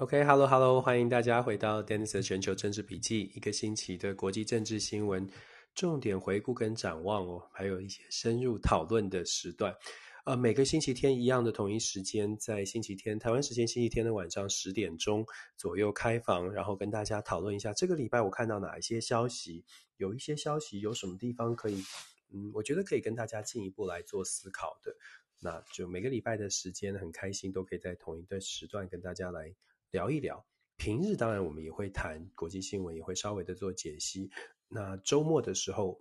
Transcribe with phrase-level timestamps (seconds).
[0.00, 5.28] OK，Hello，Hello，欢迎大家回到 Dennis 的全球政治笔记，一个星期的国际政治新闻
[5.74, 9.76] 重点回顾跟展望哦，还有一些深入讨论的时段。
[10.24, 15.22] 呃，每个星期天一样的同一时间，在星期天台湾时间星期天的晚上十点钟
[15.58, 19.66] 左右开房，然后跟大家讨论一下这个礼拜我看到哪一些消息，
[19.98, 21.84] 有一些消息有什么地方可以，
[22.32, 24.96] 嗯，我觉得可以跟大家进一步来做思考的。
[25.40, 29.54] 那就每个礼拜的时间很开心，都可以在同一个时段跟大家来。
[29.90, 30.44] 聊一聊，
[30.76, 34.30] 平日当然我们也会谈国际新闻，也会稍微的做解析。
[34.68, 36.00] 那周末的时候，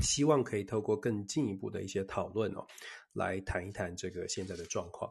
[0.00, 2.66] 希望可以透过更进一步的一些讨论哦，
[3.12, 5.08] 来谈一谈这个现在的状况。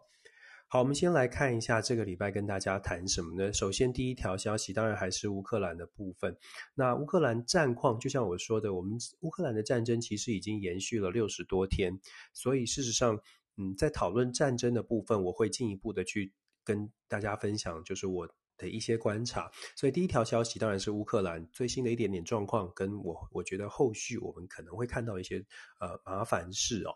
[0.67, 3.53] 好，我们先来看一下这个礼拜跟大家谈什么呢？
[3.53, 6.37] 首先，第一条消息当然还是乌克兰的部分。
[6.75, 11.97] 那乌克兰战况，就像我说的，我们乌克兰的战争其实已经延续了六十多天，
[12.33, 13.17] 所以事实上，
[13.55, 16.33] 嗯，在讨论战争的部分，我会进一步的去。
[16.67, 25.37] 跟大家分享就是我的一些观察，所以第一条消息当然是乌克兰最新的一点点状况，跟我我觉得后续我们可能会看到一些
[25.79, 26.91] 呃麻烦事哦。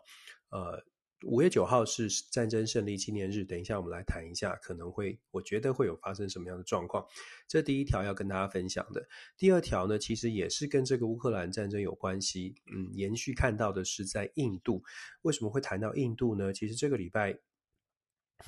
[0.50, 0.84] 呃，
[1.24, 7.06] 五月九号是战争胜利纪念日，等一下我们来谈一下，可能会我觉得会有发生什么样的状况。
[7.48, 12.54] 这第一条要跟大家分享的，第二条呢，其实也是跟这个乌克兰战争有关系。
[12.74, 14.82] 嗯，延续看到的是在印度，
[15.22, 16.52] 为什么会谈到印度呢？
[16.52, 17.38] 其实这个礼拜。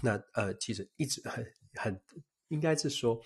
[0.03, 2.01] 那呃，其实一直很很
[2.49, 3.21] 应该是说，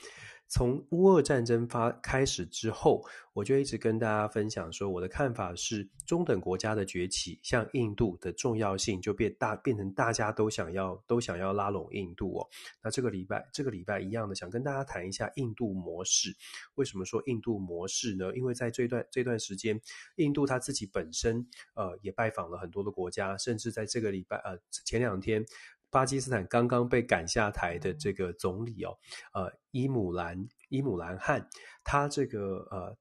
[0.49, 12.49] 从乌俄战争发开始之后，我就一直跟大家分享说，我的看法是，中等国家的崛起，像印度的重要性就变大，变成大家都想要都想要拉拢印度哦。
[12.83, 16.35] 那这个礼拜这个礼拜一样的，想跟大家谈一下印度模式。
[16.77, 18.35] 为什么说印度模式呢？
[18.35, 19.79] 因为在这段这段时间，
[20.17, 25.45] 印度他自己本身呃也拜访了很多的国家，甚至在这个礼拜呃前两天。
[25.91, 28.97] 巴基斯坦刚刚被赶下台的这个总理哦，
[29.33, 31.49] 呃，伊姆兰伊姆兰汗，
[31.85, 32.97] 他这个呃。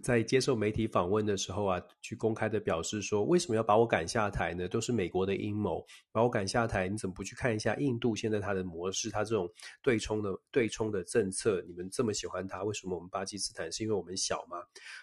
[0.00, 4.66] 在接受媒体访问的时候啊，去公开的表示说，为什么要把我赶下台呢？
[4.66, 9.50] 都是美国的阴谋，把我赶下台，你怎么不去看一下印度现在它的模式，它这种
[9.82, 14.56] 对冲的对冲的政策，你们这么喜欢它，为什么我们巴基斯坦是因为我们小吗？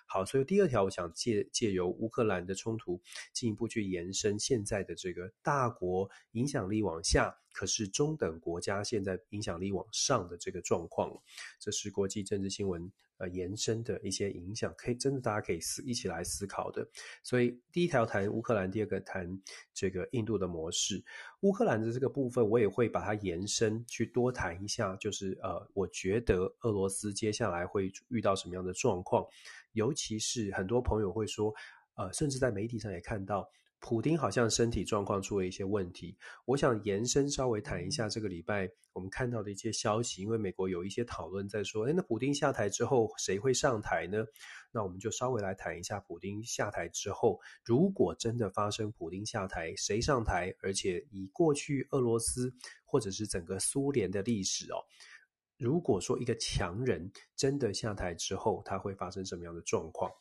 [0.07, 2.99] 好，所以第二条，我想借借由乌克兰的冲突
[3.31, 11.11] 进一步去延伸现在的这个大国影响力往下，可是中等国家现在影响力往上的这个状况，
[11.59, 12.89] 这是国际政治新闻。
[13.17, 16.87] 呃，延伸的一些影响，可以真的大家可以思一起来思考的。
[17.21, 19.37] 所以第一条谈乌克兰，第二个谈
[19.73, 21.03] 这个印度的模式。
[21.41, 24.95] 乌克兰的这个部分，我也会把它延伸去多谈一下。
[24.95, 29.25] 就是呃，我觉得俄罗斯接下来会遇到什么样的状况，
[29.73, 31.53] 尤其是很多朋友会说，
[31.95, 33.51] 呃，甚至在媒体上也看到。
[33.81, 44.25] 普丁好像身体状况出了一些问题，我想延伸稍微谈一下这个礼拜我们看到的一些消息，因为美国有一些讨论在说，诶，那普丁下台之后谁会上台呢？
[44.71, 50.53] 那我们就稍微来谈一下普丁下台之后，如果真的发生普丁下台，谁上台？
[50.61, 52.53] 而且以过去俄罗斯
[52.83, 54.83] 或者是整个苏联的历史哦，
[55.57, 60.11] 如果说一个强人真的下台之后，他会发生什么样的状况？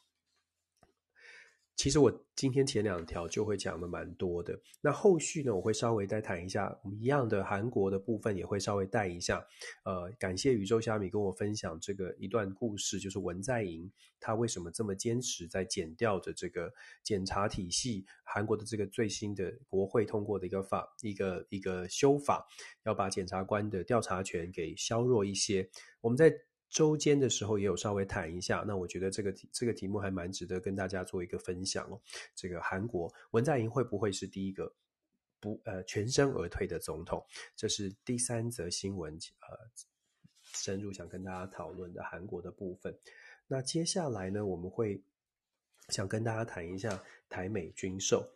[1.79, 9.47] 其实我今天前两条就会讲的蛮多的，那后续呢，我会稍微再谈一下，我们一样的韩国的部分也会稍微带一下。
[9.85, 13.89] 呃，感谢宇宙虾米跟我分享这个一段故事，就是文在寅
[14.19, 16.69] 他为什么这么坚持在检调的这个
[17.05, 22.45] 检察体系，韩国的这个最新的国会通过的一个法，一个一个修法，
[22.87, 25.71] 要把检察官的调查权给削弱一些。
[26.01, 26.35] 我们在。
[26.71, 32.01] 周间的时候也有稍微谈一下，那我觉得这个题这个题目还蛮值得跟大家做一个分享哦。
[32.35, 34.71] 这个韩国文在寅会不会是第一个
[35.41, 37.25] 不呃全身而退的总统？
[37.57, 39.59] 这是第三则新闻，呃，
[40.43, 42.95] 深入想跟大家讨论的韩国的部分。
[43.47, 45.03] 那接下来呢，我们会
[45.89, 48.29] 想跟大家谈一下台美军售。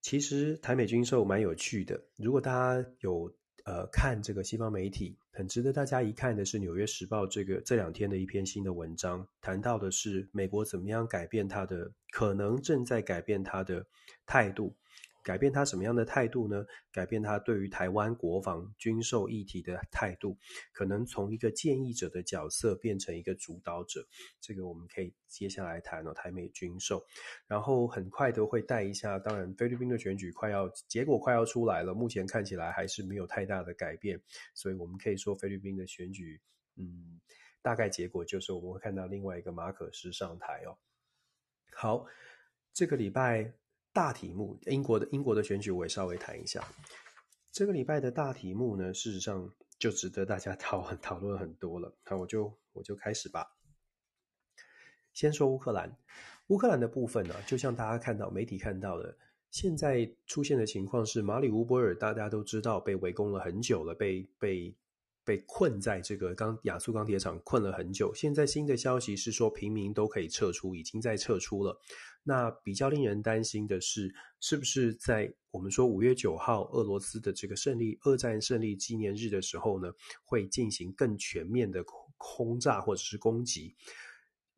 [0.00, 3.30] 其实台美军售蛮有趣的，如果大家有。
[3.66, 13.84] 呃，看这个西方媒体，很值得大家一看的是《纽约时报》这个这两天的一篇新的文章，谈到的是美国怎么样改变它的，可能正在改变它的
[14.24, 14.72] 态度。
[15.26, 16.64] 改变他什么样的态度呢？
[16.92, 20.38] 改变他对于台湾国防军售议题的态度，
[20.72, 24.06] 可能从一个建议者的角色变成一个主导者。
[24.40, 27.04] 这个我们可以接下来谈哦，台美军售。
[27.48, 34.22] 然后很快都会带一下，当然菲律宾的选举快要结果快要出来了，目前看起来还是没有太大的改变，
[34.54, 36.40] 所以我们可以说菲律宾的选举，
[36.76, 37.20] 嗯，
[37.62, 40.78] 大概结果就是我们会看到另外一个马可斯上台哦。
[41.72, 42.06] 好，
[42.72, 43.65] 这个礼拜。
[43.96, 46.62] 大题目，英国的英国的选举我也稍微谈一下。
[47.50, 51.90] 这个礼拜的大题目呢，事实上就值得大家讨讨论很多了。
[52.10, 53.56] 那我就我就开始吧。
[55.14, 55.96] 先说乌克兰，
[56.48, 59.16] 乌克兰的部分呢，就像大家看到媒体看到的，
[59.50, 64.76] 现在出现的情况是马里乌波尔，大家都知道被围攻了很久了，被被。
[65.24, 71.76] 被困在这个钢亚速钢铁厂困了很久，现在新的消息是说平民都可以撤出，已经在撤出了。
[72.28, 79.92] 那比较令人担心的是，是不是在我们说五月九号俄罗斯的这个胜利二战胜利纪念日的时候呢，
[80.24, 83.76] 会进行更全面的空空炸或者是攻击？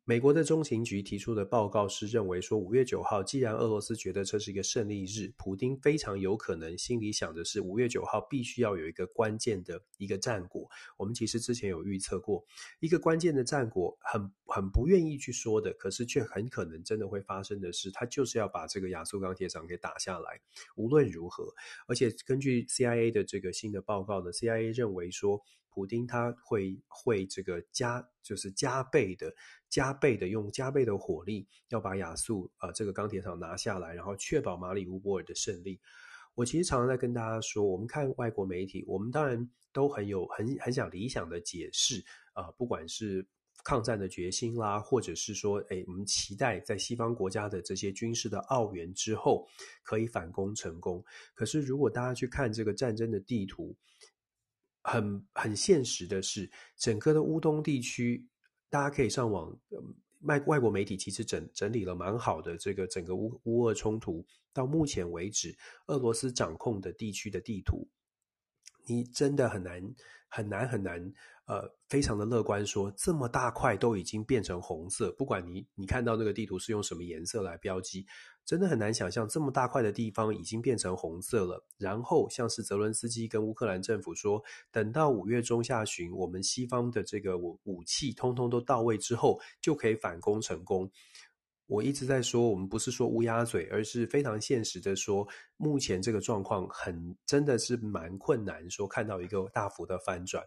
[0.09, 10.67] 美国的中情局提出的报告是认为说，五月九号，既然俄罗斯觉得这是一个胜利日，普丁非常有可能心里想的是，五月九号必须要有一个关键的一个战果。
[10.97, 12.43] 我们其实之前有预测过，
[12.79, 20.41] 一个关键的战果很，很不愿意去说的，可是却很可能真的会发生的是，他就是要把这个亚速钢铁厂给打下来。
[20.75, 21.53] 无论如何，
[21.85, 25.39] 而且根据 CIA 的这个新的报告呢，CIA 认为说。
[25.69, 29.33] 普丁他会会这个加就是加倍的
[29.69, 35.79] 加倍的用加倍的火力要把亚速呃这个钢铁厂拿下来，然后确保马里乌波尔的胜利。
[36.35, 43.27] 我其实常常在跟大家说，我们看外国媒体，我们当然都很有很很想理想的解释啊、不管是
[43.65, 49.45] 抗战的决心啦，或者是说，哎，我们期待在西方国家的这些军事的奥援之后
[49.83, 51.03] 可以反攻成功。
[51.33, 53.75] 可是如果大家去看这个战争的地图，
[54.81, 58.27] 很很现实的是，整个的乌东地区，
[58.69, 59.57] 大家可以上网，
[60.21, 67.87] 外外国媒体其实整整理了蛮好的这个整个乌乌俄冲突到目前为止，俄罗斯掌控的地区的地图，
[68.85, 69.95] 你真的很难
[70.27, 71.13] 很难很难，
[71.49, 78.05] 呃，非常的乐观说这么大块都已经变成红色，不管你你看到那个地图是用什么颜色来标记。
[78.45, 81.63] 真的很难想象，这么大块的地方已经变成红色了。
[81.77, 90.89] 然后，像是泽伦斯基跟乌克兰政府说，等到五月中下旬，我们西方的这个武武器通通都到位之后，就可以反攻成功。
[91.67, 100.43] 我一直在说，我们不是说乌鸦嘴，而是非常现实的说，目前这个状况很真的是蛮困难，说看到一个大幅的翻转。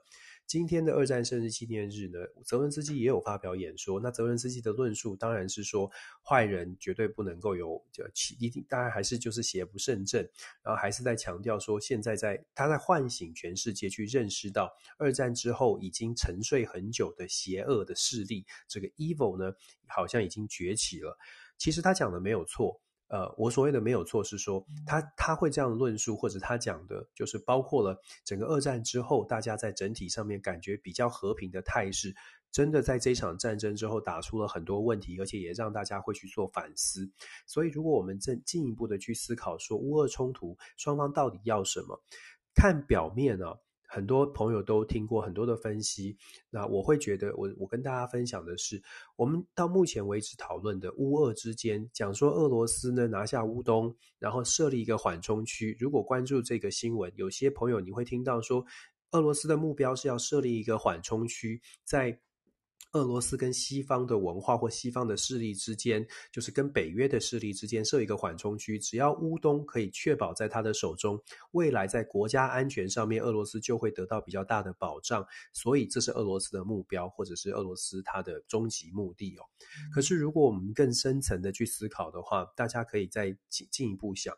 [0.47, 3.99] 今天的二战胜利纪念日呢，泽伦斯基也有发表演说。
[3.99, 5.91] 那泽伦斯基的论述当然是说，
[6.23, 8.05] 坏人绝对不能够有就
[8.39, 10.21] 一定，当然还是就是邪不胜正，
[10.63, 19.55] 然后还是在强调说，现在在他在唤醒全世界去认识到二战之后已经沉睡很久的邪恶的势力，这个 evil 呢，
[19.87, 21.17] 好像已经崛起了。
[21.57, 22.82] 其实他讲的没有错。
[23.13, 32.15] 呃，我所谓的没有错是说，他他会这样论述，或者他讲的就是包括了整个二战之后，大家在整体上面感觉比较和平的态势，
[32.51, 37.11] 真的在这场战争之后打出了很多问题，而且也让大家会去做反思。
[37.47, 42.03] 所以，如果我们再进一步的去思考说，乌俄冲突双方到底要什么，
[42.55, 43.57] 看表面呢、啊？
[43.95, 46.17] 很多朋友都听过很多的分析，
[46.49, 48.83] 那我会觉得我，我跟大家分享的是，
[49.17, 55.77] 我们到目前为止讨论的乌俄之间，讲说俄罗斯呢拿下乌东，然后设立一个缓冲区。
[55.79, 58.65] 如果关注这个新闻，有些朋友你会听到说，
[59.11, 62.19] 俄罗斯的目标是要设立一个缓冲区，在。
[62.93, 71.19] 俄罗斯跟西方的文化或西方的势力之间，就是跟北约的势力之间设一个缓冲区，只要乌东可以确保在他的手中，
[71.53, 75.27] 未来在国家安全上面，俄罗斯就会得到比较大的保障。
[75.55, 79.45] 所以这是俄罗斯的目标，或者是俄罗斯它的终极目的哦。
[79.95, 84.37] 可是如果我们更深层的去思考的话，大家可以再进进一步想，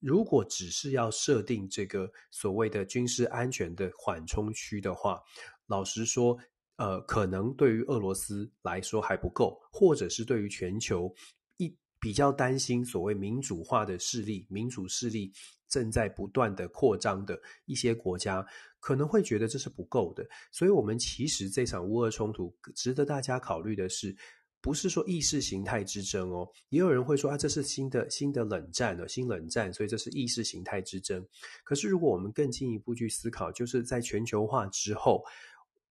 [0.00, 5.20] 如果只是要设定这个所谓的军事安全的缓冲区的话，
[5.66, 6.38] 老实说。
[6.76, 11.14] 呃，可能对于俄罗斯来说还不够，或者是对于全球
[11.56, 15.32] 一比较担心所谓民主化的势力、民主势力
[15.68, 18.44] 正在不断的扩张的一些国家，
[18.80, 20.26] 可能会觉得这是不够的。
[20.50, 24.14] 所以，我们其实这场乌俄冲突值得大家考虑的是，
[24.60, 26.48] 不是说意识形态之争哦。
[26.70, 31.24] 也有人会说啊，这是新的新的冷战了，新冷战，所以这是意识形态之争。
[31.62, 35.24] 可是，如果我们更进一步去思考，就是在全球化之后。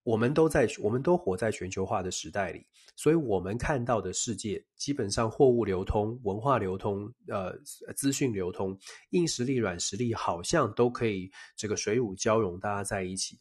[0.03, 7.57] 我们都在，我们都活在全球化的时代里，所以我们看到的世界基本上货物流通、文化流通、呃，
[7.95, 8.77] 资讯流通，
[9.11, 13.39] 硬实力、软实力好像都可以这个水乳交融，大家在一起。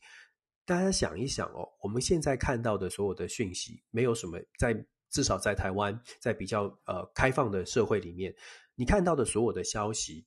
[0.65, 4.73] 大家想一想哦，我们现在看到的所有的讯息，没有什么在，
[5.11, 8.33] 至少在台湾，在比较呃开放的社会里面，
[8.77, 10.25] 你看到的所有的消息，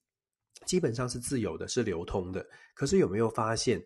[0.65, 2.45] 基本上是自由的，是流通的。
[2.73, 3.81] 可是有没有发现？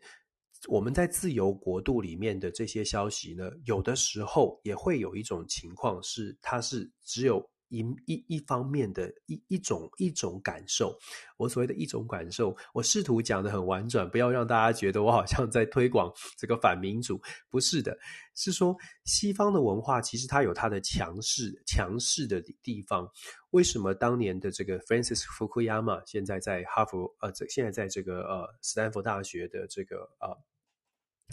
[0.68, 10.98] 我们在自由国度里面的这些消息呢，有的时候也会有一种情况是，它是只有一一一方面的一一种一种感受。
[11.38, 17.18] 我所谓的一种感受，我试图讲得很婉转，不要让大家觉得我好像在推广这个反民主。
[17.50, 17.98] 不是的，
[18.36, 18.76] 是说
[19.06, 23.10] 西方的文化其实它有它的强势强势的地方。
[23.52, 30.38] 为什么当年的这个 Francis Fukuyama 现在在哈佛呃，这现在在这个呃斯坦福大学的这个呃。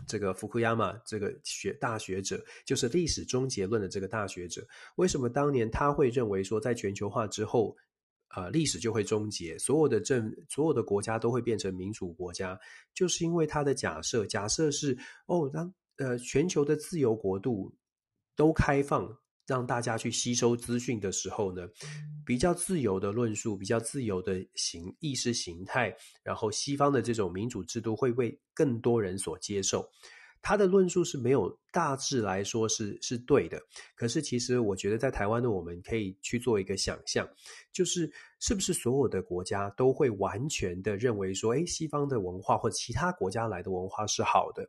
[0.07, 7.77] 这个福库亚马这个学大学者，就是历史终结论的这个大学者，为什么当年他会认为说，在全球化之后，
[8.35, 12.59] 呃，历史就会终结，所有的政，所有的国家都会变成民主国家，
[12.95, 17.75] 就是因为他的假设，假设是哦，当呃全球的自由国度
[18.35, 19.17] 都开放。
[19.47, 21.67] 让大家去吸收资讯的时候呢，
[22.25, 29.89] 比较自由的论述，比较自由的形意识形态，然后西方的这种民主制度会被更多人所接受。
[30.43, 33.61] 他的论述是没有大致来说是是对的，
[33.97, 37.29] 可是其实我觉得在台湾的我们可以去做一个想象，
[37.73, 44.69] 就是是不是所有的国家都会完全的认为说，诶，西方的文化或者其他国家来的文化是好的。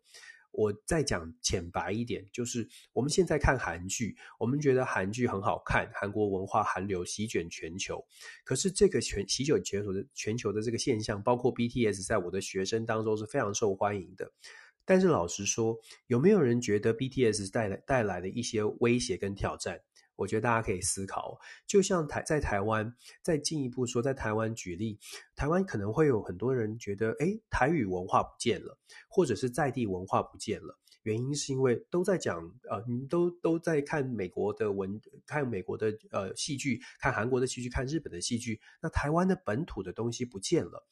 [0.57, 8.03] 我再讲浅白一点，就是我们现在看韩剧，我们觉得韩剧很好看，韩国文化韩流席卷全球。
[8.43, 14.31] 可是这个全席卷全球的全球的这个现象，包括 BTS 在我的学生当中是非常受欢迎的。
[14.83, 19.81] 但是老实说，有没有人觉得 BTS 带来带来的一些威胁跟挑战？
[20.17, 24.99] 我觉得大家可以思考，就像台在台湾，再进一步说，在台湾举例，
[25.35, 40.85] 台湾可能会有很多人觉得，诶，台语文化不见了，或者是在地文化不见了，原因是因为都在讲，呃，你都都在看美国的文，看美国的呃戏剧，看韩国的戏剧，看日本的戏剧，那台湾的本土的东西不见了。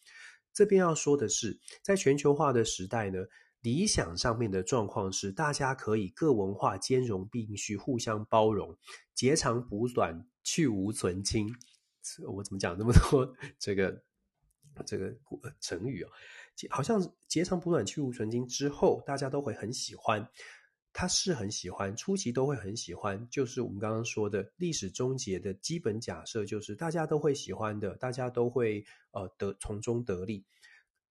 [0.54, 3.26] 这边要说的是，在全球化的时代呢。
[3.66, 8.78] 理想上面的状况是，大家可以各文化兼容并蓄，互相包容，
[9.16, 11.48] 截长补短，去芜存菁。
[12.28, 14.04] 我怎么讲那么多这个
[14.86, 15.12] 这个
[15.60, 16.12] 成语啊？
[16.70, 20.30] 好像截长补短，去芜存菁之后，大家都会很喜欢。
[20.94, 23.28] 他是很喜欢，初期都会很喜欢。
[23.32, 30.46] 就是我们刚刚说的历史终结的基本假设，就是大家都会喜欢的，大家都会呃得从中得利。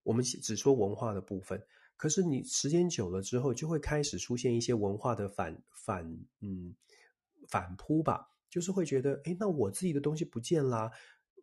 [0.04, 1.60] 我们只说文化的部分。
[1.96, 6.04] 可是你时间久了之后，就会开始出现一些文化的反反
[6.40, 6.74] 嗯
[7.48, 10.90] 反扑吧，就是会觉得，诶，那我自己的东西不见啦。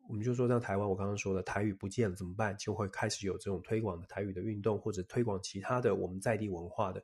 [0.09, 2.55] 我们就说，像台湾，我刚刚说的台语不见了怎么办？
[2.57, 7.01] 就会开始有这种推广的台语的运动，或者推广其他的我们在地文化的。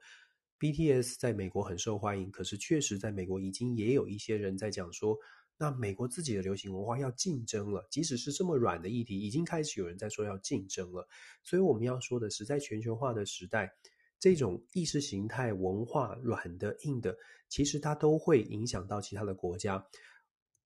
[0.59, 5.17] BTS 在美国很受欢迎，可是确实在美国已经也有一些人在讲说。
[5.57, 11.07] 那美国自己的流行文化要竞争了，即使是这么软的议题，已经开始有人在说要竞争了。
[11.43, 13.71] 所以我们要说的是，在全球化的时代，
[14.19, 17.15] 这种意识形态文化软的硬的，
[17.49, 19.83] 其实它都会影响到其他的国家。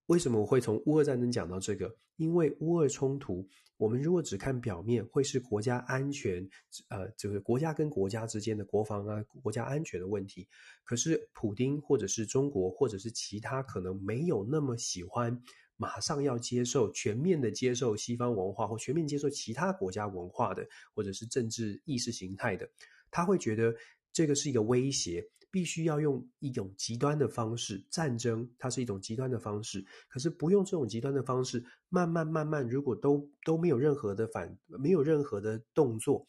[0.07, 1.95] 为什么我会从乌俄战争讲到这个？
[2.17, 6.47] 因为乌俄冲突，我们如果只看表面，会是国家安全，
[6.89, 10.47] 呃，就是国家跟国家之间的国防啊、国家安全的问题。
[10.83, 15.41] 可是，普丁或者是中国，或者是其他可能没有那么喜欢，
[15.77, 22.69] 马上要接受全面的接受西方文化，或全面接受其他国家文化的，或者是政治意识形态的，
[23.09, 23.73] 他会觉得
[24.11, 25.25] 这个是一个威胁。
[25.51, 29.85] 必须要用一种极端的方式，战争它是一种极端的方式。
[30.07, 36.25] 可是不用这种极端的方式，慢慢慢慢，如果都都没有任何的反，没有任何的动作，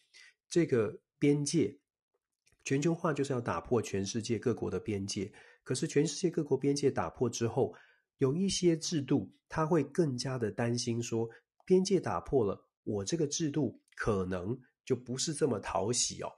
[0.51, 1.79] 这个边界，
[2.65, 5.33] 全球化就是要打破全世界各国的边界。
[5.63, 7.73] 可是全世界各国边界打破之后，
[8.19, 11.29] 有一些制度，它会更加的担心说，
[11.65, 16.29] 边界打破了，我这个制度可能就不是这么讨喜哦。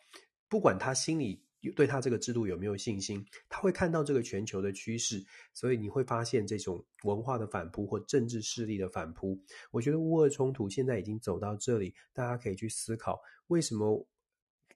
[0.50, 1.42] 不管他心里。
[1.72, 3.24] 对他这个制度有没有信心？
[3.48, 9.38] 他会看到这个全球的趋势，所以你会发现这种文化的反扑或政治势力的反扑。
[9.70, 14.06] 我觉得乌俄冲突现在已经走到这里，大家可以去思考，为什么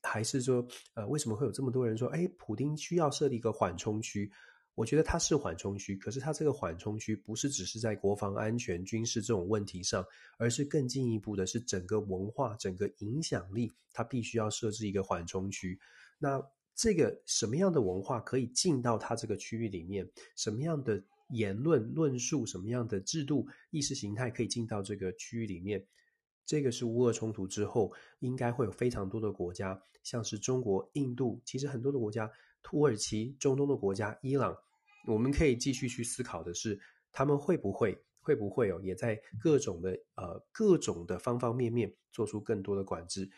[0.03, 4.31] 还是说，呃，为什么会有这么多人说，哎，普丁需要设立一个缓冲区？
[4.75, 10.07] 我觉得它是缓冲区，可是它这个缓冲区不是只是在国防安全、军事这种问题上，
[10.39, 15.77] 而是更进一步的是整个文化、整个影响力，它必须要设置一个缓冲区。
[16.17, 16.41] 那
[16.79, 20.09] 这个什么样的文化可以进到它这个区域里面？
[20.37, 22.47] 什么样的言论论述？
[22.47, 25.85] 什么样的制度意识形态可以进到这个区域里面？
[26.47, 32.31] 这个是乌俄冲突之后，应该会有非常多的国家，像是中国、印度，其实很多的国家，
[32.63, 34.57] 土耳其、中东的国家、伊朗，
[35.09, 36.79] 我们可以继续去思考的是，
[37.11, 43.29] 他们会不会会不会哦，也在各种的呃各种的方方面面做出更多的管制。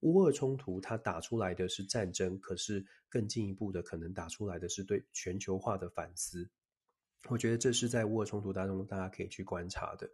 [0.00, 6.48] 乌俄冲突，它打出来的是战争，可是更进一步的，可能打出来的是对全球化的反思。
[7.28, 10.08] 我觉得这是在乌俄冲突当中大家可以去观察的。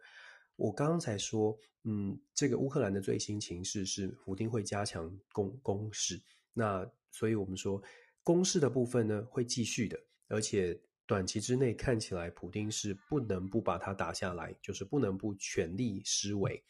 [0.55, 6.19] 我刚才说，嗯，这个乌克兰的最新情势是普丁会加强攻攻势，
[6.53, 7.81] 那所以我们说
[8.23, 9.99] 攻势的部分呢会继续的，
[10.29, 10.75] 而且
[11.05, 16.63] 短期之内看起来普丁是不能不把它打下来，就是不能不全力施为。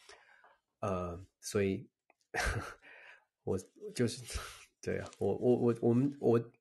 [0.81, 1.87] 呃，所以
[3.45, 3.57] 我
[3.95, 4.21] 就是
[4.83, 6.51] 对啊，我我我我们我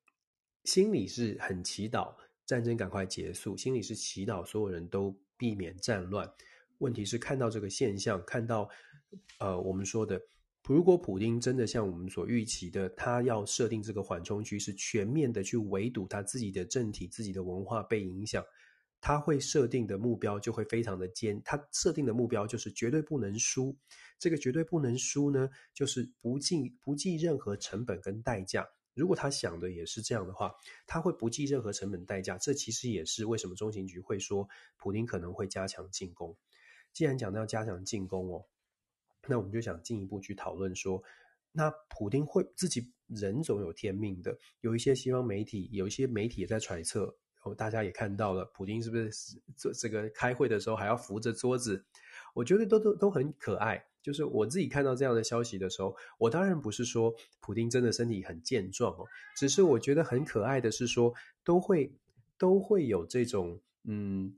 [0.63, 2.15] 心里是很祈祷
[2.45, 6.31] 战争赶快结束，心里是祈祷所有人都避免战乱。
[6.77, 8.69] 问题是看到这个现象，看到
[9.39, 10.21] 呃我们说的，
[10.63, 18.43] 如果普丁真的像我们所预期的，他要设定这个缓冲区，是全面的去围堵他自己的政体、自己的文化被影响。
[19.05, 23.77] 他会设定的目标就会非常的尖，他设定的目标就是绝对不能输。
[24.17, 28.67] 这个绝对不能输呢，就是不计不计任何成本跟代价。
[28.95, 30.51] 如果他想的也是这样的话，
[30.87, 32.35] 他会不计任何成本代价。
[32.39, 36.35] 这其实也是为什么中情局会说普丁可能会加强进攻。
[36.91, 38.43] 既然讲到加强进攻哦，
[39.27, 41.03] 那我们就想进一步去讨论说，
[41.51, 44.35] 那普丁会自己人总有天命的。
[44.61, 47.15] 有一些西方媒体，有一些媒体也在揣测。
[47.53, 49.11] 大家也看到了，普京是不是
[49.55, 51.83] 这这个开会的时候还要扶着桌子？
[52.33, 53.85] 我觉得都都都很可爱。
[54.01, 61.91] 就是我自己看到这样的消息的时候，我当然不是说普京真的身体很健壮哦，只是我觉得很可爱的是说，都会
[62.37, 64.33] 都会有这种嗯。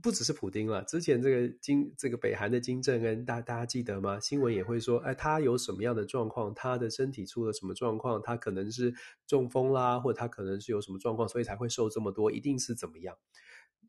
[0.00, 4.18] 不只是普丁了，之前这个金这个北韩的金正恩，大大家记得吗？
[4.18, 6.54] 新闻也会说，哎，他有什么样的状况？
[6.54, 8.20] 他的身体出了什么状况？
[8.22, 8.94] 他可能是
[9.26, 13.16] 中风啦，或者他可能是有什么状况，所以才会瘦这么多，一定是怎么样？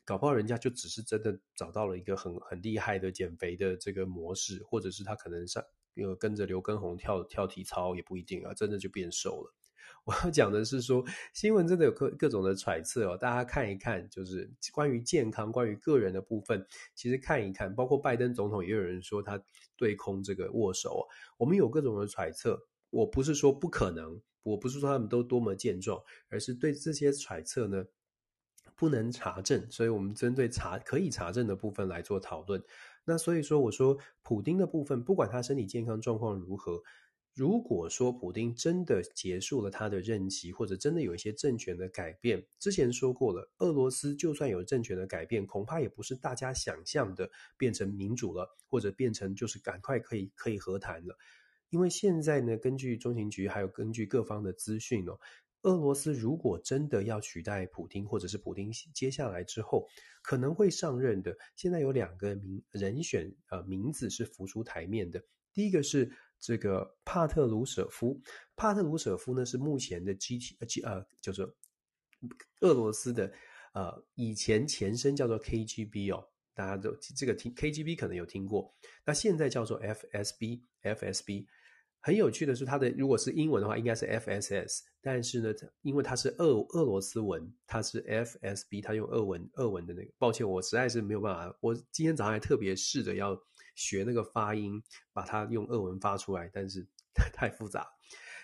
[0.04, 5.62] 搞不好人家就只是真的找到了一个很很厉害的减肥的这个模式，或者是他可能上
[5.94, 9.54] 有跟着刘畊宏跳跳体操，也不一定啊，真的就变瘦了。
[10.04, 11.04] 我要讲的是说，
[11.34, 19.40] 新闻真的有各各种的揣测哦，大家看一看，就是关于健康、关于个人的部分，其实看一看，包括拜登总统也有人说他
[19.76, 22.60] 对空这个握手，我们有各种的揣测。
[22.90, 27.84] 我不是说不可能，我不是说他们都多么健壮，而是对这些揣测呢
[28.74, 32.60] 不能查证，所以我们针对查可以查证的部分来做讨论。
[33.04, 36.82] 那所以说，我说普丁的部分，不管他身体健康状况如何。
[37.32, 51.16] 如果说普丁真的结束了他的任期，或者真的有一些政权的改变，之前说过了，俄罗斯就算有政权的改变，恐怕也不是大家想象的变成民主了，或者变成就是赶快可以可以和谈了。
[51.70, 55.18] 因为现在呢，根据中情局还有根据各方的资讯哦，
[55.62, 59.86] 俄罗斯如果真的要取代普丁，或者是普丁接下来之后
[60.20, 65.22] 可能会上任的，现在有两个名人选，呃，名字是浮出台面的，
[65.54, 66.10] 第一个是。
[66.40, 68.18] 这个帕特鲁舍夫，
[68.56, 71.42] 帕特鲁舍夫呢是目前的 G T 呃 G 呃，就是
[72.60, 73.30] 俄罗斯的
[73.74, 78.74] 呃以前前身叫做 KGB 哦，大家都这个听 KGB 可能有听过，
[79.04, 81.46] 那现在叫做 FSB FSB。
[82.02, 93.38] 很有趣的是，它的如果是英文的话，应该是 FSS，但是呢，因为它是俄俄罗斯文，它是 FSB，它用俄文俄文的那个，抱歉，我实在是没有办法，我今天早上还特别试着要。
[93.80, 96.86] 学那个发音，把它用俄文发出来，但是
[97.32, 97.88] 太复杂。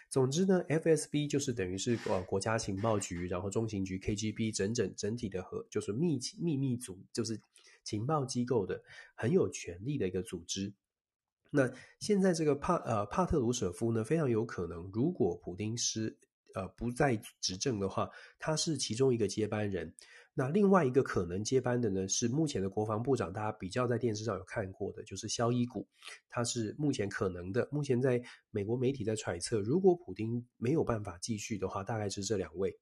[0.09, 7.39] 总之呢，FSB 就是等于是呃国家情报局，然后中情局 KGB 整整整体的和就是秘秘密组，就是
[7.85, 8.83] 情报机构的
[9.15, 10.73] 很有权力的一个组织。
[11.51, 16.17] 那现在这个帕呃帕特鲁舍夫呢，非常有可能，如果普丁是
[16.55, 19.93] 呃不再执政的话，他是其中一个接班人。
[20.39, 25.89] 那另外一个可能接班的呢，是目前的国防部长，大家比较在电视上有看过的，就是肖伊古，
[26.29, 27.67] 他是目前可能的。
[27.73, 32.79] 目前在美国媒体在揣测，如果普丁没有办法继续的话，大概是这两位。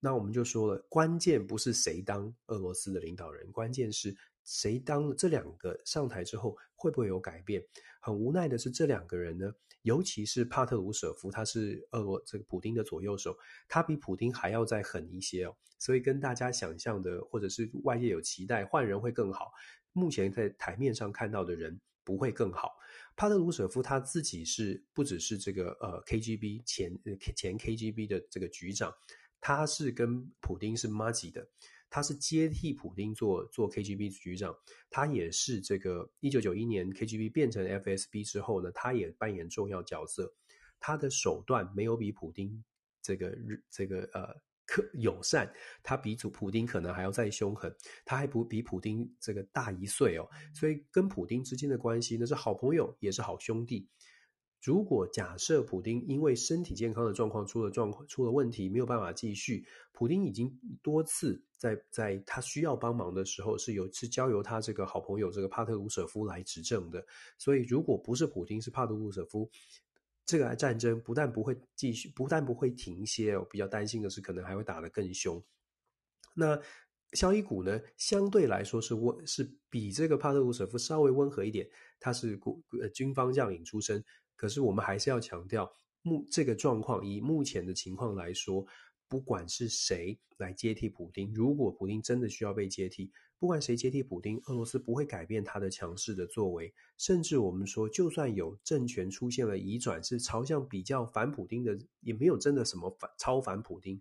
[0.00, 4.12] 那我们就说了，关键不是谁当俄罗斯的领导人，关键是
[4.44, 7.62] 谁当这两个上台之后会不会有改变。
[8.00, 9.52] 很无奈的是，这两个人呢，
[9.88, 13.34] 尤其是帕特鲁舍夫，他是俄罗这个普丁的左右手，
[13.66, 15.56] 他比普丁还要再狠一些哦。
[15.78, 19.50] 所以跟大家想象的，或者是外界有期待换人会更好，
[19.94, 22.72] 目前在台面上看到的人不会更好。
[23.16, 26.92] 帕特鲁舍夫他自己是不只是这个呃 KGB 前
[27.34, 28.92] 前 KGB 的这个局长，
[29.40, 31.48] 他是跟普丁是麻吉的，
[31.90, 34.54] 他是接替普丁做做 KGB 局长，
[34.90, 40.32] 他也是这个一九九一年 KGB 变成 FSB 之后呢，他也扮演重要角色，
[40.78, 42.64] 他的手段没有比普丁
[43.02, 43.38] 这个
[43.70, 44.34] 这个呃。
[44.70, 45.50] 可友善，
[45.82, 47.74] 他比主普丁可能还要再凶狠，
[48.04, 53.88] 他还不比普丁这个大一岁哦，所以跟普丁之间的关系呢是好朋友，也是好兄弟。
[54.60, 67.06] 如果假设普丁因为身体健康的状况出了状况出了问题，没有办法继续，普丁已经多次在在他需要帮忙的时候是由是交由他这个好朋友这个帕特鲁舍夫来执政的，
[67.38, 69.48] 所以如果不是普丁是帕特鲁舍夫，
[70.26, 75.40] 这个战争不但不会继续，不但不会停歇，我比较担心的是可能还会打得更凶。
[76.34, 76.60] 那
[77.12, 81.66] 肖伊古呢，相对来说是温是比这个帕特鲁舍夫稍微温和一点，
[82.00, 84.04] 他是国呃军方将领出身。
[84.38, 85.68] 可是我们还是要强调，
[86.02, 88.64] 目这个状况以目前的情况来说，
[89.08, 96.72] 不管是谁来接替普丁，如果普丁真的需要被接替，不管谁接替普丁，俄罗斯不会改变他的强势的作为。
[96.98, 104.00] 甚至我们说，就算有政权出现了移转，是朝向比较反普丁的，也没有真的什么反超反普丁。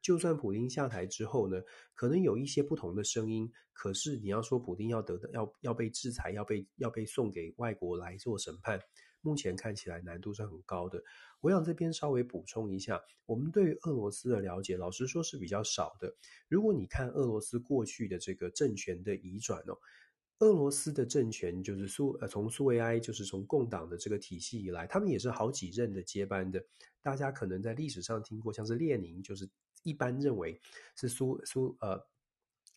[0.00, 1.60] 就算普丁下台之后呢，
[1.94, 3.52] 可能有一些不同的声音。
[3.72, 8.78] 可是你要说普丁要得的要要被制裁，要被要被送给外国来做审判。
[9.24, 11.02] 目前看起来难度是很高的。
[11.40, 16.14] 我想这边稍微补充一下，我们对于俄罗斯的了解，老实说是比较少的。
[16.46, 19.76] 如果你看俄罗斯过去的这个政权的移转哦，
[20.40, 26.64] 俄罗斯的政权就是苏呃从苏维埃，就是从共党的这个体系以来，他们也是好几任的接班的。
[27.02, 29.48] 大家可能在历史上听过，像是列宁，就是
[29.82, 30.60] 一般认为
[30.94, 32.06] 是苏苏呃。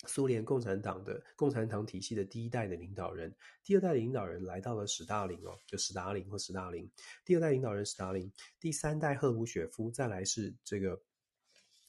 [0.05, 3.33] 苏联共产党的共产党体系的第一代的领导人，
[3.63, 6.87] 第二代领导人来到了史大林哦，就史达林或史大林。
[7.25, 11.01] 第二代领导人史达林，第三代赫鲁雪夫，再来是这个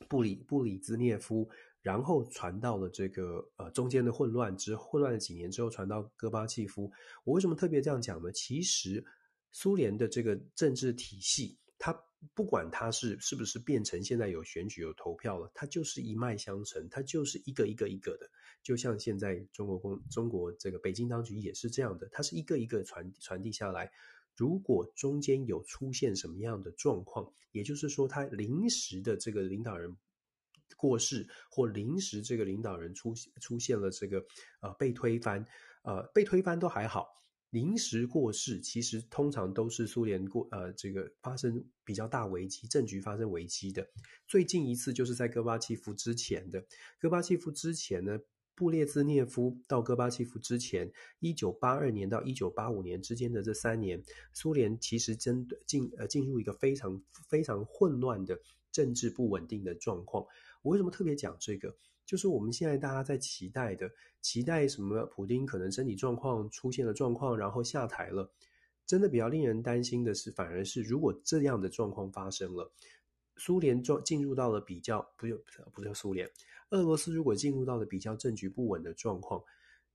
[0.09, 1.49] 布里布里兹涅夫，
[1.83, 6.91] 然后传到了这个呃中间的混乱之混乱了几年之后，传到戈巴契夫。
[7.25, 8.33] 我为什么特别这样讲呢？
[8.33, 9.05] 其实
[9.53, 12.05] 苏联的这个政治体系，它。
[12.35, 18.29] 不管他是是不是变成现在有选举有投票了，它就是一脉相承，它就是一个一个一个的，
[18.61, 23.89] 就像现在中国公中国这个北京当局也是这样的，它是一个一个传传递下来。
[24.35, 29.97] 如果中间有出现什么样的状况，也就是说他临时的这个领导人
[30.77, 34.27] 过世，或临时这个领导人出出现了这个
[34.59, 35.47] 呃被推翻，
[35.83, 37.07] 呃被推翻都还好。
[37.51, 43.89] 临时过世，其实通常都是苏联过呃这个发生比较大危机，政局发生危机的。
[44.27, 46.63] 最近一次就是在戈巴契夫之前的，
[47.01, 48.19] 戈巴契夫之前呢，
[48.55, 54.03] 布列兹涅夫到戈巴契夫之前，一九八二年到一九八五年之间的这三年，
[54.35, 58.39] 苏联其实真的进呃进入一个非常非常混乱的
[58.71, 60.27] 政治不稳定的状况。
[60.61, 61.77] 我为什么特别讲这个？
[62.09, 63.87] 就是我们现在大家在期待的，
[64.23, 65.05] 期待什么？
[65.15, 68.33] 普丁可能身体状况出现了状况，然后下台了。
[68.87, 72.73] 真的比较令人担心的是，反而是如果这样的状况发生了，
[73.37, 75.35] 苏联状进入到了比较不叫
[75.71, 76.27] 不叫苏联，
[76.71, 79.45] 俄罗斯如果进入到了比较政局不稳的状况，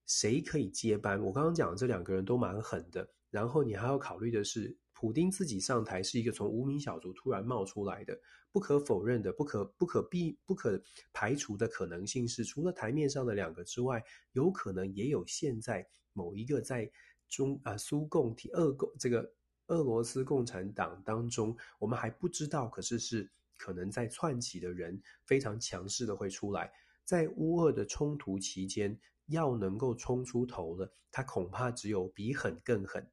[0.06, 1.20] 谁可以接班？
[1.20, 8.16] 我刚刚讲的这两个人都蛮狠的，然后你还要考虑的是，普丁自己上台是一个从无名小卒突然冒出来的。
[8.54, 10.80] 不可否认的、不可不可避、不可
[11.12, 14.02] 排除的可能性是，除了台面上的两个之外，
[14.34, 16.90] 有可能也有现在某一个在
[17.28, 19.34] 中啊苏共体俄共这个
[19.68, 26.72] 俄罗斯共产党当中，我们还不知道，可是是可能在窜起的人非常强势的会出来，
[27.04, 33.10] 在乌俄的冲突期间，要能够冲出头了，他恐怕只有比狠更狠。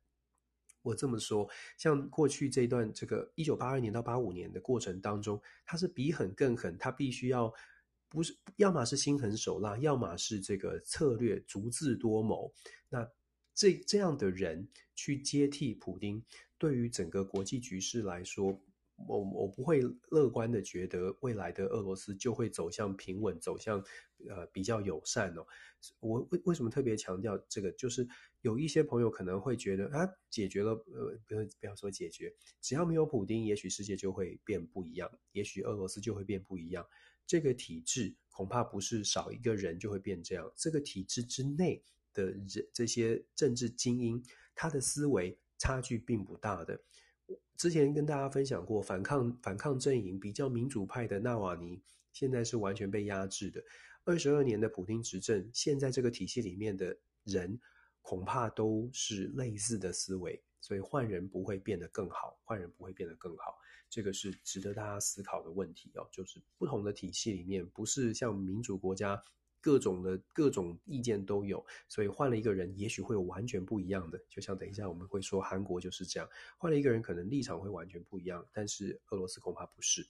[0.83, 7.53] 我这么说，像过去这段这个一九八二年到八五年的过程当中，他是比狠更狠，他必须要
[8.09, 12.53] 不是，要么是心狠手辣，要么是这个策略足智多谋。
[12.89, 13.09] 那
[13.55, 16.23] 这这样的人去接替普丁，
[16.57, 18.59] 对于整个国际局势来说，
[19.07, 23.83] 我我不会乐观的觉得未来的俄罗斯就会走向平稳，走向
[24.29, 25.47] 呃比较友善哦。
[26.01, 27.73] 我为为什么特别强调这个？
[27.73, 28.07] 就是
[28.43, 36.87] 有一些朋友可能会觉得啊，解决了呃，不要不要说解决，只要没有普丁，也许世界就会变不一样，也许俄罗斯就会变不一样。
[37.27, 41.83] 这个体制恐怕不是少一个人就会变这样，这个体制之内
[42.13, 44.23] 的人，这些政治精英，
[44.55, 46.79] 他的思维差距并不大的。
[47.57, 53.63] 之前跟大家分享过，反抗反抗阵营比较民主派的纳瓦尼，现在是完全被压制的。
[54.05, 57.61] 二十二年的普丁执政，现在这个体系里面的人
[58.01, 66.09] 恐怕都是类似的思维，所以换人不会变得更好，换人不会变得更好，这个是值得大家思考的问题哦。
[66.11, 69.23] 就是不同的体系里面，不是像民主国家。
[69.61, 74.21] 各种的各种意见都有，所以换了一个人，也许会有完全不一样的。
[74.29, 78.47] 就像等一下我们会说，韩国就是这样，换了一个人，可能立场会完全不一样。
[78.53, 80.07] 但是俄罗斯恐怕不是。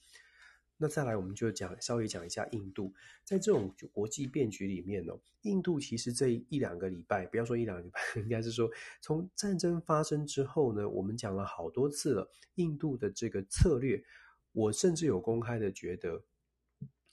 [0.82, 8.70] 那再来，我们就讲稍微讲一下印度，在这种就国际变局里面呢，印度其实这一两个礼拜，不要说一两个礼拜， 应该是说
[9.02, 14.02] 从战争发生之后呢，我们讲了好多次了，印度的这个策略，
[14.52, 16.24] 我甚至有公开的觉得，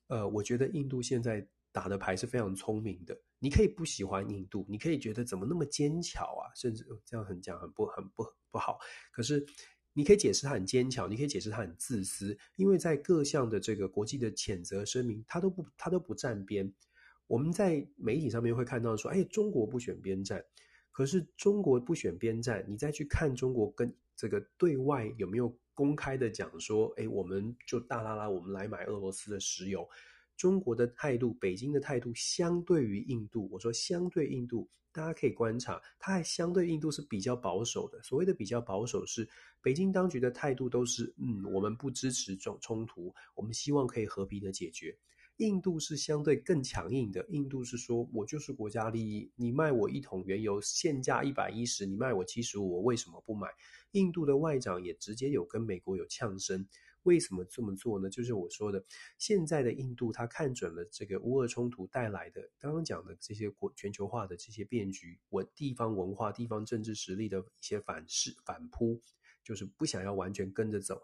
[0.08, 1.46] 呃，我觉得印度现在
[1.78, 3.16] 打的牌是非常聪明的。
[3.40, 8.80] 你可以不喜欢印度，你可以觉得怎么那么坚强啊，甚至这样很讲很不很不不好，
[9.12, 9.46] 可是。
[9.98, 16.72] 你可以解释他很坚强，你可以解释他很自私，因为在各项的这个国际的谴责声明，他都不他都不站边。
[17.26, 20.46] 我们在媒体上面会看到说，哎，中国不选边站，
[20.92, 29.90] 可是中国不选边站，你再去看中国跟这个对外有没有公开的讲说，哎，我们就大拉拉，我们来买俄罗斯的石油。
[30.38, 38.02] 中国的态度，北京的态度，相对于印度，我说相对印度，大家可以观察，它还相对印度是比较保守的。
[38.04, 39.28] 所谓的比较保守是，
[39.62, 44.96] 北京当局的态度都是，嗯，我们不支持这种冲突，我们希望可以和平的解决。
[45.38, 53.48] 印度是相对更强硬的，印度是说我就是国家利益，你卖我一桶原油现价一百一十，你卖我七十五，我为什么不买？
[53.92, 56.68] 印度的外长也直接有跟美国有呛声。
[57.04, 58.10] 为什么这么做呢？
[58.10, 58.84] 就是我说的，
[59.18, 69.00] 现在的印度，他看准了这个乌俄冲突带来的刚刚讲的这些国全球化的这些变局，文地方文化、地方政治实力的一些反噬反扑，
[69.44, 71.02] 就是不想要完全跟着走。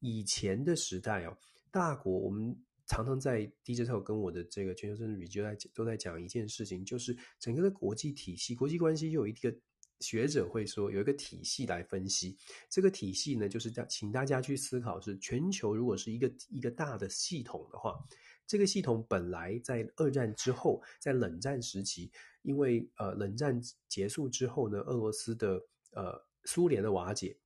[0.00, 1.36] 以前的时代哦，
[1.70, 2.54] 大国我们
[2.86, 9.54] 常常在 DJ Talk 跟我的这个全球政治笔记都在都在讲一件事情，就是整个的国际体系、国际关系有一个。
[10.00, 12.36] 学者会说有一个体系来分析，
[12.68, 17.98] 这个体系呢，就是请大家去思考是全球如果是一个一个大的系统的话，
[18.46, 22.10] 这个系统本来在二战之后，在冷战时期，
[22.42, 25.60] 因为呃冷战结束之后呢，俄罗斯的
[25.92, 27.36] 呃苏联的瓦解，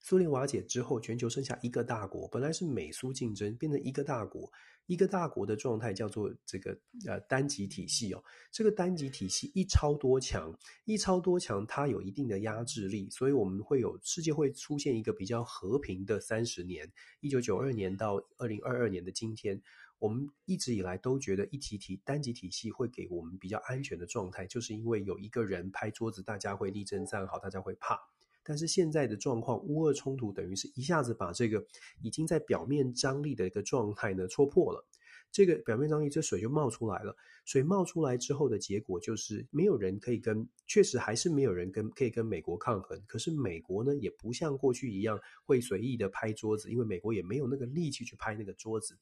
[0.00, 4.50] 苏联瓦解之后，全球剩下一个大国，本来是美苏竞争，变成一个大国。
[4.86, 10.52] 一个大国的状态叫做这个呃单极体系哦，这个单极体系一超多强，
[10.84, 19.60] 一超多强，它有一定的压制力，所以我们会有世界会出现一个比较和平的三十年，一九九二年到二零二二年的今天，
[19.98, 27.98] 我们一直以来都觉得一体体单极体系会给我们比较安全的状态，就是因为有一个人拍桌子，大家会立正站好，大家会怕。
[28.46, 31.66] 但是现在的状况，乌俄冲突等于是一下子把这个
[32.00, 34.86] 已经在表面张力的一个状态呢戳破了。
[35.32, 37.14] 这个表面张力，这水就冒出来了。
[37.44, 42.98] 水冒出来之后的结果就是，没有人可以跟，确实还是没有人跟可以跟美国抗衡。
[43.06, 48.96] 可是美国呢，也不像过去一样会随意的拍桌子，因为美国也没有那个力气去拍那个桌子，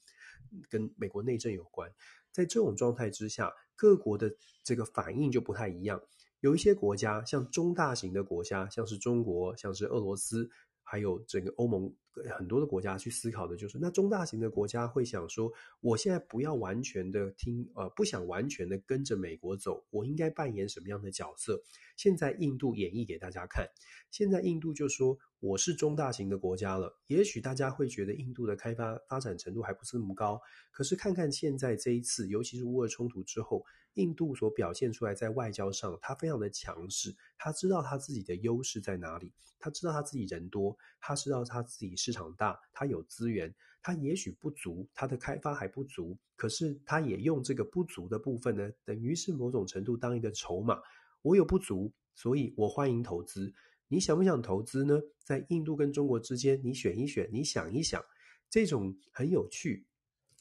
[0.68, 1.88] 跟美国内政有关。
[2.32, 6.02] 在这种状态之下，各国的这个反应就不太一样。
[6.44, 10.50] 有一些国家，像中大型的国家，像是中国，像是俄罗斯，
[10.82, 11.90] 还有整个欧盟
[12.36, 21.60] 很多的国家去思考的就是，那中大型的国家会想说，我现在不要完全的听，呃，不想完全的跟着美国走，我应该扮演什么样的角色？
[21.96, 23.66] 现在印度演绎给大家看，
[24.10, 33.64] 现在印度就说我是中大型的国家了，也许大家会觉得印度的开发发展程度还不是那么高，可是看看现在这一次，尤其是乌俄冲突之后。
[33.94, 43.50] 印度所表现出来在外交上，他非常的强势，他知道他自己的优势在哪里，他知道他自己人多，他知道他自己市场大，它有资源，
[43.82, 50.78] 它也许不足，它的开发还不足，可是它也用这个不足的部分呢，等于是某种程度当一个筹码，
[51.22, 53.50] 我有不足，所以我欢迎投资，
[53.88, 55.00] 你想不想投资呢？
[55.24, 58.04] 在印度跟中国之间，你选一选，你想一想，
[58.50, 59.86] 这种很有趣。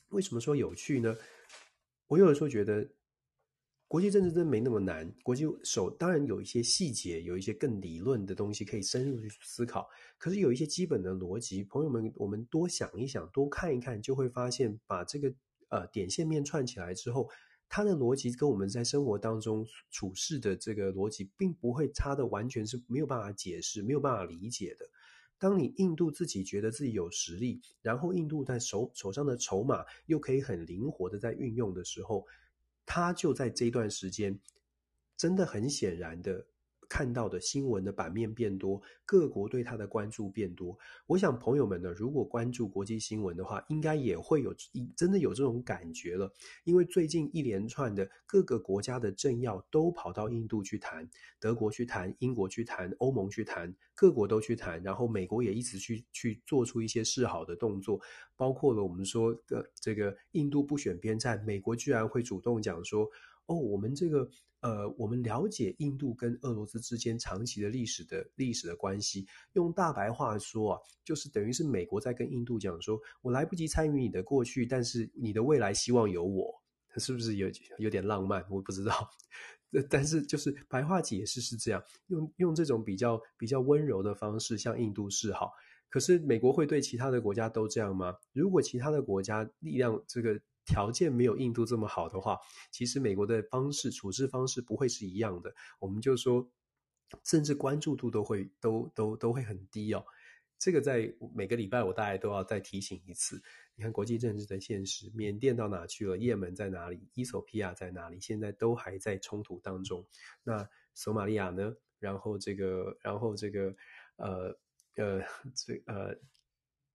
[0.09, 1.15] 为什么说有趣呢？
[2.07, 2.85] 我有的时候觉得。
[3.93, 9.87] 国际政治真没那么难，国际手当然有一些细节，有一些更理论的东西可以深入去思考。
[10.17, 15.31] 可是有一些基本的逻辑，朋友们，我们多想一想，多看一看，就会发现，把这个
[15.69, 17.29] 呃点线面串起来之后，
[17.69, 24.87] 它的逻辑跟我们在生活当中处事的这个逻辑，并不会差的完全是没有办法解释、没有办法理解的。
[25.37, 32.25] 当你印度自己觉得自己有实力，然后印度在手手上的筹码又可以很灵活的在运用的时候。
[32.85, 34.39] 他就在这段时间，
[35.17, 36.45] 真的很显然的
[36.93, 40.77] 看到的新闻的版面变多，各国对它的关注变多。
[41.07, 44.53] 我想朋友们呢，如果关注国际新闻的话，应该也会有
[44.95, 46.31] 真的有这种感觉了。
[46.65, 57.99] 因为最近一连串的各个国家的政要都跑到印度去谈，德国去谈，英国去谈，欧盟去谈，各国都去谈，然后美国也一直去去做出一些示好的动作。
[58.35, 63.09] 包括了我们说的这个印度不选边站，美国居然会主动讲说，
[63.47, 64.29] 哦，我们这个
[64.63, 76.49] 呃，我们了解印度跟俄罗斯之间长期的历史的历史的关系，用大白话说啊，就是等于是美国在跟印度讲说，我来不及参与你的过去，但是你的未来希望有我，
[76.97, 78.43] 是不是有有点浪漫？
[78.49, 79.09] 我不知道。
[79.89, 85.51] 但是就是白话解释是这样，用用这种比较比较温柔的方式向印度示好。
[85.89, 88.15] 可是美国会对其他的国家都这样吗？
[88.31, 92.37] 如果其他的国家力量这个条件没有印度这么好的话，
[92.71, 95.53] 其实美国的方式处置方式不会是一样的。
[95.79, 96.49] 我们就说，
[97.23, 100.05] 甚至关注度都会都都都会很低哦。
[100.57, 103.41] 这个在每个礼拜我大概都要再提醒一次。
[103.75, 106.17] 你看国际政治的现实，缅甸到哪去了？
[106.17, 107.09] 也门在哪里？
[107.15, 108.19] 伊索比亚在哪里？
[108.21, 110.05] 现在都还在冲突当中。
[110.43, 111.75] 那索马利亚呢？
[111.99, 113.75] 然后这个，然后这个，
[114.17, 114.57] 呃
[114.95, 115.21] 呃，
[115.55, 116.15] 这呃，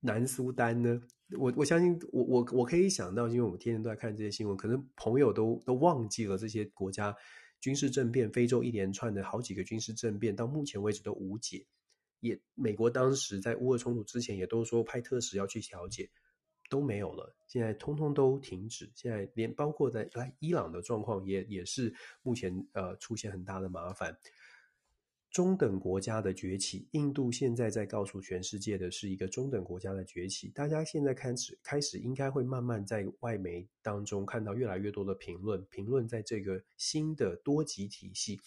[0.00, 1.00] 南苏丹呢？
[1.38, 7.14] 我我相信，我我我可以想到，因为我们天天都在看这些新闻，可能朋友都都忘记了这些国家
[7.60, 11.66] 军事政变，非洲一连串的好几个军事政变，到目前为止都无解。
[12.20, 16.10] 也美国当时在乌俄冲突之前，也都说派特使要去调解。
[16.70, 18.92] 都没有了，现在通通都停止。
[18.94, 24.14] 现在连包括在来伊朗的状况也也是目前呃出现很大的麻烦。
[25.30, 30.48] 中等国家的崛起，印度现在在告诉全世界的是一个中等国家的崛起。
[30.48, 38.40] 大家现在开始开始应该会慢慢在外媒当中看到越来越多的评论，评论在这个新的多极体系，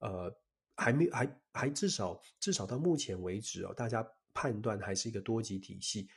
[0.00, 0.36] 呃，
[0.74, 6.08] 还没还还至少至少到目前为止哦，大家判断还是一个多极体系。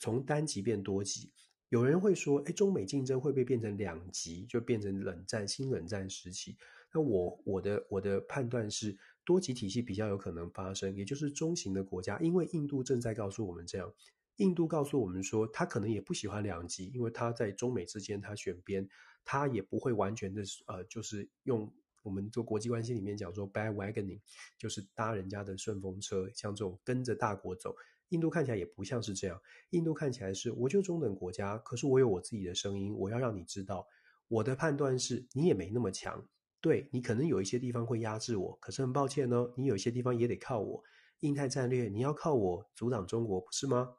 [0.00, 1.30] 从单极变多极，
[1.68, 6.56] 有人会说：“哎，中美竞争会不会变成两极，就变成冷战、新冷战时期？”
[6.92, 13.92] 那我我的我的判断是，多极体系比较有可能发生，也就是中型的国家，因为印度正在告诉我们这样。
[14.36, 18.88] 印度告诉我们说，他可能也不喜欢两极，因为他在中美之间他选边，
[19.24, 24.20] 他也不会完全的呃，就是用我们做国际关系里面讲说 b a d wagoning，
[24.58, 27.74] 就是搭人家的顺风车，像这种跟着大国走。
[28.08, 33.86] 印度看起来也不像是这样，印度看起来是我就中等国家，可是我有我自己的声音，我要让你知道，
[34.26, 36.26] 我的判断是你也没那么强，
[36.64, 40.82] 对，你可能有一些地方会压制我，可是很抱歉呢，你有一些地方也得靠我。
[41.20, 43.96] 印太战略你要靠我阻挡中国，不是吗？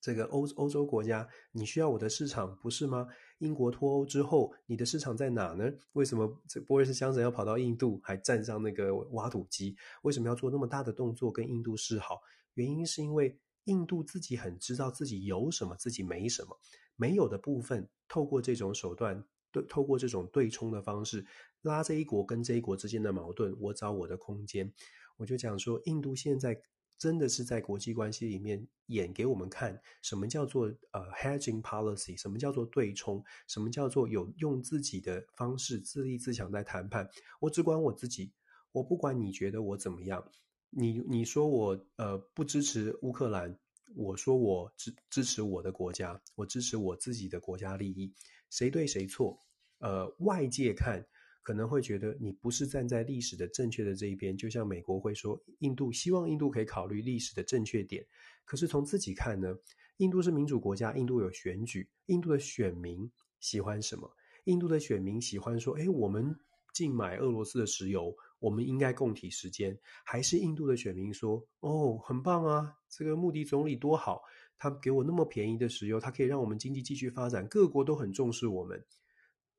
[0.00, 3.06] 这个欧欧洲国家你需要我的市场，不是吗？
[3.40, 5.70] 英国脱欧之后，你的市场在哪呢？
[5.92, 9.76] 为什么这波瑞斯香森要跑到印度，还站上那个挖土机？
[10.00, 12.22] 为什么要做那么大的动作跟印度示好？
[12.54, 16.58] 原因是因为印度自己很知道自己有什么，自己没什么，
[16.96, 19.22] 没有的部分，透过这种手段，
[19.56, 21.24] 对，透过这种对冲的方式，
[21.62, 24.70] 拉这一国跟这一国之间的矛盾，我找我的空间。
[25.16, 26.60] 我就讲说，印度现在
[26.98, 37.08] 真的是在国际关系里面演给我们看，什么叫做呃 hedging policy，什么叫做对冲，什么叫做有用自己的方式自立自强在谈判。
[37.40, 38.30] 我只管我自己，
[38.72, 40.22] 我不管你觉得我怎么样。
[40.68, 43.58] 你你说我呃不支持乌克兰，
[43.94, 48.12] 我说我支支持我的国家，我支持我自己的国家利益，
[48.50, 49.38] 谁对谁错？
[49.78, 51.06] 呃，外界看
[51.42, 58.06] 可能会觉得你不是站在历史的正确的这一边，就像美国会说印度希望印度可以考虑历史的正确点，
[58.44, 59.56] 可是从自己看呢，
[59.98, 64.10] 印度是民主国家，印度有选举，印度的选民喜欢什么？
[64.44, 66.34] 印度的选民喜欢说，诶，我们
[66.72, 68.16] 禁买俄罗斯的石油。
[68.38, 74.20] 我们应该共体时间，还是印度的选民说：“哦，很棒啊，这个穆迪总理多好，
[74.58, 78.84] 他给我那么便宜的石油，他可以让我们经济继续发展，各国都很重视我们。”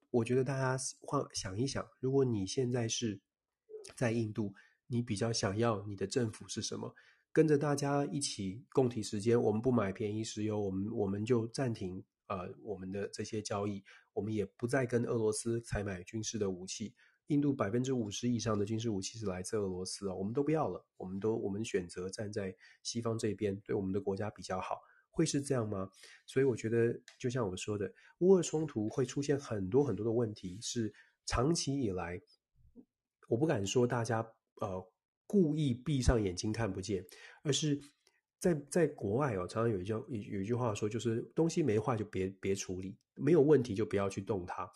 [0.10, 3.20] 我觉得大家换想一想，如果你现在是
[3.96, 4.54] 在印度，
[4.88, 6.96] 你比较想要你的政府是什么？
[7.34, 13.84] 跟着大家一起共体时间，我们不买便宜石油，我们我们就暂停呃我们的这些交易，
[14.14, 16.96] 我们也不再跟俄罗斯采买军事的武器。
[17.28, 25.90] 印度百分之五十以上的军事武器是来自俄罗斯啊，我们都不要了，我们都我们选择站在西方这边，对我们的国家比较好，会是这样吗？
[26.26, 30.94] 所以我觉得，就像我说的，乌俄冲突会出现很多很多的问题，是
[31.26, 32.22] 长期以来，
[33.28, 34.26] 我不敢说大家
[34.62, 34.92] 呃
[35.26, 37.06] 故意闭上眼睛看不见，
[37.44, 37.78] 而是
[38.40, 44.72] 在在国外哦，常常有一句有有一句话说，就是东西没坏就别别处理，没有问题就不要去动它。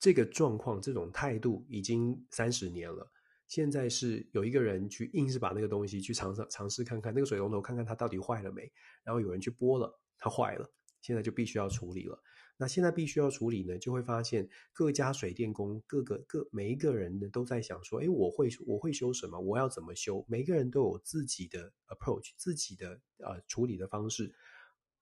[0.00, 3.12] 这个状况，这种态度已经三十年了。
[3.46, 8.62] 现在是有一个人去硬是把那个东西去尝试尝试看看那个水龙头，看看它到底坏了没。
[9.04, 10.70] 然后有人去拨了，它坏了，
[11.02, 12.18] 现在就必须要处理了。
[12.56, 19.38] 那现在必须要处理呢，就会发现各家水电工各个各每一个人呢都在想说：哎，我会我会修什么？
[19.38, 20.24] 我要怎么修？
[20.28, 24.32] 每个人都有自己的 approach，自己的呃处理的方式。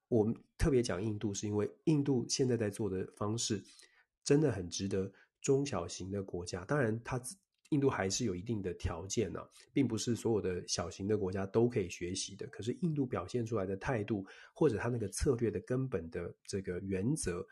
[0.08, 3.62] 我们特别讲印度，是因为印度现在在做的方式。
[4.28, 5.10] 真的很值得
[5.40, 7.18] 中小型的国家，当然它
[7.70, 9.40] 印度还是有一定的条件呢、
[9.72, 12.46] 并不是所有的小型的国家都可以学习的。
[12.48, 17.42] 可是印度表现出来的态度，或者它那个策略的根本的这个原则，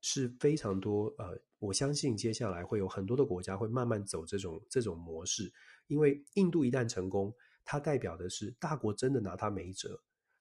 [0.00, 1.14] 是非常多。
[1.18, 5.52] 呃，我相信接下来会有很多的国家会慢慢走这种这种模式，
[5.86, 7.30] 因为印度一旦成功，
[7.62, 10.00] 它代表的是大国真的拿它没辙。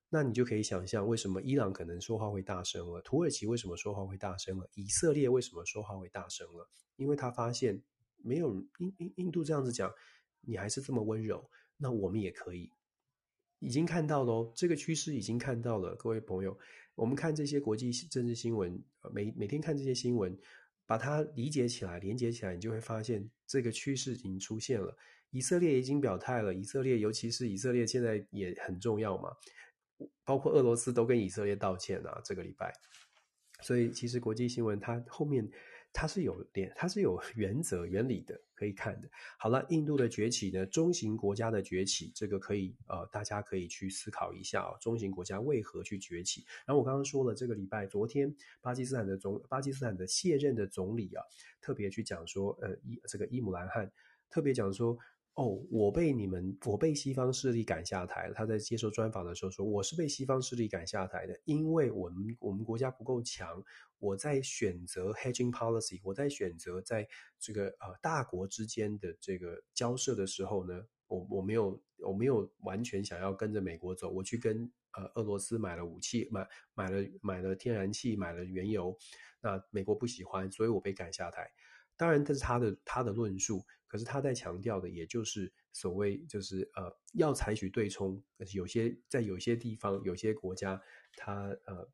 [0.09, 3.01] 那你就可以想象，为什么伊朗可能说话会大声了？
[3.01, 4.69] 土耳其为什么说话会大声了？
[4.75, 6.69] 以色列为什么说话会大声了？
[6.95, 7.81] 因为他发现
[8.17, 9.91] 没有印印印度这样子讲，
[10.41, 12.71] 你还是这么温柔，那我们也可以。
[13.59, 15.95] 已经看到了，这个趋势已经看到了。
[15.95, 16.57] 各位朋友，
[16.93, 18.79] 我们看这些国际政治新闻，
[19.11, 20.37] 每每天看这些新闻，
[20.85, 24.95] 把它理解起来、连接起来，你就会发现这个趋势已经出现了。
[25.31, 29.31] 以色列已经表态了，以色列尤其是以色列现在也很重要嘛。
[30.23, 32.73] 包括俄罗斯都跟以色列道歉啊，这个礼拜，
[33.61, 35.49] 所以其实国际新闻它后面
[35.93, 39.09] 它是有点，它是有 原则原理的，可以看的。
[39.37, 46.43] 好了，印度的崛起呢，中型国家的崛起，这个可以呃，大家可以去思考一下哦，中型国家为何去崛起？
[46.65, 51.23] 然后我刚刚说了，这个礼拜昨天巴基斯坦的总巴基斯坦的卸任的总理啊，
[51.61, 53.89] 特别去讲说，呃，伊这个伊姆兰汗
[54.29, 54.97] 特别讲说。
[55.35, 58.33] 哦，我被你们，我被西方势力赶下台了。
[58.33, 63.61] 他在接受专访的时候说：“我是被西方势力赶下台的，因为我们我们国家不够强。
[63.99, 67.05] 我在选择 hedging policy，我在选择在
[67.37, 78.97] 这个呃大国之间的这个交涉的时候呢，我我没有我没有完全想要跟着美国走，我去跟呃俄罗斯买了武器，买买了买了天然气，买了原油。
[79.41, 81.51] 那美国不喜欢，所以我被赶下台。
[81.97, 83.65] 当然，这是他的他的论述。”
[83.95, 88.21] 可是他在强调的，也就是所谓，就是呃，要采取对冲。
[88.53, 90.77] 有些在有些地方、有些国家，
[91.15, 91.89] 他呃，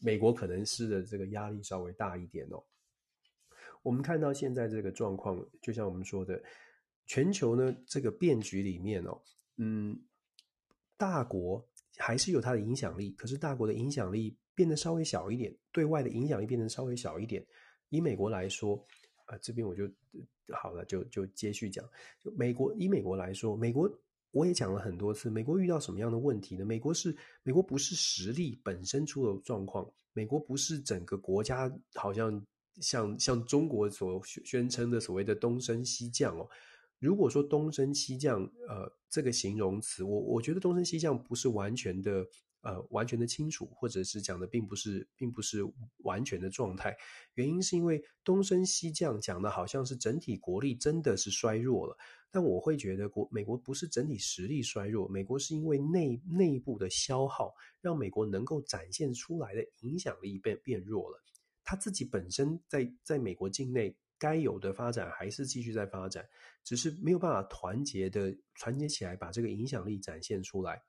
[0.00, 2.64] 美国可能施的这个压力稍微大一点哦。
[3.82, 6.42] 我们看到现在这个状况，就像我们说的，
[7.04, 9.20] 全球呢这个变局里面哦，
[9.58, 9.94] 嗯，
[10.96, 11.62] 大国
[11.98, 17.46] 还是有它的影响力，可是大国的影响力变得稍微小一点，对外的影响力变得稍微小一点。
[17.90, 18.82] 以美国来说。
[19.26, 19.88] 啊，这边我就
[20.54, 21.84] 好了，就就接续讲。
[22.20, 23.90] 就美国，以美国来说，美国
[24.30, 26.64] 我也讲了很多次，美国遇到什么样的问题呢？
[26.64, 32.46] 美国是美国不是实力本身出了状况，美国不是整个国家好像
[32.80, 36.48] 像像中国所宣称的所谓的东升西降哦。
[36.98, 42.26] 如果说东升西降，呃，这个形容词，我我觉得东升西降不是完全的。
[42.62, 45.60] 呃，完全的清楚，或者是讲的并不是，并不是
[45.98, 46.96] 完全的状态。
[47.34, 51.96] 原因是因为东升西降讲的好像是整体国力真的是衰弱了，
[52.30, 61.20] 但我会觉得国美国不是整体实力衰弱，美国是因为内内部的消耗，让美国能够展现出来的影响力变变弱了。
[61.64, 66.24] 他自己本身在在美国境内该有的发展还是继续在发展，
[66.62, 70.80] 只是没有办法团结的团结起来，把这个影响力展现出来。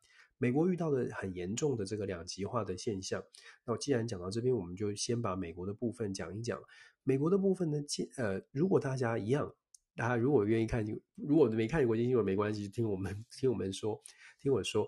[0.44, 3.24] 美国遇到的很严重的这个两极化的现象，
[3.64, 6.60] 那既然讲到这边，我们就先把美国的部分讲一讲。
[7.04, 7.82] 美国的部分呢，
[8.18, 9.56] 呃，如果大家一样，
[9.96, 10.86] 大家如果愿意看，
[11.16, 14.02] 如果没看国际新闻没关系，听我们听我们说，
[14.42, 14.86] 听我说，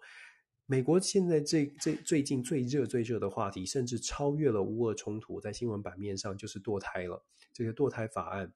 [0.66, 7.24] 美国现在最最最近最热最热的话题，甚至超越了乌俄冲突，在新闻版面上就是堕胎了。
[7.54, 8.54] 这个堕胎法案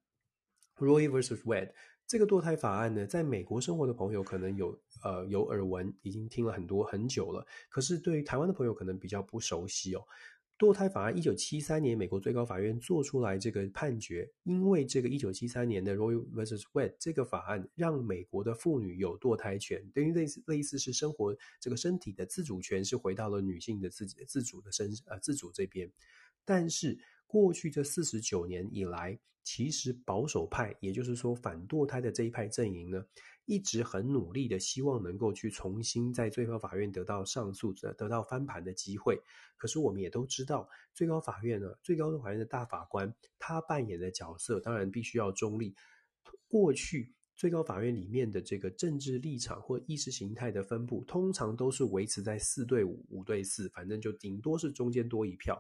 [0.76, 1.44] ，Roe vs.
[1.44, 1.72] Wade。
[2.10, 7.46] 这个堕胎法案呢，在美国生活的朋友可能有呃有耳闻，已经听了很多很久了。
[7.70, 10.02] 可是对于台湾的朋友可能比较不熟悉哦。
[10.58, 16.64] 堕胎法案一九七三年美国最高法院做出来这个判决，因为这个一九七三年的 Roe vs.
[16.74, 25.90] Wade 这个法案让美国的妇女有堕胎权，等于类似类似是生活这个身体的自主权是回到了女性的自己自主的身呃自主这边，
[26.50, 26.98] 但是。
[27.32, 33.06] 过去这四十九年以来，其实保守派，也就是说反堕胎的这一派阵营呢，
[33.46, 39.16] 一直很努力的希望能够去重新在最高法院得到上诉者得到翻盘的机会。
[39.58, 45.76] 可是我们也都知道，最高法院呢，最高法院的大法官他扮演的角色当然必须要中立。
[46.48, 55.56] 过去最高法院里面的这个政治立场或意识形态的分布，通常都是维持在四对五、五对四，反正就顶多是中间多一票。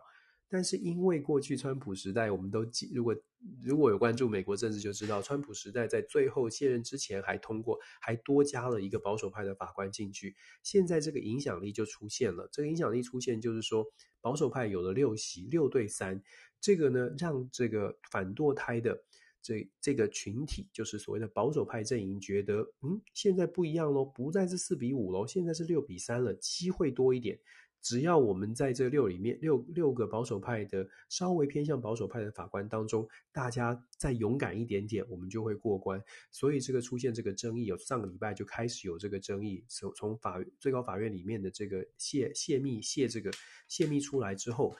[0.49, 3.15] 但是因为过去川普时代，我们都记，如果
[3.61, 10.35] 如果有关注美国政治，就知道川普时代在最后卸任之前还通过，还多加了一个保守派的法官进去。
[10.63, 13.85] 现在这个影响力就出现了，这个影响力出现就是说，
[14.21, 16.21] 保守派有了六席，六对三，
[16.59, 18.99] 这个呢让这个反堕胎的
[19.43, 27.39] 这这个群体，就是所谓的保守派阵营，觉得嗯，现在不一样喽，不再是四比五喽，现在是六比三了，机会多一点。
[27.81, 36.01] 只要我们在这六里面六六个保守派的稍微偏向保守派的法官当中，大家再勇敢一点点，我们就会过关。
[36.31, 43.31] 所以这个出现这个争议，有上个礼拜就开始有这个争议，从从法最高法院里面的这个泄泄密泄这个
[43.67, 44.75] 泄密出来之后，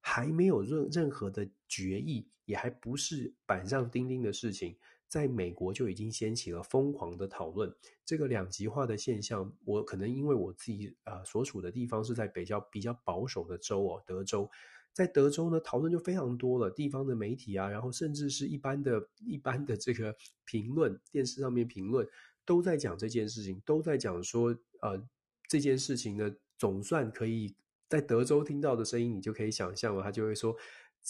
[0.00, 4.76] 还没有任任何的决议，也还不是板上钉钉的事情。
[5.08, 14.50] 在美国就已经掀起了疯狂的讨论，这个两极化的现象，我可能因为我自己啊、所处的地方是在比较比较保守的州哦，德州，
[14.92, 22.06] 在德州呢讨论就非常多了，地方的媒体啊，然后甚至是一般的一般的这个评论，电视上面评论
[22.44, 25.02] 都在讲这件事情，都在讲说，呃，
[25.48, 27.54] 这件事情呢总算可以
[27.88, 30.54] 在德州听到的声音，你就可以想象了，他就会说。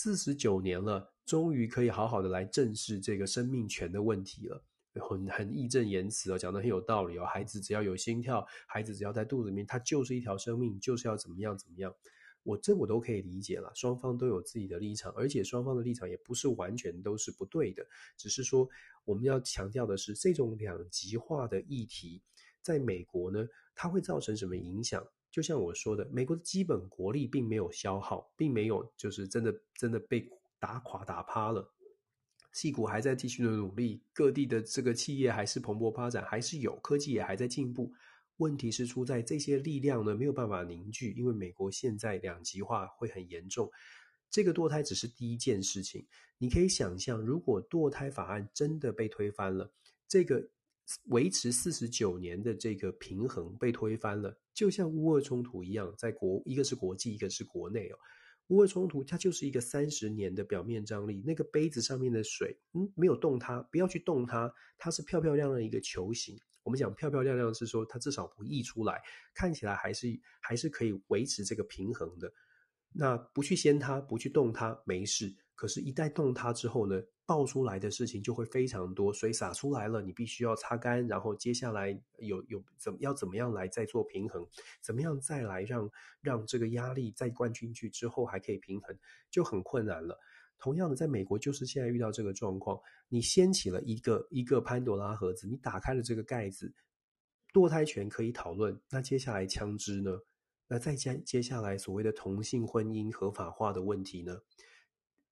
[0.00, 4.62] 四十九年了，终于可以好好的来正视这个生命权的问题了。
[4.94, 7.24] 很很义正言辞哦，讲得很有道理哦。
[7.24, 11.92] 孩子只要有心跳，孩子只要在肚子里面，他就是一条生命，就是要怎么样怎么样。
[12.44, 17.84] 我这我都可以理解了，双方都有自己的立场，而且双方的立场也不是完全都是不对的，
[18.16, 18.68] 只是说
[19.04, 22.22] 我们要强调的是，这种两极化的议题，
[22.62, 23.44] 在美国呢，
[23.74, 25.04] 它会造成什么影响？
[25.38, 30.28] 就像我说的，美国的基本国力并没有消耗，并没有就是真的真的被
[30.58, 31.72] 打垮打趴了，
[32.52, 37.92] 矽谷还在继续的努力，各地的这个企业还是蓬勃发展，还是有科技也还在进步。
[38.38, 43.70] 问题是出在这些力量呢没有办法凝聚，因为美国现在两极化会很严重。
[44.28, 46.04] 这个堕胎只是第一件事情，
[46.38, 49.72] 你可以想象，如果堕胎法案真的被推翻了，
[50.08, 50.48] 这个。
[51.06, 57.98] 维持四十九年的这个平衡被推翻了，就像乌俄冲突一样，在国一个是国际，一个是国内哦。
[58.48, 66.34] 乌俄冲突它就是一个三十年的表面张力，那个杯子上面的水，嗯，没有动它，不要去动它，它是漂漂亮亮一个球形。
[66.62, 69.02] 我们讲漂漂亮亮是说它至少不溢出来，
[69.34, 72.32] 看起来还是还是可以维持这个平衡的。
[72.92, 75.34] 那不去掀它，不去动它，没事。
[75.54, 79.12] 可是，一旦动它之后呢，爆出来的事情就会非常多。
[79.12, 84.48] 水洒出来了，你必须要擦干，然后接下来有有怎么要怎么样来再做平衡，
[84.80, 85.90] 怎么样再来让
[86.22, 88.98] 让这个压力再灌进去之后还可以平衡，
[89.30, 90.18] 就很困难了。
[90.58, 96.72] 同样的，在美国就是现在遇到这个状况，你掀起了一个一个潘多拉盒子，你打开了这个盖子，
[97.52, 100.18] 堕胎权可以讨论，那接下来枪支呢？
[100.66, 104.40] 那再接接下来所谓的同性婚姻合法化的问题呢？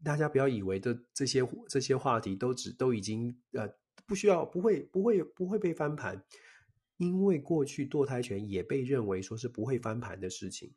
[0.04, 3.68] 大家不要以为的这些这些话题都只都已经呃
[4.06, 6.22] 不需要不会不会不会被翻盘，
[6.98, 10.72] 因为过去堕胎权也被认为说是不会翻盘的事情，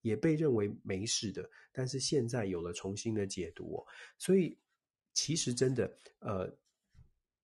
[0.00, 3.86] 也被认为没事的，但是现在有了重新的解读哦，
[4.18, 4.58] 所以
[5.12, 6.52] 其实真的呃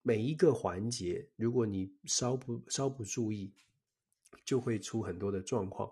[0.03, 3.53] 每一个环节，如果你稍不稍不注意，
[4.45, 5.91] 就会出很多的状况。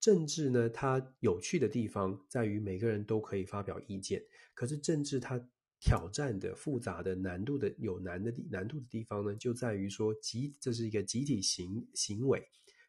[0.00, 4.24] 政治呢，它有趣的地方在于每个人都可以发表意见。
[4.60, 5.42] 可是政治它
[5.80, 12.46] 挑战的、复杂的、难度的有难的难度的地方呢，就在于说集这是一个集体行行为，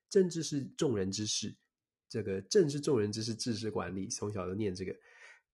[0.09, 1.55] 政治是众人之事。
[2.09, 4.09] 这个政是众人之事，治是管理。
[4.09, 4.93] 从小就念这个。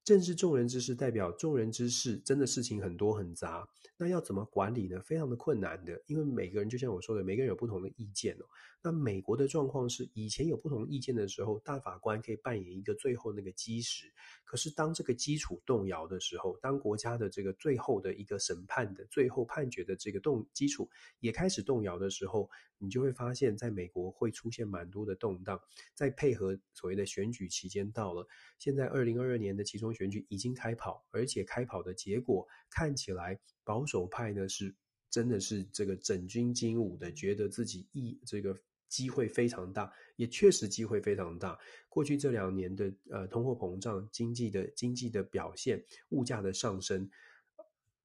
[0.03, 4.99] 政治众人之事，代表众人之事，真的事情很多很杂，那要怎么管理呢？
[5.01, 8.45] 非常的困难的，因为每个人就像我说的，每个人有不同的意见哦。
[8.81, 14.05] 那美国的状况是，以前有不同意见的时候，大法官可以扮演一个最后那个基石。
[14.45, 25.59] 可是当这个基础动摇的时候，当国家的这个最后的一个审判的最后判决的这个动基础也开始动摇的时候，你就会发现，在美国会出现蛮多的动荡。
[25.93, 28.25] 再配合所谓的选举期间到了，
[28.57, 34.73] 现在二零二二年的期中选举已经开跑，而且开跑的结果看起来保守派呢是
[35.09, 38.57] 真的是这个整军经武的，觉得自己一这个。
[38.89, 41.59] 机会非常大，也确实机会非常大。
[41.89, 47.11] 过去这两年的呃通货膨胀、经济的经济的表现、物价的上升，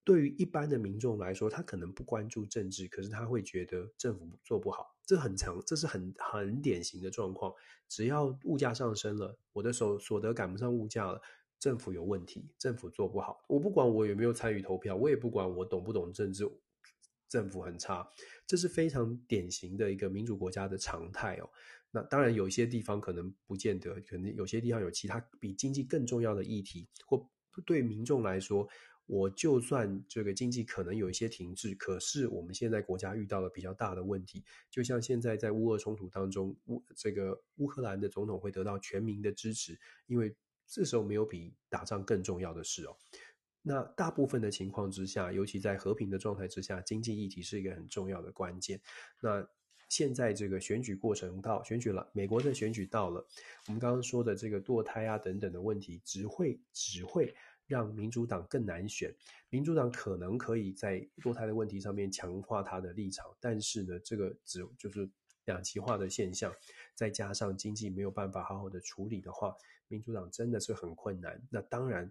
[0.02, 4.92] 对于一般的民众来说，他可能不关注政治，可是他会觉得政府做不好。
[5.06, 7.54] 这很常，这是很很典型的状况。
[7.88, 11.22] 只要物价上升了，我的所所得赶不上物价了，
[11.60, 13.44] 政府有问题，政府做不好。
[13.46, 16.44] 我不管我有没有参与投票，我也不管我懂不懂政治。
[17.32, 18.06] 政府很差，
[18.46, 21.48] 这是非常典型的一个民主国家的常态哦。
[21.90, 27.26] 那当然，有一些地方可能不见得，可能有些地方有其他比经济更重要的议题，或
[27.64, 28.68] 对民众来说，
[29.06, 42.94] 我就算这个经济可能有一些停滞，可是我们现在国家遇到了比较大的问题，就像现在在乌俄冲突当中，乌这个乌克兰的总统会得到全民的支持，因为这时候没有比打仗更重要的事哦。
[43.64, 48.80] 那大部分的情况之下，尤其在和平的状态之下，经济议题是一个很重要的关键。
[49.20, 49.46] 那
[49.88, 53.24] 现在这个选举过程到选举了，美国的选举到了，
[53.68, 57.32] 我们刚刚说的这个堕胎啊等等的问题，只会只会
[57.68, 59.14] 让民主党更难选。
[59.48, 65.08] 民主党可能可以在堕胎的问题上面强化他的立场，但是呢，这个只就是
[65.44, 66.52] 两极化的现象，
[66.96, 69.54] 再加上经济没有办法好好的处理的话，
[69.86, 71.40] 民主党真的是很困难。
[71.48, 72.10] 那当然。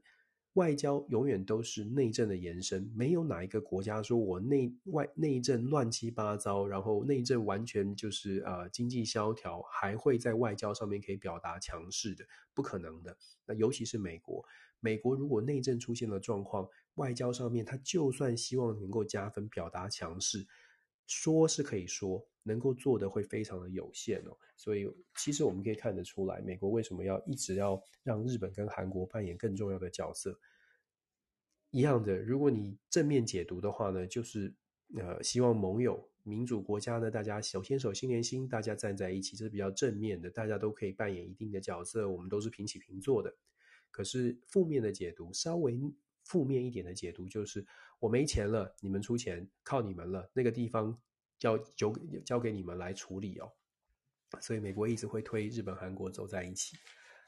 [0.56, 13.16] 外交永远都是内政的延伸，没有哪一个国家说我内外内政乱七八糟，然后内政完全就是呃经济萧条，还会在外交上面可以表达强势的，不可能的。
[13.46, 14.44] 那尤其是美国，
[14.82, 20.46] 美国如果内政出现了状况，外交上面他就算希望能够加分表达强势，
[21.14, 24.38] 说是可以说，能够做的会非常的有限哦。
[24.56, 30.40] 所以其实我们可以看得出来，美国为什么要一直要让日本跟韩国扮演更重要的角色。
[31.72, 34.54] 一样的，如果你正面解读的话呢，就是
[34.96, 43.36] 呃，希望盟友、民主国家呢，大家手牵手、心连心，大家站在一起，这是比较正面的，大家都可以扮演一定的角色，我们都是平起平坐的。
[43.90, 45.78] 可是负面的解读，稍微
[46.24, 47.66] 负面一点的解读，就是
[48.00, 51.00] 我没钱了，你们出钱，靠你们了，那个地方。
[51.42, 51.92] 交交
[52.24, 53.52] 交给你们来处理哦，
[54.40, 56.78] 所以美国一直会推日本、韩国走在一起。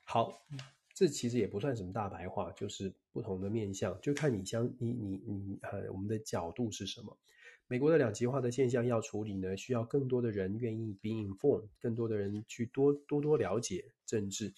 [0.06, 0.46] 好，
[0.94, 7.18] 这其实也不算什么大白话，就是不同的面向，就看你相你你你呃，我们的角度是什么。
[7.66, 14.54] 美国的两极化的现象要处理呢，需要更多的人愿意 be informed，更多的人去多多多了解政治。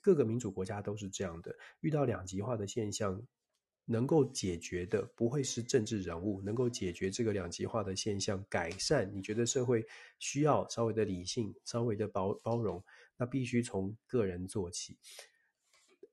[0.00, 3.22] 各个民主国家都是这样的，遇到两极化的现象。
[3.88, 9.86] 能够解决的不会是政治人物，能够解决这个两极化的现象，改善你觉得社会
[10.18, 12.82] 需要稍微的理性，稍微的包包容，
[13.16, 14.96] 那必须从个人做起，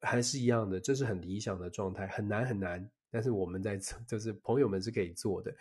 [0.01, 3.75] 还是一样的，这是很理想的状态，很难很难，但是我们在
[4.07, 5.55] 就是朋友们是可以做的。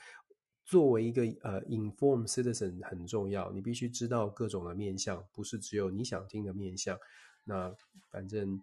[0.66, 6.98] 作为一个呃 informed citizen 很重要，你必须知道各种的面相，不是只有你想听的面相。
[7.44, 7.74] 那
[8.10, 8.62] 反正。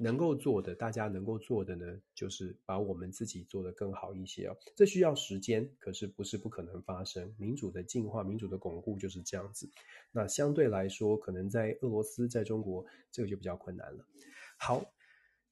[0.00, 4.56] 能够做的，大家能够做的呢，就是把我们自己做得更好一些哦。
[4.76, 7.34] 这需要时间，可是不是不可能发生。
[7.36, 9.68] 民主的进化，民主的巩固就是这样子。
[10.12, 14.04] 那相对来说，可能在俄罗斯，在中国，这个就比较困难了。
[14.56, 14.84] 好，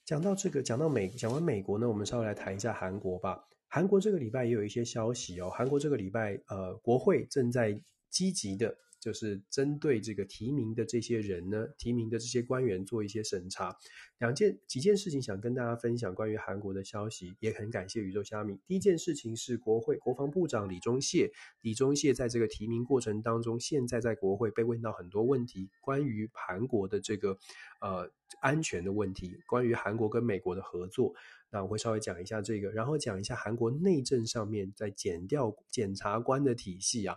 [0.05, 3.49] 讲到这个，讲到美，讲完美国呢，我们稍微来谈一下韩国吧。
[3.66, 5.51] 韩国这个礼拜也有一些消息哦。
[5.51, 8.78] 韩国这个礼拜，呃，国会正在积极的。
[9.07, 13.77] 就是针对这个提名的这些人呢，提名的这些官员做一些审查。
[14.19, 18.59] 两件几件事情想跟大家分享关于韩国的消息，也很感谢宇宙虾米。
[18.67, 21.31] 第一件事情是国会国防部长李钟燮，
[21.61, 27.39] 李钟燮在这个提名过程当中，现在在国会被问到很多问题，关于韩国的这个
[27.81, 31.15] 呃安全的问题，关于韩国跟美国的合作，
[31.53, 37.17] 那我会稍微讲一下这个，然后讲一下韩国内政上面在检调检察官的体系啊。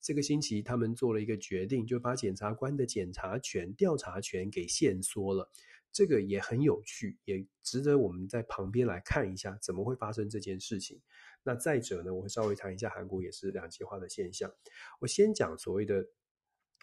[0.00, 5.50] 这个星期，他们做了一个决定，就把检察官的检察权、调查权给限缩了。
[5.92, 11.00] 这个也很有趣，也值得我们在旁边来看一下，怎么会发生这件事情。
[11.42, 14.52] 那再者呢，我会稍微谈一下韩国也是两极化的现象。
[15.00, 16.06] 我先讲所谓的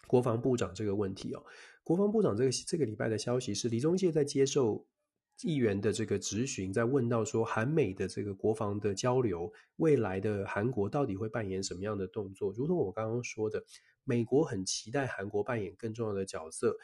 [0.06, 1.44] 国防部长这个问题哦。
[1.82, 4.86] 国防部长这个这个礼拜的消息是，李宗介在接受。
[5.42, 12.52] 议员的这个质询，在问到说韩美的这个国防的交流，未来的韩国到底会扮演什么样的动作？
[12.52, 13.62] 如同我刚刚说的，
[14.04, 16.76] 美国很期待韩国扮演更重要的角色，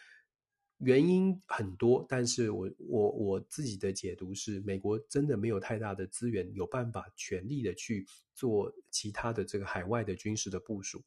[0.79, 11.03] 原因很多，但是我我我自己的解读是，美国真的没有太大的资源，有办法全力的去做其他的这个海外的军事的部署。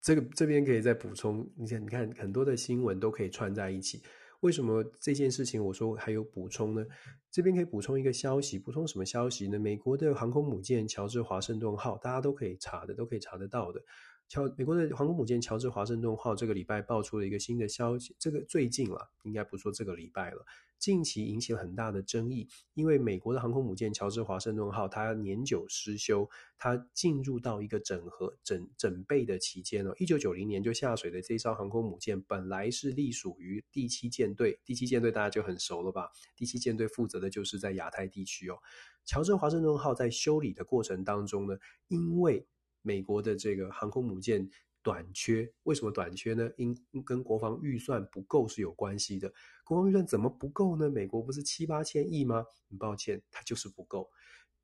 [0.00, 4.02] 这个这边可以再补充，你看，你看很多的新闻都可以串在一起。
[4.40, 6.84] 为什么这件事情我说还有补充呢？
[7.30, 9.58] 这边可以补充一个消息，补充什么消息呢？
[9.58, 13.82] 美国的航空母舰乔治华盛顿号，大家都可以查的，都可以查得到的。
[14.28, 20.44] 乔美国的航空母舰乔治华盛顿号这个礼拜爆出了一个新的消息，这个最近了，应该不说这个礼拜了。
[20.78, 29.92] 近期引起了很大的争议，因为美国的航空母舰乔治华盛顿号它年久失修，它进入到一个整合整整备的期间了。
[29.98, 36.10] 一九九零年就下水的这艘航空母舰，本来是隶属于第七舰队，第七舰队大家就很熟了吧？
[36.36, 38.58] 第七舰队负责的就是在亚太地区哦。
[39.04, 41.56] 乔治华盛顿号在修理的过程当中呢，
[41.88, 42.46] 因为
[42.82, 44.48] 美国的这个航空母舰。
[44.80, 46.48] 短缺，为什么短缺呢？
[46.56, 46.74] 因
[47.04, 49.30] 跟国防预算不够是有关系的。
[49.64, 50.88] 国防预算怎么不够呢？
[50.88, 52.46] 美国不是七八千亿吗？
[52.70, 54.08] 很抱歉，它就是不够。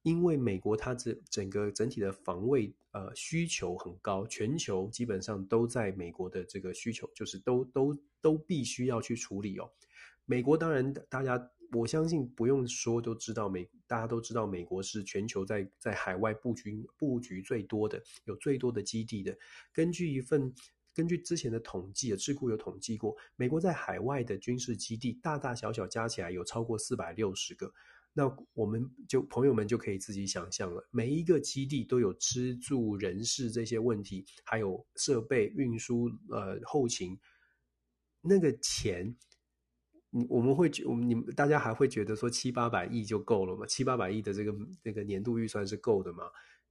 [0.02, 9.70] 因为美国它这整个整体的防卫呃需求很高，全球基本上都在美国的这个需求，就是都都都必须要去处理哦。
[10.24, 11.50] 美国当然大家。
[11.74, 19.36] 我相信不用说都知道美，大家都知道美国是全球在在海外布局布局最多的，有最多的基地的。
[19.72, 20.54] 根据一份
[20.94, 27.72] 根据之前的统计啊，智库有统计过，美国在海外的军事基地大大小小加起来有超过四百六十个。
[28.12, 37.18] 那我们就朋友们就可以自己想象了，每一个基地都有吃住人事这些问题，还有设备运输呃后勤，
[38.20, 39.16] 那个钱。
[40.16, 43.66] 你我们会觉，我们你们大家还会觉得说七八百亿就够了吗？
[43.66, 46.30] 七八百亿的这个这个年度预算是够的吗？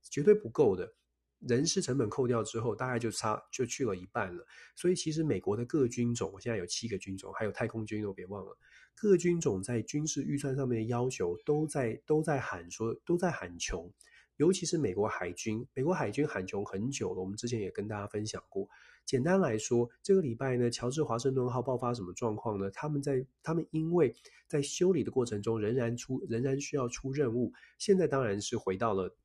[0.09, 0.93] 绝对不够的。
[1.39, 4.47] 人事成本扣掉之后，大概就差就去了一半了。
[4.77, 8.57] 所以其实美国的各军种，我现在有七个军种，还有太空军，都别忘了，
[8.95, 13.91] 各军种在军事预算上面的要求都在都在喊说都在喊穷。
[14.37, 17.19] 尤其是美国海军，美国海军喊穷很久了。
[17.19, 18.69] 我们之前也跟大家分享过。
[19.05, 22.71] 简单来说，这个礼拜呢，乔治华盛顿号爆发什么状况呢？
[22.71, 24.15] 他们在他们因为
[24.47, 27.51] 在修理的过程中，仍然出仍然需要出任务。
[27.77, 29.15] 现在当然是回到了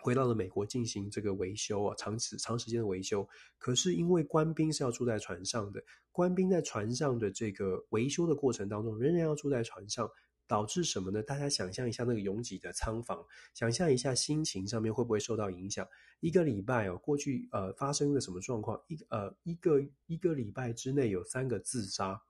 [0.00, 3.28] 回到了美国进行这个维修啊，长时长时间的维修。
[3.58, 10.10] 可是因为官兵是要住在船上的，官兵在船上的这个维修的过程当中，仍然要住在船上。
[10.50, 11.22] 导致什么呢？
[11.22, 13.24] 大家想象一下那个拥挤的仓房，
[13.54, 15.86] 想象一下心情上面会不会受到影响？
[16.18, 18.82] 一个礼拜哦，过去呃发生了什么状况？
[18.88, 22.20] 一呃一个一个礼拜之内有三个自杀，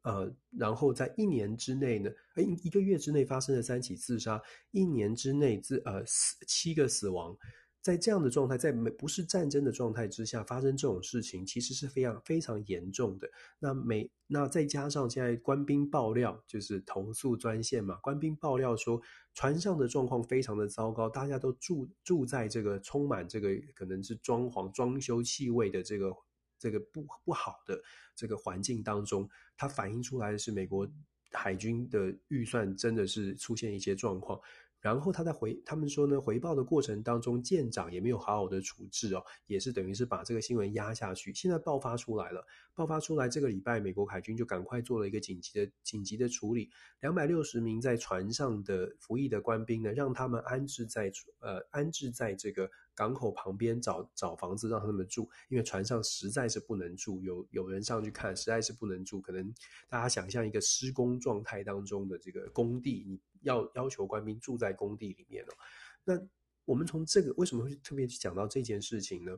[0.00, 7.36] 呃，然后在一年之内呢，诶，一个月之内发生了三起自杀，一年之内自呃死七个死亡。
[7.80, 13.30] 在这样的状态，在没不是战争的状态之下发生这种事情，其实是非常非常严重的。
[13.58, 19.00] 那美那再加上现在官兵爆料，就是投诉专线嘛，官兵爆料说
[19.32, 26.12] 船上的状况非常的糟糕，大家都住住在这个充满这个可能是装潢装修气味的这个
[26.58, 27.80] 这个不不好的
[28.14, 29.26] 这个环境当中，
[29.56, 30.86] 它反映出来的是美国
[31.30, 34.38] 海军的预算真的是出现一些状况。
[34.80, 41.34] 然后他在回，他们说呢，回报的过程当中，舰长也没有好好的处置哦，也是等于是把这个新闻压下去。
[41.34, 46.70] 现在爆发出来了，爆发出来，这个礼拜美国海军就赶快做了一个紧急的紧急的处理，
[47.00, 51.10] 两百六十名在船上的服役的官兵呢，让他们安置在
[51.40, 59.54] 呃安置在这个港口旁边找找房子让他们住，因为船上实在是不能住，有有人上去看，实在是不能住，可能
[59.88, 63.20] 大家想象一个施工状态当中的这个工地，你。
[63.42, 65.54] 要要求官兵住在工地里面哦，
[66.02, 66.20] 那
[66.64, 69.30] 我们从这个为什么会特别去讲到这件事情呢？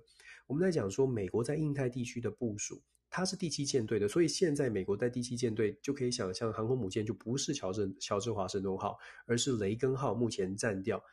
[0.46, 8.96] 我们在讲说美国在印太地区的部署，它是第七舰队的，所以现在美国在第七舰队就可以想象航空母舰就不是乔治乔治华盛顿号，
[9.26, 11.04] 而是雷根号，目前暂调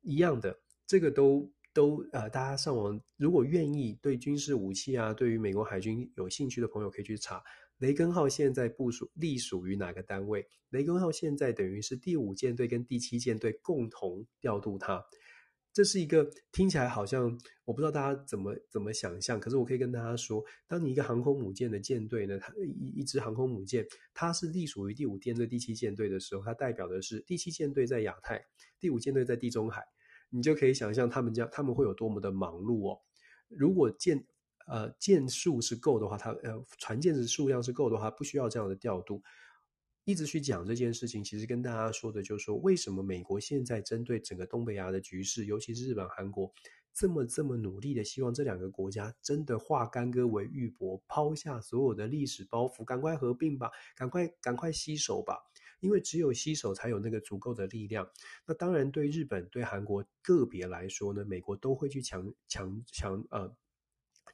[0.00, 7.42] 一样的，这个都都呃，大家上网如果愿意对军事武器啊，对于美国海军有兴趣的朋友可以去查。
[7.78, 10.46] 雷根号现在部署隶属于哪个单位？
[10.70, 15.04] 雷根号现在等于是第五舰队跟第七舰队共同调度它。
[15.72, 28.40] 这是一个听起来好像我不知道大家怎么怎么想象，可是我可以跟大家说，当你一个航空母舰的舰队呢，它一一支航空母舰，它是隶属于第五舰队、第七舰队的时候，它代表的是第七舰队在亚太，
[28.78, 29.82] 第五舰队在地中海，
[30.34, 33.00] 你就可以想象他们将他们会有多么的忙碌哦。
[33.48, 34.26] 如果舰
[34.66, 39.22] 呃，舰数是够的话，它呃船舰的数量是够的话，不需要这样的调度。
[40.04, 46.50] 一直去讲这件事情，其实跟大家说的就是说，为什么美国现在针对整个东北亚的局势，尤其是日本、韩国，
[46.94, 55.38] 这么这么努力的希望这两个国家真的化干戈为玉帛，抛下所有的历史包袱，赶快合并吧，赶快赶快洗手吧，
[55.84, 58.08] 因为只有吸手才有那个足够的力量。
[58.46, 63.54] 那当然，对日本、对韩国个别来说呢，美国都会去强强强呃。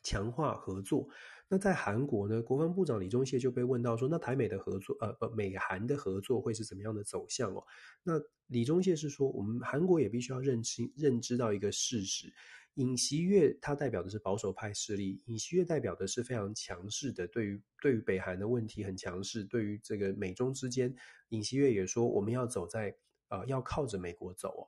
[0.02, 1.06] 强化合作。
[1.46, 7.62] 那在韩国呢，国防部长李钟燮就被问到说：“那台美的合作，呃，不，美韩的合作会是怎么样的走向哦？”
[8.02, 8.14] 那
[8.46, 12.32] 李钟燮是说：“我们韩国也必须要认清、认知到一个事实，
[12.74, 20.94] 尹锡悦他代表的是保守派势力，尹锡悦代表的是非常强势的，对于对于北韩的问题很强势，对于这个美中之间，
[21.30, 22.96] 尹锡悦也说我们要走在
[23.28, 24.62] 呃，要靠着美国走哦，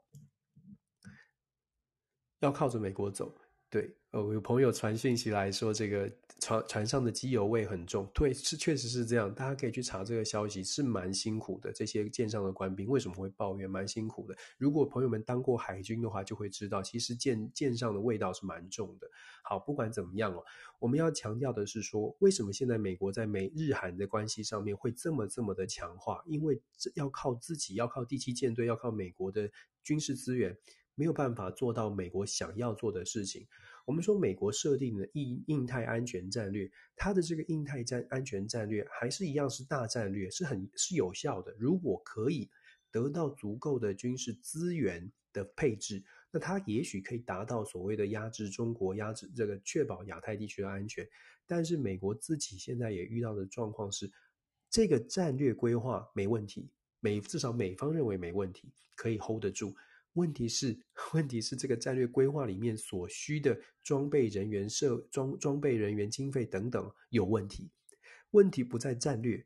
[2.41, 3.35] 要靠着美国走。”
[3.73, 6.07] 对，呃，有朋友传讯息来说，这个
[6.39, 8.07] 船船上的机油味很重。
[8.13, 11.73] 对，是确实是这样，大家可以去查这个消息，是蛮辛苦的。
[11.73, 13.71] 这些舰上的官兵为什么会抱怨？
[13.71, 14.37] 蛮辛苦的。
[14.59, 19.09] 如果朋友们当过海军的话，就会知道，其实舰舰上的味道是蛮重的。
[19.43, 20.45] 好，不管怎么样哦，
[20.79, 26.23] 我们要强调的是说，为什么现在美国在美日韩的关系上面会这么这么的强化？
[26.27, 29.51] 因为这要靠自己，要靠第七舰队，要靠美国的
[29.83, 30.55] 军事资源。
[30.95, 33.47] 没有办法做到美国想要做的事情。
[33.85, 41.53] 我们说美国设定的印印太安全战略，它的这个印太战安全战略还是一样是大战略，是很是有效的。
[41.59, 42.49] 如果可以
[42.91, 51.05] 得到足够的军事资源的配置，那它也许可以达到所谓的压制中国、压制这个确保亚太地区的安全。
[51.47, 54.11] 但是美国自己现在也遇到的状况是，
[54.71, 56.71] 这个战略规划没问题，
[57.01, 59.75] 美至少美方认为没问题，可以 hold 得住。
[60.15, 60.79] 问题是，
[61.15, 67.71] 问题是这个战略规划里面所需的装备人员、设装装备人员、经费等等有问题。
[68.31, 69.45] 问题不在战略，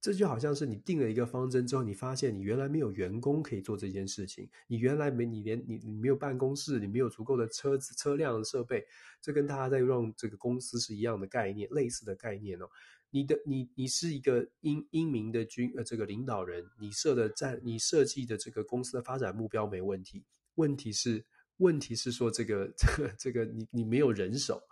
[0.00, 8.86] 这就好像是你定了一个方针之后，你发现你原来没有员工可以做这件事情，你原来没你连你你没有办公室，你没有足够的车子、车辆设备，
[9.20, 12.68] 这跟大家在用这个公司是一样的概念，类似的概念哦。
[13.10, 20.24] 你的你你是一个英英明的军呃这个领导人，你设的战你设计的这个公司的发展目标没问题，
[20.56, 21.24] 问题是
[21.56, 24.62] 问题是说这个这个这个你你没有人手，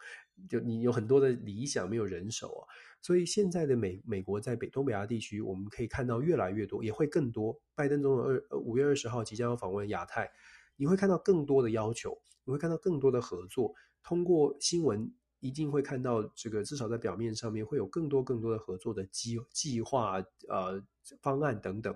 [0.48, 2.62] 就你有很多的理想没有人手啊，
[3.00, 7.58] 所以现在的美美国在北东北亚地区，我们可以看到越来越多，也会更多。
[7.74, 10.30] 拜登总统二五月二十号即将要访问亚太，
[10.76, 15.10] 你会看到更多的要求，你会看到更多的合作，通过新闻。
[15.46, 20.82] 一定会看到这个，至少在表面上面会有更多更多的合作的计计划、呃
[21.22, 21.94] 方案等等。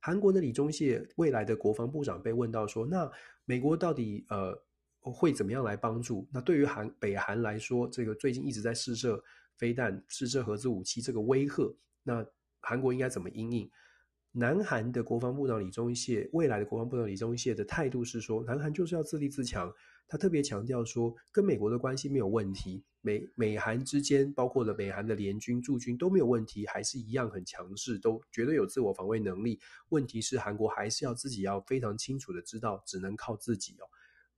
[0.00, 3.10] 韩国的李钟燮未来的国防部长被问到说：“那
[3.44, 4.56] 美国到底呃
[5.00, 6.28] 会怎么样来帮助？
[6.30, 9.22] 那对于韩北韩来说，这个最近一直在试射
[9.56, 12.24] 飞弹、试射核子武器这个威吓，那
[12.60, 13.70] 韩国应该怎么应应？”
[14.32, 19.72] 南韩的国防部长李钟燮，未来的国防部长李钟燮的态度是说：“南韩就是要自立自强。”
[20.08, 29.60] 他特别强调说，跟美国的关系没有问题，美美韩之间，包括了美韩的联军驻军都没有问题，还是一样很强势，都绝对有自我防卫能力。
[29.90, 33.84] 问题是韩国还是要自己要非常清楚的知道，只能靠自己哦。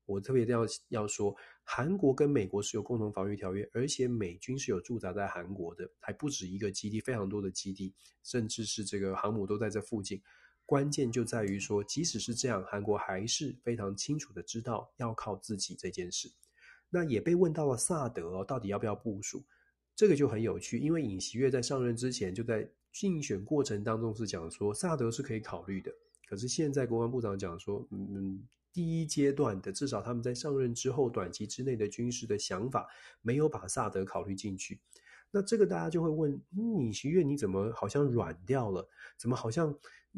[0.07, 7.95] 我特别要要说，韩国跟美国是有共同防御条约，而且美军是有驻扎在韩国的，还不止一个基地，非常多的基地，
[8.25, 10.21] 甚至是这个航母都在这附近。
[10.71, 16.31] 关键就在于说，即使是这样，韩国还是非常清楚的知道要靠自己这件事。
[16.89, 19.43] 那也被问到了萨德，到底要不要部署？
[19.97, 25.93] 这个就很有趣，因为尹锡悦在上任之前就在竞选过程当中是讲说萨德是可以考虑的。
[26.29, 28.41] 可是现在国防部长讲说，嗯，
[28.73, 32.87] 第一阶段的至少他们在上任之后短期之内的军事的想法，
[33.23, 34.79] 没有把萨德考虑进去。
[35.33, 38.89] 那这个大家就会问，尹锡悦你怎么好像软掉了？
[39.19, 39.77] 怎么好像？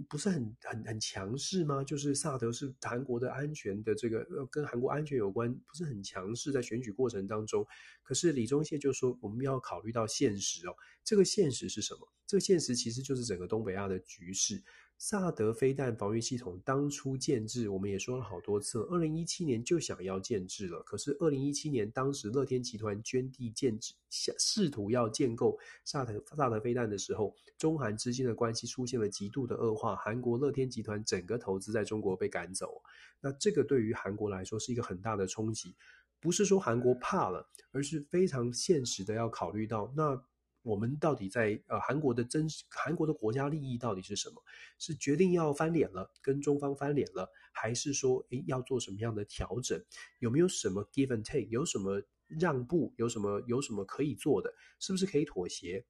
[0.09, 1.85] 不是很很很强势吗？
[1.85, 7.67] 就是萨德是韩国的安全的这个，跟韩国安全有关，不是很强势在选举过程当中。
[8.03, 10.75] 可是李宗宪就说，我们要考虑到现实哦，
[11.05, 12.09] 这个现实是什么？
[12.27, 14.63] 这个现实其实就是整个东北亚的局势。
[15.05, 20.81] 萨德飞弹防御系统当初建制，我们也说了好多次，二零一七年就想要建制了。
[20.85, 23.95] 可是二零一七年，当时乐天集团捐地建制，
[24.39, 29.97] 试图要建构萨德萨德飞弹的时候，中韩之间的关系出现了极度的恶化。
[29.97, 32.81] 韩国乐天集团整个投资在中国被赶走，
[33.21, 35.75] 那这个对于韩国来说是一个很大的冲击。
[36.21, 40.23] 不是说韩国怕了，而是非常现实的要考虑到那。
[40.63, 44.43] 我们到底在呃韩国的真韩国的国家利益到底是什么？
[44.79, 49.83] 是决定要翻脸了，跟中方翻脸了，还是说诶要做什么样的调整？
[50.21, 51.49] 有没有什么 give and take？
[51.49, 52.95] 有什么让步？
[52.97, 54.55] 有什么有什么可以做的？
[54.79, 55.85] 是不是可以妥协？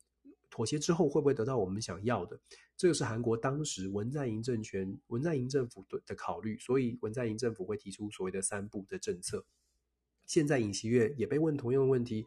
[0.49, 2.41] 妥协之后会不会得到我们想要的？
[2.77, 9.45] 这个是韩国当时文在寅政权、文在寅政府的的考虑，所以文在寅政府会提出所谓的三不的政策。
[10.27, 12.27] 现在尹锡月也被问同样的问题。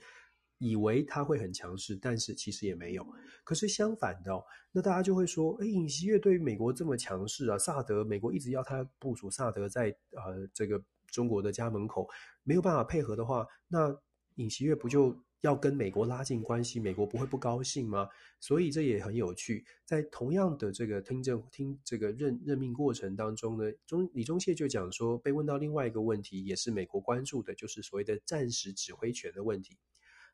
[0.57, 3.05] 以为他会很强势，但是其实也没有。
[3.43, 12.09] 可是相反的哦，那大家就会说：哎，尹锡悦对于美国这么强势啊，萨德，美国一直要他部署萨德在呃这个中国的家门口，
[12.43, 13.95] 没有办法配合的话，那
[14.35, 16.79] 尹锡悦不就要跟美国拉近关系？
[16.79, 18.09] 美国不会不高兴吗？
[18.39, 19.63] 所以这也很有趣。
[19.85, 29.77] 在同样的这个听证听这个任任命过程当中呢，中李宗燮就讲说，被问到另外一个问题，也是美国关注的，就是所谓的战时指挥权的问题。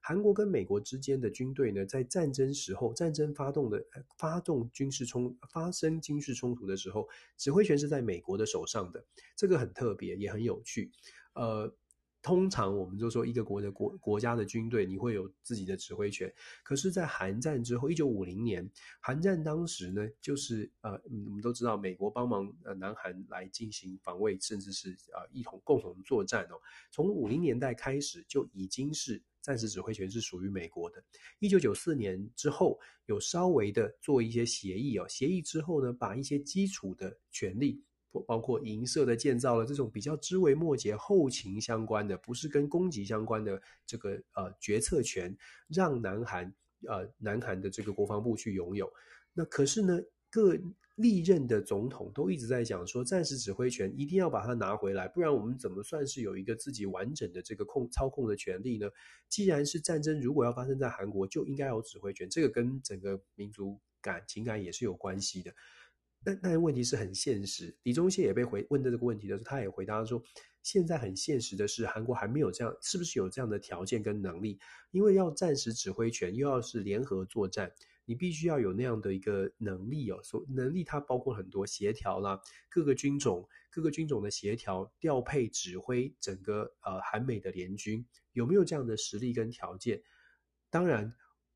[0.03, 3.85] 韩国跟美国之间的军队呢，在战争时候，战争发动的
[4.17, 10.91] 发动军事冲发生军事冲突的时候，指挥权是在美国的手上的，这个很特别，也很有趣。
[11.33, 11.71] 呃，
[12.23, 16.33] 通常我们就说一个国的国国家的军队，你会有自己的指挥权。
[16.63, 18.67] 可是，在韩战之后，一九五零年，
[18.99, 26.59] 韩战当时呢，就是呃，我们都知道美国帮忙呃南韩来进行防卫，甚至是呃一同共同作战哦。
[26.89, 29.21] 从五零年代开始就已经是。
[29.41, 31.03] 暂时指挥权是属于美国的。
[31.39, 37.83] 一九九四年之后，有稍微的做一些协议哦，协议之后呢，把一些基础的权力
[38.27, 45.35] 包括营舍的建造了这种比较枝微末节、后勤相关的，不是跟攻击相关的这个呃决策权，
[45.67, 46.53] 让南韩
[46.87, 48.91] 呃南韩的这个国防部去拥有。
[49.33, 49.97] 那可是呢，
[50.29, 50.57] 各
[51.01, 58.87] 历任的总统都一直在讲说，战时指挥权一定要把它拿回来，不然我们怎么算是有一个自己完整的这个控操控的权利呢？
[59.27, 65.51] 既然是战争，如果要发生在韩国，就应该有指挥权，这个跟整个民族感情感也是有关系的。
[66.23, 70.21] 但但问题是很现实，李宗宪也被回问的这个问题的时候，他也回答说，
[70.61, 74.59] 现在很现实的是，韩国还没有这样，是不是有这样的条件跟能力？
[74.91, 77.71] 因为要战时指挥权，又要是联合作战，
[78.11, 80.19] 你必须要有那样的一个能力哦。
[80.21, 82.37] 所能力它包括很多协调啦，
[82.69, 90.01] 各个军种各个军种的协调调配指挥整个呃韩美的联军，有没有这样的实力跟条件？
[90.69, 91.13] 当然。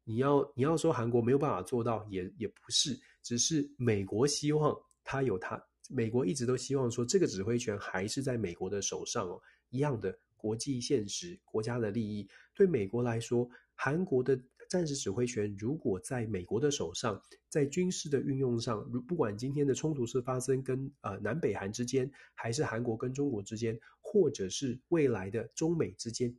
[0.07, 9.41] 你要你要说韩国没有办法做到，也也不是，只是美国希望他有他，美国一直都希望说这个指挥权还是在美国的手上哦。
[9.71, 14.39] 一样的国际现实、国家的利益，对美国来说，韩国的
[14.75, 26.35] 战时指挥权如果在美国的手上，在军事的运用上，如不管今天的冲突是发生跟呃南北韩之间，还是韩国跟中国之间，或者是未来的中美之间。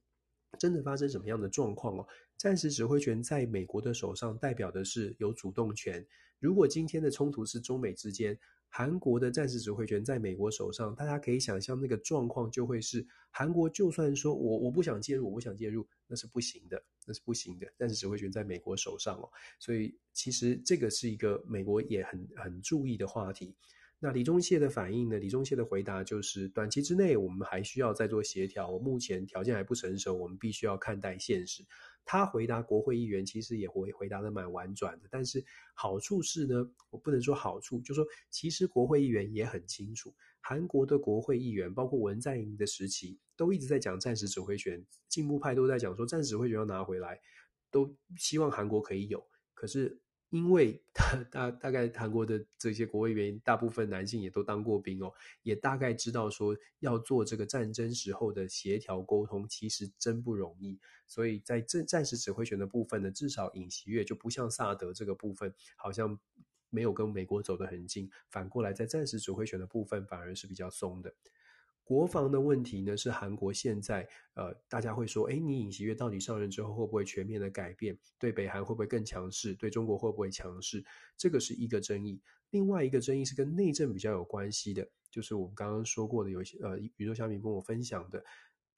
[0.59, 2.07] 真的发生什么样的状况哦？
[2.37, 6.07] 战时指挥权在美国的手上，代表的是有主动权。
[6.39, 17.67] 如果今天的冲突是中美之间，韩国的战时指挥权在美国手上，大家可以想象那个状况就会是：韩国就算说我我不想介入，我不想介入，那是不行的，那是不行的。
[17.79, 23.55] 但是指挥权在美国手上哦，所以其实这个是一个美国也很很注意的话题。
[23.99, 25.17] 那李宗宪的反应呢？
[25.19, 31.65] 李宗宪的回答就是：短期之内我们还需要再做协调，目前条件还不成熟，我们必须要看待现实。
[32.07, 35.45] 他回答国会议员其实也回回答的蛮婉转的，但是
[35.75, 47.21] 好处是呢，我不能说好处，就说其实国会议员也很清楚，韩国的国会议员包括文在寅的时期都一直在讲战时指挥权，进步派都在讲说战时指挥权要拿回来，
[47.71, 50.01] 都希望韩国可以有，可是。
[50.31, 55.13] 因为大大大概韩国的这些国会议员，大部分男性也都当过兵哦，
[55.43, 60.79] 也大概知道说要做这个战争时候的协调沟通，其实真不容易。
[61.07, 66.19] 所以在战战时指挥权的部分呢，至少尹锡悦就不像萨德这个部分，好像
[66.71, 68.11] 没有跟美国走得很近。
[68.29, 71.15] 反过来，在战时指挥权的部分，反而是比较松的。
[71.87, 77.97] 国防的问题呢，是韩国现在呃，大家会说，诶，你尹锡悦到底上任之后会不会全面的改变？
[78.19, 79.55] 对北韩会不会更强势？
[79.55, 80.85] 对中国会不会强势？
[81.17, 82.21] 这个是一个争议。
[82.51, 88.21] 另外一个争议是跟内政比较有关系的，就是我们刚刚说过的，有些呃，宇宙小米跟我分享的，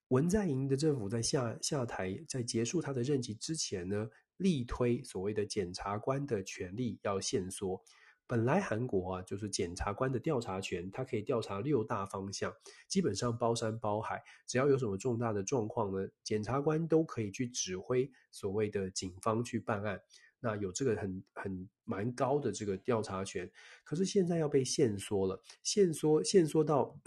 [0.09, 4.07] 文在寅的政府在下下台，在结束他的任期之前呢，
[4.37, 7.83] 力推所谓的检察官的权力要限缩。
[8.29, 12.55] 本来韩国啊，就是检察官的调查权，他可以调查六大方向，
[12.87, 20.01] 基本上包山包海，只要有什么重大的状况呢，检察官都可以去指挥所谓的警方去办案。
[20.41, 23.51] 那有这个很很蛮高的这个调查权，
[23.83, 27.01] 可是现在要被限缩了，限缩限缩到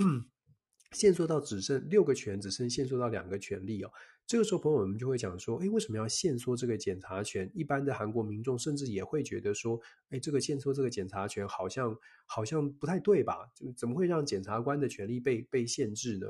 [0.92, 3.92] 限缩到只剩六个权，只剩限缩到两个权利哦。
[4.32, 9.78] 这个时候，朋友们就会讲说：“诶，为什么要限缩这个检察权？”一般的韩国民众甚至也会觉得说
[10.12, 11.94] ：“诶，这个限缩这个检察权好像
[12.26, 13.52] 好像不太对吧？
[13.54, 16.28] 就怎么会让检察官的权力被被限制呢？”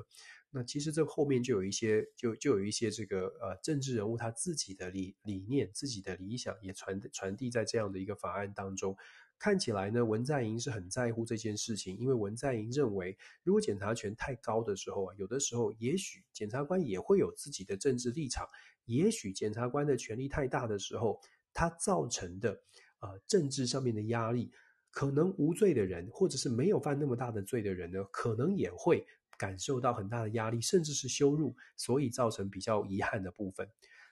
[0.49, 8.97] 那其实这后面就有一些就就有一些这个呃政治人物他自己的理理念、自己的理想也传传递在这样的一个法案当中。
[9.41, 18.47] 看起来呢，文在寅是很在乎这件事情，因为文在寅认为，如果检察权太高的时候啊，有的时候也许检察官也会有自己的政治立场，
[18.85, 21.19] 也许检察官的权力太大的时候，
[21.55, 22.51] 他造成的
[22.99, 24.51] 呃政治上面的压力，
[24.91, 29.03] 可能无罪的人或者是没有犯那么大的罪的人呢，可能也会
[29.39, 33.67] 感受到很大的压力，甚至是羞辱，所以造成比较遗憾的部分。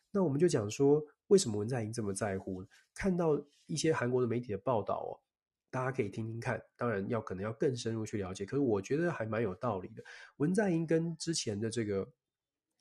[0.10, 2.64] 那我们就讲说，为什么文在寅这么在乎？
[2.94, 5.10] 看到一些韩国的媒体的报道哦，
[5.72, 6.62] 大家可以听听看。
[6.78, 10.04] 当然要可能要更深入去了解，可是我觉得还蛮有道理的。
[10.38, 12.08] 文在寅跟之前的这个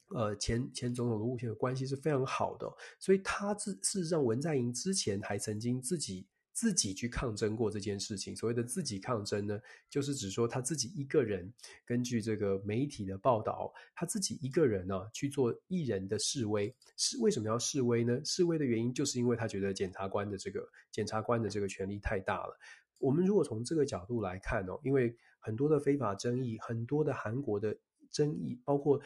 [0.09, 6.27] 呃前前总统卢武铉的关系是非常好的，所以他自事实上文在寅之前还曾经自己。
[6.59, 11.53] 自己去抗争过这件事情，所谓的自己抗争呢，就是指说他自己一个人，
[11.87, 16.75] 根据这个媒体的报道，他自己一个人呢、去做一人的示威。
[16.97, 18.21] 是为什么要示威呢？
[18.25, 22.59] 示威的原因就是因为他觉得检察官的这个检察官的这个权力太大了。
[22.99, 27.79] 我们如果从这个角度来看哦，因为很多的非法争议，很多的韩国的
[28.11, 29.01] 争议，包括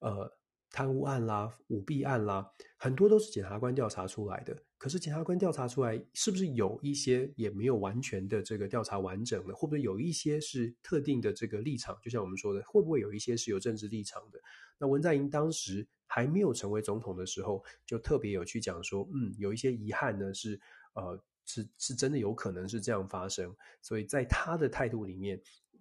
[0.00, 0.30] 呃
[0.70, 4.56] 贪污案啦、舞弊案啦，很多都是检察官调查出来的。
[4.78, 9.54] 可是检察官调查出来，是不是有一些也没有完全的这个调查完整的？
[9.54, 11.98] 会不会有一些是特定的这个立场？
[12.02, 14.40] 就像我们说的，会不会有一些是有政治立场的？
[14.78, 20.58] 那文在寅当时还没有成为总统的时候，就特别有去讲说，嗯，有一些遗憾呢，是
[20.94, 23.54] 呃，是是真的有可能是这样发生。
[23.82, 25.38] 所以在他的态度里面。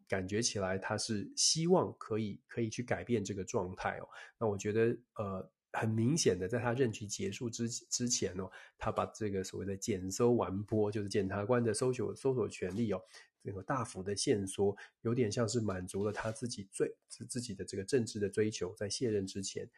[0.09, 4.09] 感觉起来，他是希望可以可以去改变这个状态哦。
[4.39, 8.49] 那我觉得，呃，很明显的，在他任期结束之之前哦，
[8.79, 12.99] 他把这个所谓的检搜完播，就是检察官的搜索搜索权利哦，
[13.43, 18.73] 这个大幅的限缩，有点像是满足了他自己最自自己的这个政治的追求。
[18.73, 19.69] 在卸任之前，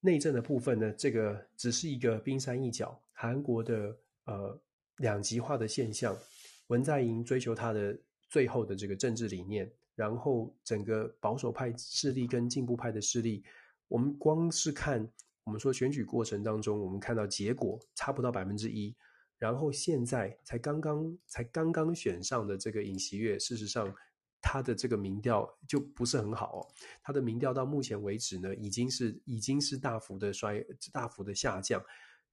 [0.00, 3.00] 内政的部分呢，这个只是一个冰山一角。
[3.12, 4.60] 韩国的呃
[4.96, 6.18] 两极化的现象，
[6.66, 7.96] 文在寅追求他的。
[8.28, 13.44] 最后的这个政治理念，然后整个保守派势力跟进步派的势力，
[13.88, 15.08] 我们光是看
[15.44, 18.94] 我们说选举过程当中，我们看到结果差不到百分之一，
[19.38, 23.94] 然后现在才刚刚才刚刚选上的这个尹锡悦，事实上
[24.40, 26.66] 他的这个民调就不是很好哦，
[27.02, 31.82] 他的民调到目前为止呢，已经是已经是大幅的衰大幅的下降，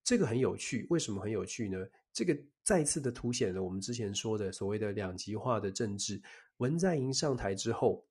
[0.03, 1.77] 这个很有趣，为什么很有趣呢？
[2.11, 6.21] 这个再次的凸显了我们之前说的所谓的两极化的政治。
[6.57, 8.05] 文在寅上台之后，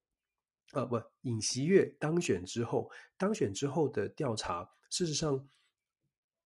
[0.72, 5.49] 呃，不，尹锡悦当选之后，当选之后的调查，事实上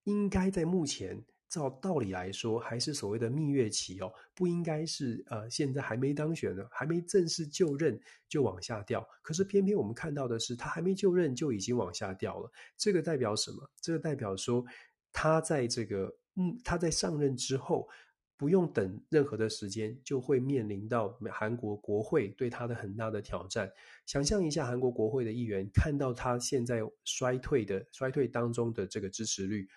[0.03, 1.19] 应该在目前
[1.49, 9.05] 照道理来说，还是所谓的蜜月期哦，不应该是呃现在还没当选呢，还没正式就任就往下掉。
[9.23, 12.51] 可是偏偏我们看到的是，他还没就任就已经往下掉了。
[12.77, 13.69] 这个代表什么？
[13.81, 14.63] 这个代表说
[15.11, 16.15] 他在这个。
[16.39, 17.89] 嗯，他在上任之后，
[18.37, 23.67] 不用等任何的时间，就会面临到韩国国会对他的很大的挑战。
[24.05, 29.67] 想象一下，韩国国会的议员看到他现在衰退的衰退当中的这个支持率，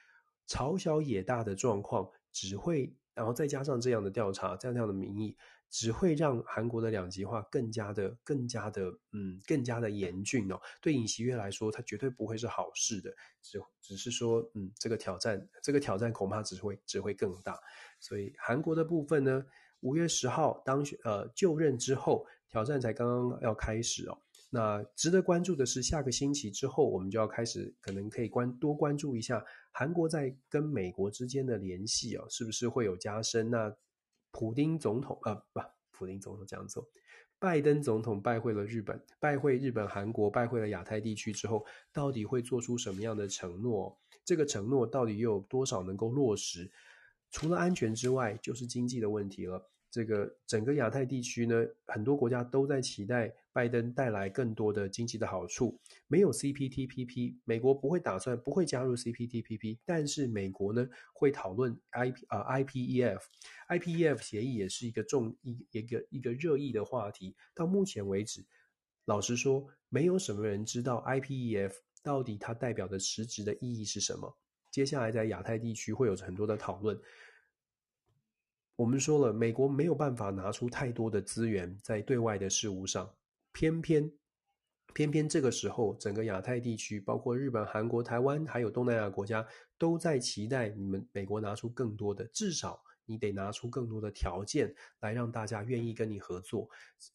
[0.46, 5.34] 朝小野大的状况，只会，然后再加上这样的调查，这样这样的民意。
[5.70, 10.60] 只会让韩国的两极化更加的、更加的，嗯，更加的严峻哦。
[10.82, 13.10] 对尹锡悦来说，他绝对不会是好事的。
[13.40, 17.56] 只只是说，嗯，这个挑战，这个挑战恐怕只会只会更大。
[18.00, 19.44] 所以韩国的部分呢，
[19.80, 24.18] 五月十号当选呃就任之后，挑战才刚刚要开始哦。
[24.52, 33.48] 那值得关注的是，下个星期之后，我们就要开始，可能可以关多关注一下韩国在跟美国之间的联系哦，是不是会有加深？
[33.48, 33.72] 那
[34.30, 35.60] 普丁总统啊，不，
[35.90, 36.88] 普丁总统这样做。
[37.38, 43.98] 拜登总统拜会了日本，拜会日本、韩国，拜会了亚太地区之后，到底会做出什么样的承诺？
[44.24, 46.70] 这个承诺到底又有多少能够落实？
[47.30, 49.70] 除了安全之外，就是经济的问题了。
[49.90, 55.76] 这个整个亚太地区呢，很多国家都在期待拜登带来更多的经济的好处。
[56.06, 67.34] 没有 CPTPP，美国不会打算不会加入 CPTPP，但是美国呢会讨论 IP 啊 IPEF，IPEF 协议也是一个重一一个一个热议的话题。
[67.52, 68.46] 到目前为止，
[69.06, 71.72] 老实说，没有什么人知道 IPEF
[72.02, 74.36] 到底它代表的实质的意义是什么。
[74.70, 76.96] 接下来在亚太地区会有很多的讨论。
[78.80, 83.14] 我们说了，美国没有办法拿出太多的资源在对外的事务上，
[83.52, 84.10] 偏偏
[84.94, 96.66] 偏偏这个时候，整个亚太地区，包括日本、韩国、台湾，还有东南亚国家，都在期待你们美国拿出更多的，至少你得拿出更多的条件来让大家愿意跟你合作。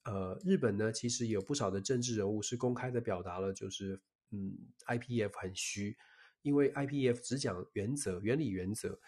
[0.04, 4.00] 呃，日本呢，其实有不少的政治人物是公开的表达了，就是
[4.30, 4.56] 嗯
[4.86, 5.98] ，IPF 很虚，
[6.44, 9.00] 因为 IPF 只讲原则、原理、原则。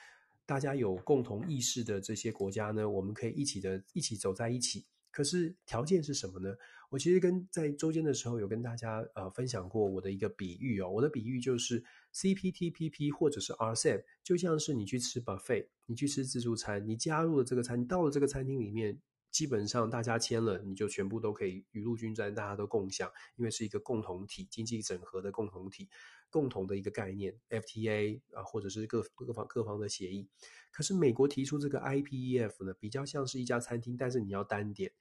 [0.47, 4.87] 大家有共同意识的这些国家呢，我们可以一起的一起走在一起。
[5.11, 6.55] 可是条件是什么呢？
[6.89, 10.89] 我其实跟在周间的时候有跟大家呃分享过我的一个比喻哦。
[10.89, 11.83] 我的比喻就是
[12.13, 18.99] CPTPP 或者是 RCEP，就像是你去吃 buffet，你去吃自助餐，你加入了这个餐，你到了这个餐厅里面。
[19.29, 25.89] 基本上大家签了，你就全部都可以雨露均沾，大家都共享，因为是一个共同体，经济整合的共同体，
[26.29, 30.27] 共同的一个概念，FTA 啊，或者是各各方各方的协议。
[30.71, 34.91] 可是美国提出这个 IPEF 呢，比较像是一家餐厅，但是你要单点，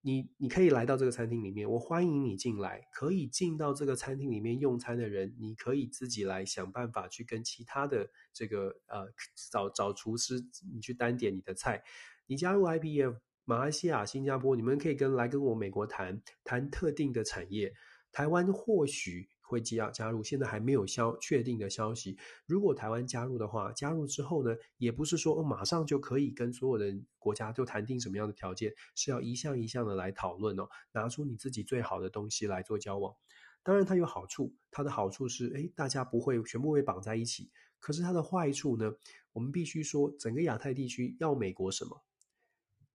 [0.00, 9.06] 你你可以来到这个餐厅里面，我欢迎你进来，可以进到这个餐厅里面用餐的人，你可以自己来想办法去跟其他的这个呃
[9.50, 11.82] 找找厨师，你去单点你的菜，
[12.26, 13.18] 你加入 IPEF。
[13.44, 17.74] 马来西亚、新加坡，你们可以跟来跟我美国谈谈特定的产业。
[18.12, 22.16] 台湾或许会加加入，现在还没有消确定的消息。
[22.46, 33.14] 如果台湾加入的话，加入之后呢，也不是说哦马上就可以跟所有的国家就谈定什么样的条件，是要一项一项的来讨论哦，拿出你自己最好的东西来做交往。
[33.62, 37.50] 当然它有好处，它的好处是，诶，大家不会全部被绑在一起。
[37.78, 38.92] 可是它的坏处呢？
[39.32, 42.02] 我们必须说，整个亚太地区要美国什么？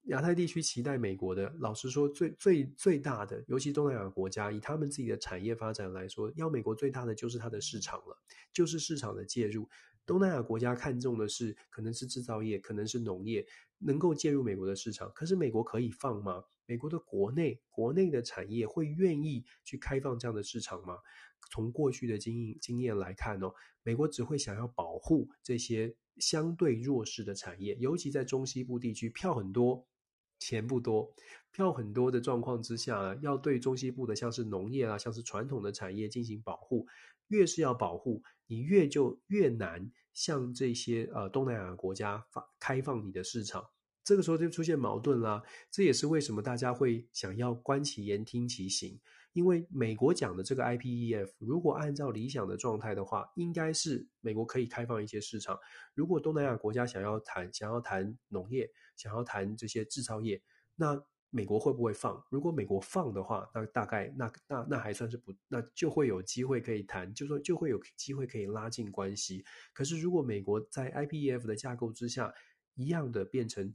[0.08, 8.18] 亚太地区期待美国的，老实说最，最最大的，尤其东南亚国家，以他们自己的产业发展来说，要美国最大的就是它的市场了，
[8.54, 9.68] 就是市场的介入。
[10.06, 13.46] 东南亚国家看重的是，可能是制造业，可能是农业，
[13.80, 15.12] 能够介入美国的市场。
[15.14, 16.42] 可是美国可以放吗？
[16.66, 20.98] 美国的国内国内的产业会愿意去开放这样的市场吗？
[21.52, 23.52] 从过去的经验经验来看哦，
[23.84, 29.86] 美国只会想要保护这些相对弱势的产业，尤其在中西部地区，票很多。
[30.40, 31.14] 钱不多，
[31.52, 36.86] 票很多的状况之下，要对中西部的像是农业啊，像是传统的产业进行保护，
[37.28, 43.66] 越是要保护，你越就越难向这些呃东南亚国家发开放你的市场，
[44.04, 45.44] 这个时候就出现矛盾啦。
[45.72, 49.00] 这也是为什么大家会想要观其言听其行，
[49.38, 55.56] 因为美国讲的这个 IPEF，如果按照理想的状态的话，应该是美国可以开放一些市场。
[55.94, 60.42] 如果东南亚国家想要谈想要谈农业，想要谈这些制造业，
[60.76, 61.00] 那
[61.30, 62.26] 美国会不会放？
[62.32, 69.46] 如果美国放的话，那大概那那那还算是不，那就会有机会可以谈，就说就会有机会可以拉近关系。
[69.72, 72.34] 可是如果美国在 IPEF 的架构之下，
[72.74, 73.72] 一样的变成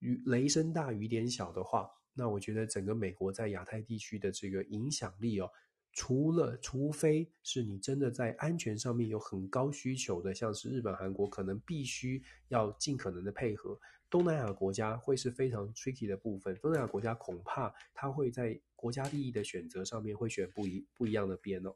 [0.00, 5.50] 雨雷声大雨点小的话，那我觉得整个美国在亚太地区的这个影响力哦。
[5.92, 13.78] 除了，除非是你真的在安全上面有很高需求的，像是日本、韩国，可能必须要尽可能的配合。
[14.10, 16.54] 东南亚国家会是非常 tricky 的部分。
[16.56, 21.74] 东南亚国家恐怕他会在国家利益的选择上面会选不一不一样的边哦。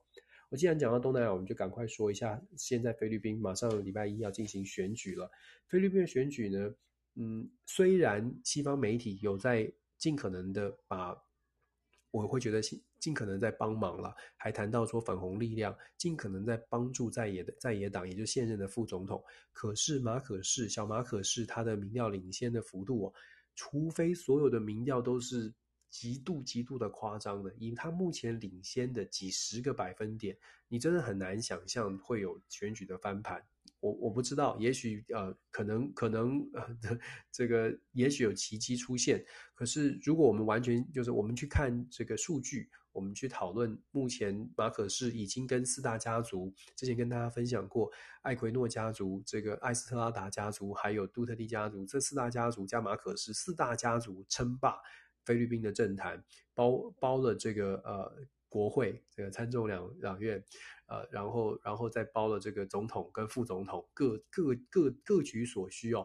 [0.50, 5.30] 我既然讲到东南亚，我们就赶快说一下，现在菲律宾马上礼拜一要进行选举了。
[5.66, 6.74] 菲律宾的选举呢，
[7.14, 11.16] 嗯，虽然西方媒体有在尽可能的把。
[12.12, 19.24] 我会觉得尽尽可能在帮忙了，还谈到说粉红力量尽可能在帮助在野的在野党，也就现任的副总统。
[19.52, 23.14] 可是马可是小马可是他的民调领先的幅度哦，
[23.55, 25.55] 除非所有的民调都是
[25.89, 30.36] 极度极度的夸张的，以他目前领先的几十个百分点，
[30.66, 33.40] 你真的很难想象会有选举的翻盘。
[33.81, 36.98] 我我不知道，也许呃，可能可能呃，
[37.32, 39.24] 这个也许有奇迹出现。
[39.55, 47.90] 可是如果我们完全就是我们去看这个数据，我们去讨论目前马可仕已经跟四大家族，之前跟大家分享过，
[48.23, 54.77] 艾奎诺家族、这个艾斯特拉达家族，还有杜特蒂家族，这四大家族加马可仕四大家族称霸
[55.24, 58.12] 菲律宾的政坛，包包了这个呃
[58.51, 60.44] 国会这个参众两两院。
[60.86, 66.05] 呃，然后，然后再包了这个总统跟副总统，各各各各取所需哦。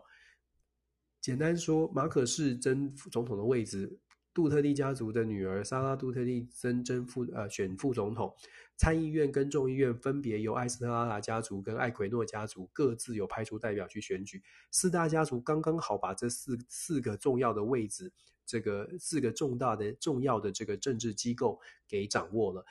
[1.19, 3.99] 简单说，马可仕争副总统的位置，
[4.35, 8.35] 杜特蒂家族的女儿莎拉杜特蒂争争副呃选副总统，
[8.75, 18.11] 参议院跟众议院分别由艾斯特拉达家族跟艾奎诺家族各自有派出代表去选举，四大家族刚刚好把这四四个重要的位置，
[18.45, 22.65] 这个四个重大的重要的这个政治机构给掌握了。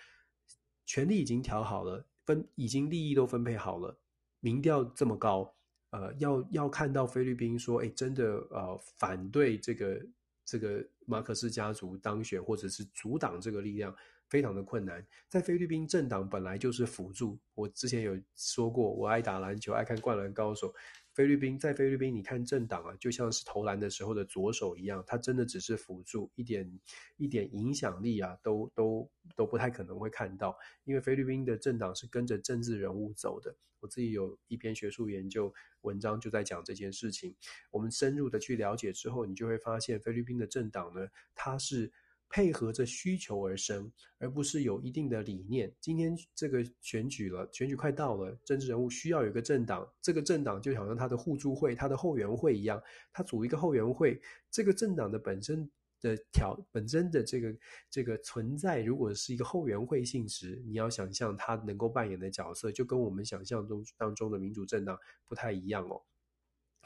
[0.85, 3.97] 权力已经调好了，分已经利益都分配好了，
[4.41, 5.55] 民调这么高，
[5.89, 9.99] 呃，要要看到菲律宾说，哎，真的呃反对这个
[10.45, 13.95] 这个马克思家族当选，或者是阻挡这个力量，
[14.29, 15.05] 非常的困难。
[15.29, 20.75] 在菲律宾政党本来就是辅助，我之前有说过，我爱打篮球，爱看灌篮高手。
[21.15, 26.81] 菲律宾在菲律宾，你看政党啊，就像是投篮的时候的左手一样，它真的只是辅助，一点
[27.17, 30.59] 一点影响力啊，都都都不太可能会看到。
[30.83, 33.57] 因为菲律宾的政党是跟着政治人物走的。
[33.79, 37.37] 我自己有一篇学术研究文章就在讲这件事情。
[37.71, 41.93] 我们深入的去了解之后，你就会发现菲律宾的政党呢，它是。
[42.29, 45.73] 配合着需求而生，而不是有一定的理念。
[45.81, 52.83] 今天这个选举了，选举快到了，政治人物需要有一个政党，这个政党就好像他的互助会、他的后援会一样，
[53.13, 54.21] 他组一个后援会。
[54.51, 55.71] 这个政党的本身
[56.01, 57.57] 的条本身的这个
[57.91, 66.03] 这个存在，如果是一个后援会性质，你要想象他能够扮演的角色，就跟我们想象中当中的民主政党不太一样哦。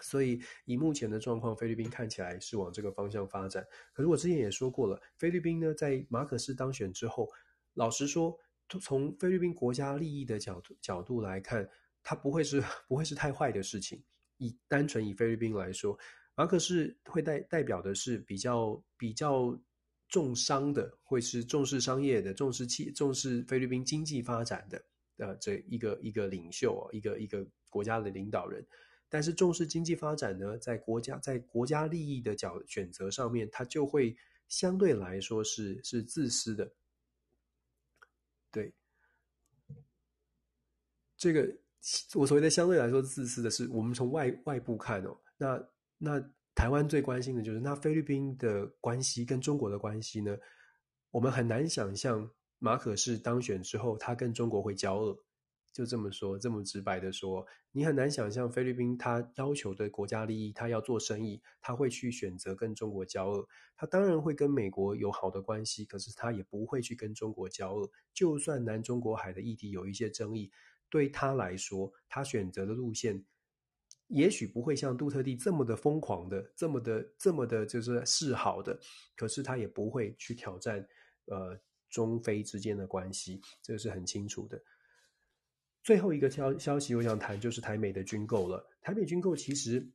[0.02, 3.66] 所以，以目前的状况，菲律宾看起来是往这个方向发展。
[3.92, 7.28] 可是我之前也说过了，菲律宾呢，在马可斯当选之后，
[7.74, 8.38] 老实说，
[8.80, 11.68] 从菲律宾国家利益的角度角度来看，
[12.02, 14.02] 它不会是 不会是太坏的事情。
[14.38, 15.98] 以单纯以菲律宾来说，
[16.34, 19.58] 马可仕会代代表的是比较比较
[20.08, 24.84] 重商的，会是重视商业的，重视企重视菲律宾经济发展的
[25.16, 28.64] 呃这一个一个领袖，一个一个国家的领导人。
[29.08, 34.16] 但是重视经济发展呢，在国家在国家利益的角选择上面，它就会
[34.48, 36.70] 相对来说是是自私的。
[38.50, 38.72] 对，
[41.16, 41.50] 这个
[42.14, 45.68] 我所谓的相对来说自私的是，我们从外外部看哦，那
[45.98, 46.20] 那
[46.54, 50.36] 台湾最关心的就是那菲律宾的关系跟中国的关系呢？
[51.10, 55.18] 我们很难想象马可是当选之后，他跟中国会交恶。
[55.78, 63.46] 就这么说，这么直白的说，你很难想象菲律宾他要求的国家利益，他要做生意，他会去选择跟中国交恶。
[63.76, 67.88] 他当然会跟美国有好的关系，可是他也不会去跟中国交恶。
[68.12, 70.50] 就算南中国海的议题有一些争议，
[70.90, 73.24] 对他来说，他选择的路线
[74.08, 78.76] 也许不会像杜特地这么的疯狂的，这么的这么的，就是示好的。
[79.14, 80.84] 可是他也不会去挑战
[81.26, 81.56] 呃
[81.88, 84.60] 中非之间的关系，这个是很清楚的。
[85.82, 88.64] 最后一个消消息，我想谈就是台美的军购了。
[88.80, 89.86] 台美军购其实，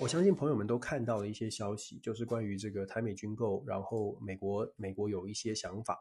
[0.00, 5.98] 我相信朋友们都看到了一些消息，就是关于这个台美军购，然后美国美国有一些想法。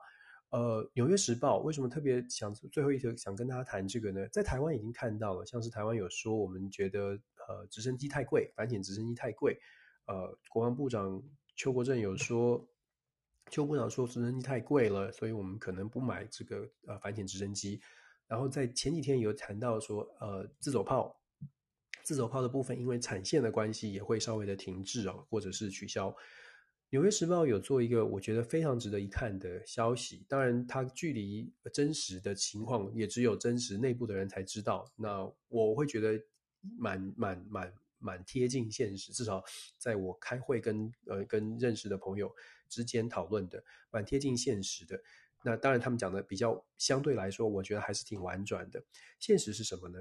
[0.49, 4.25] 呃，《纽约时报》为什么特别想最后一条想跟大家谈这个呢？
[4.29, 7.19] 在台湾已经看到了，像是台湾有说，我们觉得
[7.49, 9.57] 呃直升机太贵，反潜直升机太贵。
[10.05, 11.21] 呃，国防部长
[11.57, 12.65] 邱国正有说，
[13.51, 17.81] 邱部长说直升机太贵了，所以我们可能不买这个呃反潜直升机。
[18.27, 21.19] 然后在前几天有谈到说，呃，自走炮，
[22.03, 26.15] 自走炮的部分因为产线的关系也会稍微的停滞哦，或者是取消。
[26.89, 34.89] 纽约时报有做一个我觉得非常值得一看的消息，当然它距离真实的情况也只有真实内部的人才知道。
[34.95, 36.17] 那我会觉得
[36.77, 39.43] 蛮蛮蛮蛮贴近现实，至少
[39.77, 42.33] 在我开会跟呃跟认识的朋友
[42.69, 44.97] 之间讨论的，蛮贴近现实的。
[45.47, 48.83] 那当然，他们讲的比较相对来说，我觉得还是挺婉转的。
[49.17, 49.97] 现实是什么呢？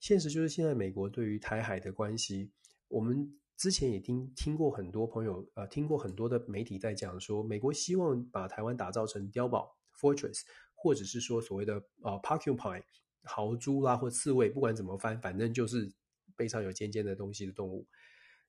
[0.00, 2.50] 现实就是现在美国对于台海的关系，
[2.88, 10.40] 我们之前也听听过很多朋友，呃，听过很多的媒体在讲说，美国希望把台湾打造成碉堡 （fortress），
[10.74, 12.82] 或者是说所谓的呃 porcupine
[13.22, 15.88] 豪猪啦或刺猬，不管怎么翻，反正就是
[16.34, 17.86] 背上有尖尖的东西的动物。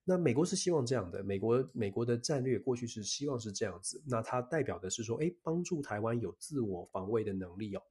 [0.04, 4.02] 那美国是希望这样的，美国美国的战略过去是希望是这样子。
[4.06, 7.82] 那它代表的是说，诶，帮助台湾有自我防卫的能力哦，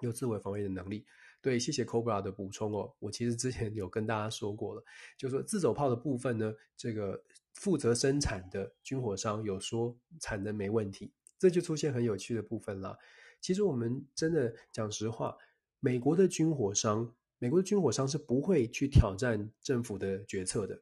[0.00, 1.04] 有自我防卫的能力。
[1.40, 2.92] 对，谢谢 Cobra 的补充哦。
[2.98, 4.84] 我其实之前有跟大家说过了，
[5.16, 7.22] 就说自走炮的部分呢，这个
[7.52, 12.96] 负责生产的军火商有说产能没问题，这就出现很有趣的部分了。
[13.40, 15.36] 其实我们真的讲实话，
[15.80, 20.80] 美国的军火商，美国的军火商是不会去挑战政府的决策的。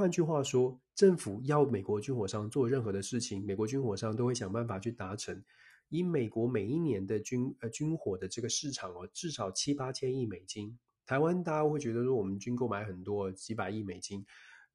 [0.00, 5.44] 换句话说，政府要美国军火商做任何的事情，美国军火商都会想办法去达成。
[5.90, 10.78] 以美国每一年的军呃军火的这个市场哦，至少七八千亿美金。
[11.04, 14.24] 台湾大家会觉得说我们军购买很多，几百亿美金、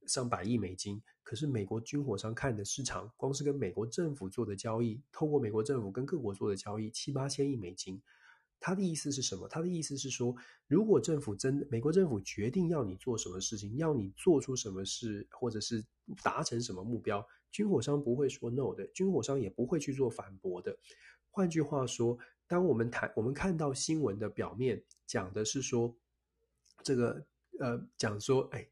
[0.05, 1.01] 上百亿美金。
[1.23, 7.99] 可是美国军火商看的市场，光是跟美国政府做的交易，透过美国政府跟各国做的交易，七八千亿美金。
[8.59, 9.47] 他的意思是什么？
[9.47, 10.35] 他的意思是说，
[10.67, 15.85] 如果政府真美国政府决定要你做什么事情，要你做出什么事，或者是
[16.23, 20.75] 达成什么目标，军火商不会说 no 的，军火商也不会去做反驳的。
[21.29, 22.17] 换句话说，
[22.47, 25.95] 当我们谈我们看到新闻的表面讲的是说，
[26.81, 27.25] 这个
[27.59, 28.67] 呃讲说，哎，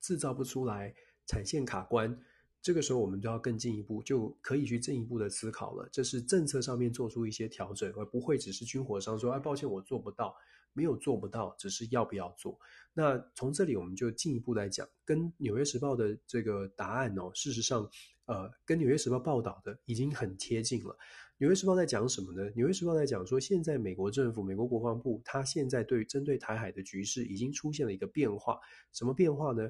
[0.00, 0.94] 制造不出来，
[1.26, 2.20] 产线卡关。
[2.62, 5.88] 这个时候，我们就要更进一步，就可以去进一步的思考了。
[5.90, 10.36] 这是政策上面做出一些调整，而不会只是军火商说：“哎，抱歉，我做不到，
[10.74, 12.58] 没有做不到，只是要不要做。”
[12.92, 17.88] 那从这里我们就进一步来讲，跟《纽约时报》的这个答案哦，事实上，
[18.26, 20.92] 呃，跟《纽约时报》报道的已经很贴近了。
[21.38, 22.42] 《纽约时报》在讲什么呢？
[22.54, 28.60] 《纽约时报》在讲说，现在美国政府、美国国防部，它现在对针对台海的局势已经出现了一个变化。
[28.92, 29.66] 什么变化呢？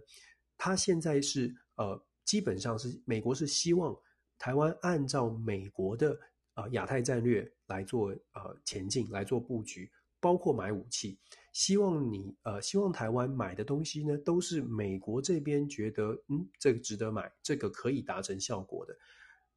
[0.59, 2.03] 它现在是呃。
[2.31, 3.93] 基本上是美国是希望
[4.39, 6.17] 台湾按照美国的
[6.55, 9.91] 啊亚太战略来做呃前进，来做布局，
[10.21, 11.19] 包括买武器。
[11.53, 18.97] 希望你呃希望台湾买的东西呢，都是美国这边觉得嗯这个值得买，这个可以达成效果的。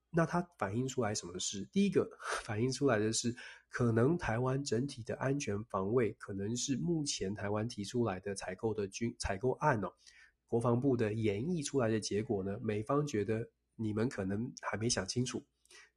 [0.10, 1.64] 那它反映出来什么事？
[1.72, 2.10] 第一个
[2.44, 3.36] 反映出来的是，
[3.70, 9.94] 可能台湾整体的安全防卫，可能是目前台湾提出来的采购的军采购案哦。
[10.54, 12.60] 国防部的演绎出来的结果呢？
[12.62, 15.44] 美方觉得你们可能还没想清楚。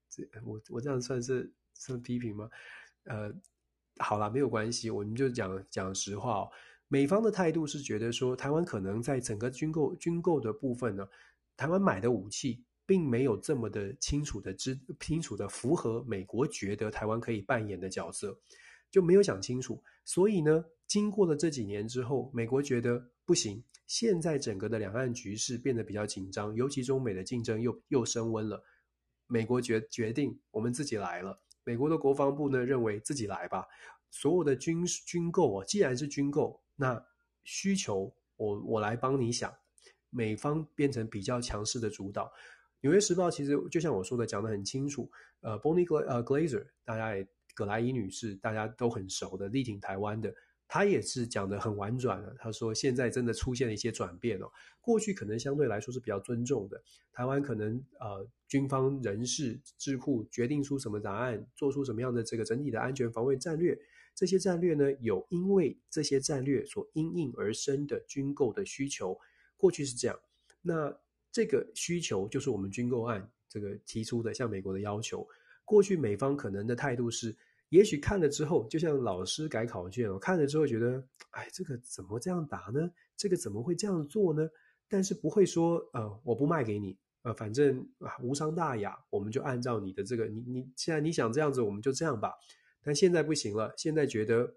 [0.08, 2.48] 这我我这样算是算批评吗？
[3.04, 3.30] 呃，
[3.98, 6.50] 好啦，没有关系，我们就讲讲实话哦。
[6.88, 11.06] 美方的态度是觉得说，台湾可能在整个军购军购的部分呢，
[11.54, 18.40] 台湾买的武器并没有这么的清楚的知清楚的符合美国觉得台湾可以扮演的角色，
[18.90, 19.82] 就没有想清楚。
[20.02, 23.62] 所以呢，经过了这几年之后，美国觉得不行。
[23.86, 28.65] 现在整个的两岸局势变得比较紧张，尤其中美的竞争又又升温了。
[29.27, 31.40] 美国决决定我们自己来了。
[31.65, 33.66] 美国的国防部呢认为自己来吧，
[34.11, 37.05] 所有的军军购啊，既然是军购，那
[37.44, 39.53] 需求我我来帮你想，
[40.11, 42.32] 美方变成比较强势的主导。
[42.81, 45.11] 纽约时报其实就像我说的，讲得很清楚。
[45.40, 50.32] 呃，Bonnie Glaser，大家也葛莱伊女士，大家都很熟的，力挺台湾的。
[50.68, 56.82] 他也是讲得很婉转的，他说现在真的出现了一些转变哦，过去可能相对来说是比较尊重的，
[57.12, 63.78] 台湾可能呃军方人士智库决定出什么答案，做出什么样的这个整体的安全防卫战略，
[64.14, 69.16] 这些战略呢，有因为这些战略所因应而生的军购的需求，
[69.56, 70.18] 过去是这样，
[70.62, 70.93] 那
[71.30, 75.26] 这个需求就是我们军购案这个提出的向美国的要求，
[75.64, 77.36] 过去美方可能的态度是。
[77.70, 82.88] 也许看了之后，就像老师改考卷，我看了之后觉得，哎，这个怎么这样答呢？
[83.16, 84.48] 这个怎么会这样做呢？
[84.88, 92.32] 但是不会说，呃，我不卖给你，呃，反正啊，无伤大雅，我们就按照你的这个，你你既然你想这样子，我们就这样吧。
[92.82, 94.55] 但现在不行了，现在觉得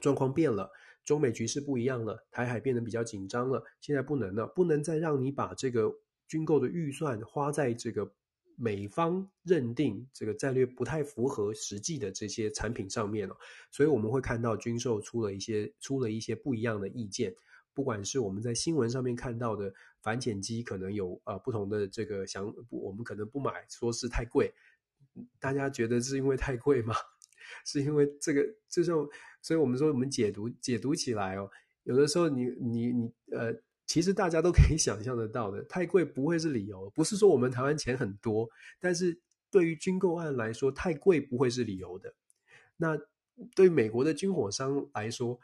[0.00, 0.70] 状况变了，
[1.04, 5.92] 中美局势不一样了，台海变得比较紧张了，现在不能了，不能再让你把这个
[6.28, 8.12] 军购的预算花在这个。
[8.60, 13.36] 美方认定这个战略不太符合实际的这些产品上面了，
[13.70, 17.32] 所以我们会看到军售出了一些出了一些不一样的意见。
[17.72, 19.72] 不管是我们在新闻上面看到的
[20.02, 24.52] 反潜机，可能有呃不同的这个想，我们可能不买，说是太贵。
[25.38, 26.96] 大家觉得是因为太贵吗？
[27.64, 29.08] 是因为这个这种，
[29.40, 31.48] 所以我们说我们解读解读起来哦，
[31.84, 33.54] 有的时候你你你呃。
[33.88, 36.88] 其实大家都可以 想象得到的，太贵不会是理由。
[36.90, 38.48] 不是说我们台湾钱很多，
[38.78, 39.18] 但是
[39.50, 42.14] 对于军购案来说，太贵不会是理由的。
[42.76, 42.96] 那
[43.56, 45.40] 对美国的军火商来说，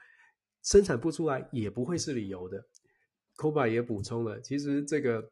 [0.62, 2.66] 生产不出来也不会是理由的。
[3.36, 5.30] Koba 也补充了，其实这个，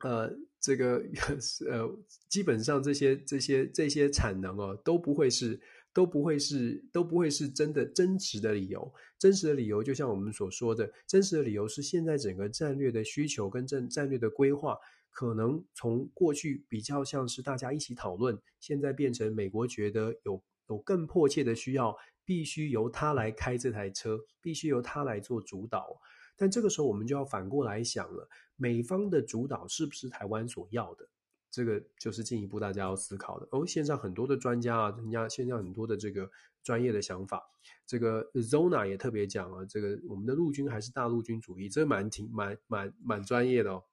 [0.00, 1.04] 呃，这个
[1.70, 1.98] 呃，
[2.28, 5.60] 基本上这些这些这些产能哦，都不会是。
[5.92, 14.78] 都不会是都不会是真的真实的理由，真实的理由就像我们所说的，真实的理由是现在整个战略的需求跟战战略的规划，
[15.10, 21.94] 可能从过去比较像是大家一起讨论，现在变成美国觉得有有更迫切的需要，
[22.24, 26.00] 必须由他来开这台车，必须由他来做主导。
[26.34, 31.06] 但这个时候我们就要反过来想了，美方的主导是不是台湾所要的？
[31.52, 33.64] 这个就是进一步大家要思考的哦。
[33.64, 36.28] 线上很多的专家啊，人家线上很多的这个
[36.64, 37.40] 专业的想法，
[37.86, 43.84] 这个 Zona 也特别讲啊，这个我们的陆军还是大陆军主义，这蛮挺蛮蛮蛮专业的哦。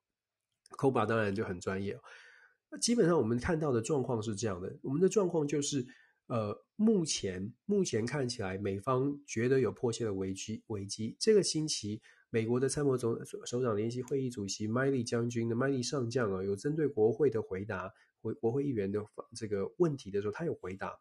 [0.78, 2.00] Koba 当然就很专业哦。
[2.80, 5.86] 基本上我们看到的状况是这样的，我们的状况就是，
[6.28, 12.02] 呃，目前目前看起来美方觉得有迫切的危机危机，这个星期。
[12.32, 17.92] 美国的参谋总首长联席会议主席麦利将军的麦利上将啊，有针对国会的回答，
[18.22, 19.04] 国国会议员的
[19.36, 20.96] 这个问题的时候，他有回答，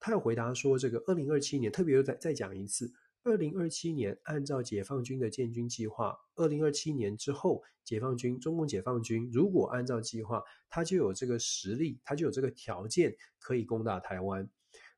[0.00, 2.92] 他有回答说，这个二零二七年，特别又再再讲一次，
[3.22, 14.50] 二零二七年按照解放军的建军计划，二零二七年之后，解放军中共解放军如果按照计划，他就有这个实力，他就有这个条件可以攻打台湾。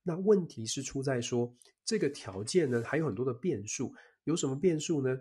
[0.03, 1.55] 那问题是出在说，
[1.85, 3.93] 这个条件呢，还有很多的变数，
[4.25, 5.19] 有什么变数呢？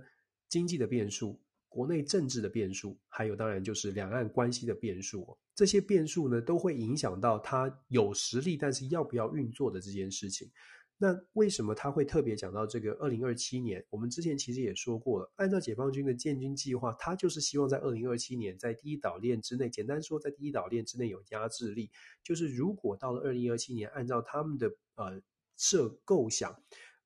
[0.56, 1.38] 经济的变数、
[1.68, 5.38] 国内政治的变数，还有当然就是两岸关系的变数。
[5.54, 10.50] 这些变数呢，都会影响到他有实力，但是要不要运作的这件事情。
[10.98, 13.86] 那为什么他会特别讲到这个二零二七年？
[13.90, 21.92] 我们之前其实也说过了，按照解放军的建军计划，他就是希望在二零二七年在第一岛链之内，简单说，在第一岛链之内有压制力。
[22.24, 25.22] 就是如果到了二零二七年，按照他们的呃
[25.58, 26.58] 设构想，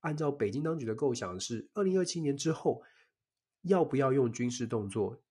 [0.02, 2.84] 按照北京当局的构想是二零二七年之后。
[3.64, 5.22] 要不要用军事动作，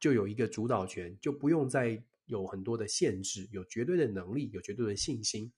[0.00, 5.50] 就有一个主导权，就不用再有很多的限制，有绝对的能力，有绝对的信心。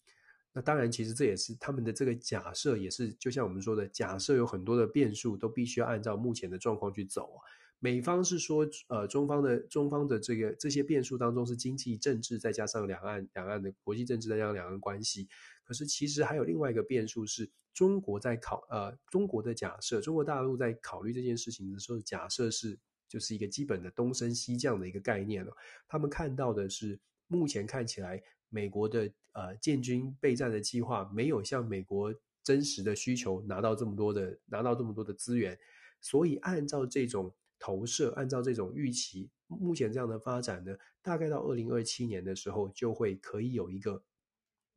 [0.52, 7.38] 那当然，其实这也是他们的这个假设，也是就像我们说的，假设有很多的变数，都必须要按照目前的状况去走啊。
[7.78, 15.28] 美方是说，呃，中方的中方的这个这些变数当中是经济、政治，再加上两岸两岸的国际政治，再加上两岸关系。
[15.70, 22.76] 可是其实还有另外一个变数是，中国在考呃中国的假设，中国大陆在考虑这件事情的时候，假设是
[23.08, 25.56] 就是一个基本的东升西降的一个概念了。
[25.86, 26.98] 他们看到的是，
[27.28, 35.56] 目前看起来美国的呃建军备战的计划没有像美国真实的需求拿到这么多的拿到这么多的资源，
[36.00, 37.32] 所以按照这种。
[37.62, 44.02] 投射按照这种预期，目前这样的发展呢，大概到二零二七年的时候，就会可以有一个，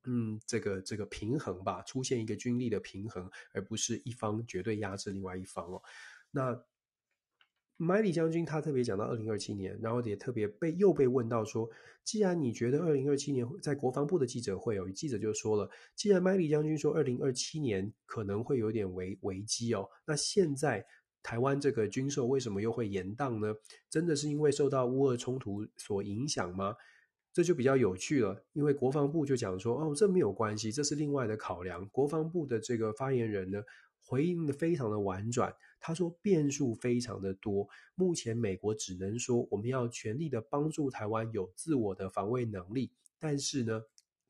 [0.06, 5.82] 嗯，这个这个平衡吧，出现一个军力的平衡，而不是一方绝对压制另外一方哦。
[6.32, 6.64] 那，
[7.78, 11.70] 麦里将军他特别讲到二零二七年，然后也特别被又被问到说，
[12.04, 20.86] 既然你觉得二零二七年在国防部的记者会有记者就说了，既然麦里将军说二零二七年可能会有点危危机哦，那现在
[21.22, 23.54] 台湾这个军售为什么又会延宕呢？
[23.90, 26.76] 真的是因为受到乌俄冲突所影响吗？
[27.34, 31.84] 这就比较有趣了，因为国防部就讲说，哦，这没有关系，这是另外的考量。
[31.90, 33.60] 国防部的这个发言人呢，
[34.06, 35.52] 回应的非常的婉转。
[35.80, 43.82] 他说变数非常的多，目前美国只能说我们要全力的帮助台湾有自我的防卫能力，但是呢，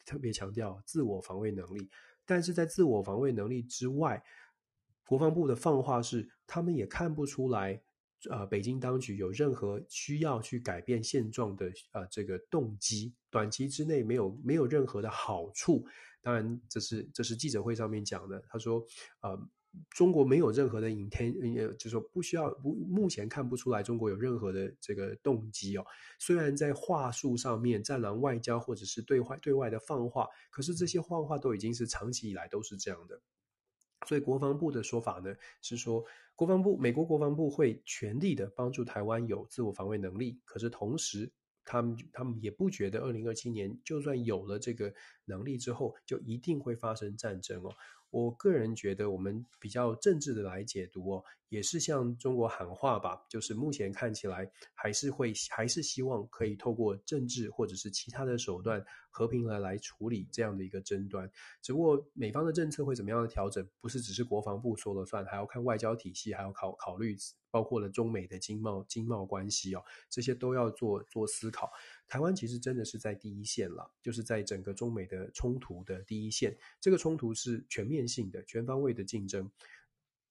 [0.05, 1.89] 特别强调自我防卫能力，
[2.25, 4.23] 但是在自我防卫能力之外，
[5.05, 7.83] 国防部的放话是他们也看不出来，
[8.29, 15.85] 呃，北京当局有任何需要去改变现状的呃这个动机，短期之内没有没有任何的好处。
[16.21, 18.85] 当然，这是这是记者会上面讲的，他说，
[19.21, 19.49] 呃。
[19.89, 21.33] 中国没有任何的 intent，
[21.77, 25.83] 就是说不需要，不，目前看不出来中国有任何的这个动机哦。
[26.19, 33.19] 虽然在话术上面，战狼外交或者是对外对外的放话，可是这些放话都已经是长期以来都是这样的。
[34.05, 35.33] 所以国防部的说法呢，
[35.63, 41.31] 是说国防部，美国国防部会全力的帮助台湾有自我防卫能力，可是同时
[41.63, 44.93] 他们他们也不觉得二零二七年就算有了这个
[45.25, 47.71] 能力之后，就一定会发生战争哦。
[48.13, 53.19] 我个人觉得，我们比较政治的来解读哦，也是向中国喊话吧。
[53.27, 61.27] 就是目前看起来，还是会还是希望可以透过政治或者是其他的手段，和平来来处理这样的一个争端。
[61.59, 67.17] 只不过美方的政策会怎么样的调整，不是只是国防部说了算，还要看外交体系，还要考考虑，
[67.49, 71.71] 包括了中美的经贸经贸关系哦，这些都要做做思考。
[72.07, 76.55] 台湾其实真的是在第一线了，就是在整个中美的冲突的第一线。
[76.79, 79.49] 这个冲突是全面性的、全方位的竞争，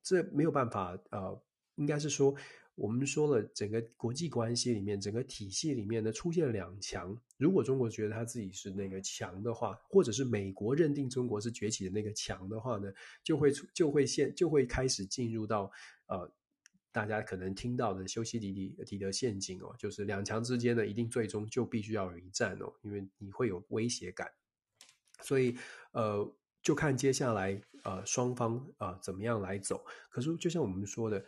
[0.03, 0.99] 这没有办法。
[1.11, 1.43] 呃，
[1.77, 2.35] 应该是说，
[2.75, 7.17] 我们说了，整个国际关系里面，整个体系里面呢，出现两强。
[7.37, 12.93] 如果中国觉得他自己是那个强的话，或者是美国认定中国是崛起的那个强的话呢，
[13.23, 15.71] 就会就会现就会开始进入到
[16.07, 16.33] 呃。
[16.95, 24.31] 大家可能听到的修昔底底底德陷阱哦，就是两强之间呢，一定最终就必须要有一战哦，因为你会有威胁感，
[25.23, 25.57] 所以
[25.93, 26.31] 呃，
[26.63, 29.85] 就看接下来呃双方啊、怎么样来走。
[30.11, 31.25] 可是就像我们说的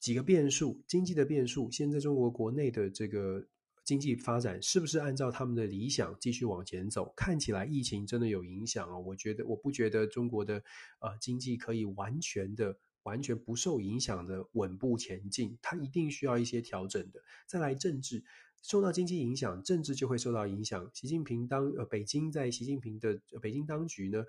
[0.00, 3.46] 几个变数，经济的变数，现在中国国内的这个
[3.84, 7.12] 经济发展是不是按照他们的理想继续往前走？
[7.16, 10.62] 看起来疫情真的有影响哦，我觉得我不觉得中国的
[11.00, 12.78] 呃经济可以完全的。
[13.04, 17.18] 完全不受影响的稳步前进，它一定需要一些调整的。
[17.46, 18.22] 再来政治，
[18.60, 20.90] 受到经济影响，政治就会受到影响。
[20.92, 24.22] 习近平当呃，北京在习近平的北京当局呢，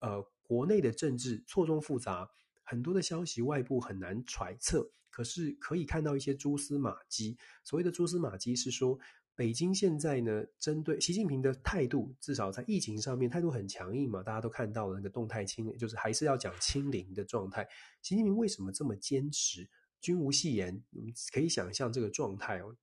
[0.00, 2.28] 呃，国内的政治错综复杂，
[2.62, 7.36] 很多的消息外部很难揣测，可是可以看到一些蛛丝马迹。
[7.64, 8.98] 所谓的蛛丝马迹是说。
[9.38, 17.68] 北京现在呢，针对习近平的态度，至少在疫情上面态度很强硬嘛，大家都看到了那个动态清，就是还是要讲清零的状态。
[18.00, 19.68] 习近平为什么这么坚持？
[20.00, 20.82] 君无戏言，
[21.34, 22.74] 可以想象这个状态哦。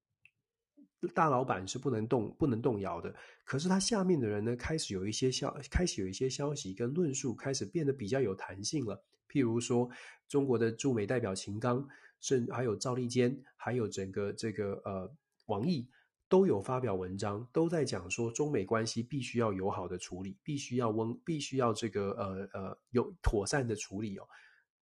[1.07, 3.13] 大老板是不能动、不能动摇的，
[3.43, 9.03] 可是他下面的人呢，开始有一些消，开始有一些消息跟论述开始变得比较有弹性了。
[9.29, 9.89] 譬如说，
[10.27, 11.87] 中国的驻美代表秦刚，
[12.21, 15.11] 甚还有赵立坚，还有整个这个呃
[15.47, 15.87] 王毅。
[16.29, 24.27] 都有发表文章，都在讲说中美关系必须要友好的处理，必须要温，必须要这个呃呃有妥善的处理哦，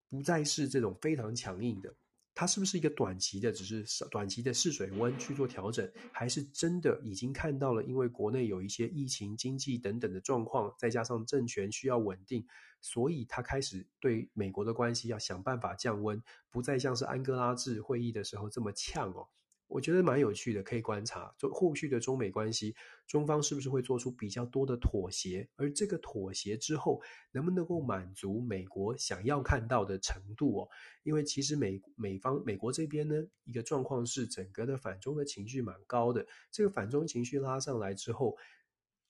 [0.09, 1.93] 不再是这种非常强硬的。
[2.33, 7.83] 它是不是一个短期的，只是短期的试水温去做调整，还是真的已经看到了？
[7.83, 12.45] 因为国内有一些疫情、经济等等的状况，再加上政权需要稳定，
[12.79, 19.27] 所以他开始对美国的关系要想办法降温，不再像是安哥拉治会议的时候这么呛哦。
[19.71, 22.75] 我觉得蛮有趣的，可以观察中后续的中美关系，
[23.07, 25.47] 中方是不是会做出比较多的妥协？
[25.55, 30.69] 而这个妥协之后，能不能够满足美国想要看到的程度哦？
[31.03, 33.15] 因为其实美美方美国这边呢，
[33.45, 38.37] 一个状况是整个的反中的情绪蛮高的，这个反中情绪拉上来之后。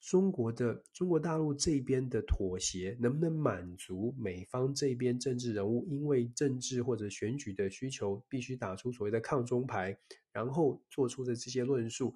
[0.01, 9.95] 中国的中国大陆这边的妥协能不能满足美方这边政治人物因为政治或者选举的需求，必须打出所谓的抗中牌，
[10.31, 12.15] 然后做出的这些论述，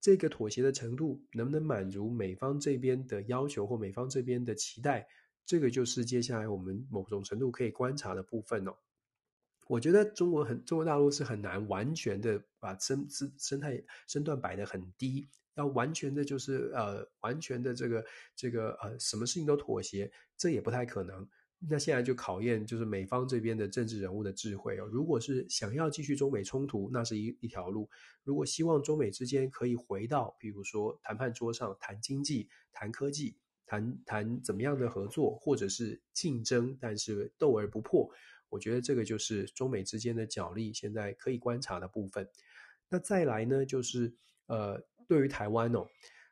[0.00, 5.06] 这个妥协的程度能不能满足美方这边的要求或美方这边的期待？
[5.44, 8.76] 这个就是接下来我们某种程度可以观察的部分哦。
[9.66, 15.28] 我觉得中国很中国大陆是很难完全的把生生生态身段摆得很低。
[15.54, 18.04] 要完全的，就是呃，完全的这个
[18.34, 21.28] 这个呃，什么事情都妥协，这也不太可能。
[21.68, 24.86] 那现在就考验就是美方这边的政治人物的智慧哦。
[24.90, 27.88] 如果是想要继续中美冲突，那是一一条路；
[28.24, 38.10] 如果希望中美之间可以回到，比如说谈判桌上谈经济、谈科技、谈谈怎么样的合作，或者是竞争，但是斗而不破，
[38.48, 42.28] 我觉得这个就是中美之间的角力现在可以观察的部分。
[42.88, 44.12] 那再来呢，就是
[44.46, 44.82] 呃，
[45.12, 45.86] 对于台湾哦。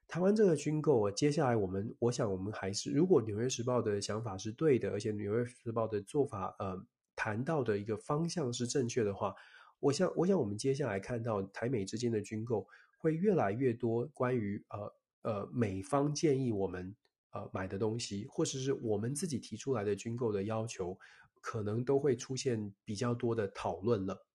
[0.08, 6.82] 台湾这个军购啊，接下来我们，我想我们还是，如果《纽约时报》的想法是对的，而且《纽约时报》的做法，呃，
[7.14, 9.34] 谈到的一个方向是正确的话，
[9.78, 12.66] 我想，我想我们接下来看到台美之间的军购
[12.98, 14.92] 会越来越多关于呃
[15.30, 16.96] 呃美方建议我们
[17.32, 20.98] 呃买的东西，或者是我们自己提出来的军购的要求，
[21.40, 24.26] 可能都会出现比较多的讨论了。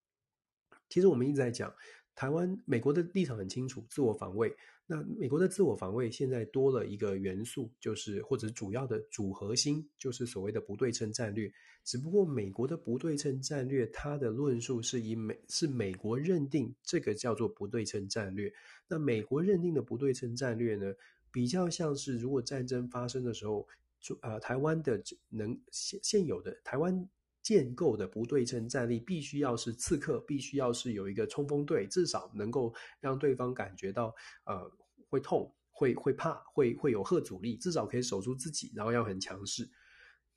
[0.87, 1.73] 其实我们一直在讲。
[2.15, 4.55] 台湾、美国的立场很清楚，自我防卫。
[4.87, 11.51] 那美国的自我防卫现在多了一个元素，就是或者主要的主核心，就是所谓的不对称战略。
[11.83, 18.53] 只不过美国的不对称战略，它的论述是以美是美国认定这个叫做不对称战略。
[18.87, 20.93] 那美国认定的不对称战略呢，
[21.31, 23.67] 比较像是如果战争发生的时候，
[23.99, 27.09] 就呃台湾的能现现有的台湾。
[27.45, 34.11] 建构的不对称战力必须要是刺客，必须要是有一个冲锋队，至少能够让对方感觉到
[34.45, 34.67] 呃
[35.07, 39.69] 会痛、会会怕、会会有吓阻力，至少可以守住自己，然后要很强势。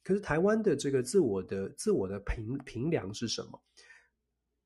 [0.05, 3.59] 可是台湾的这个自我的自我的评评量是什么？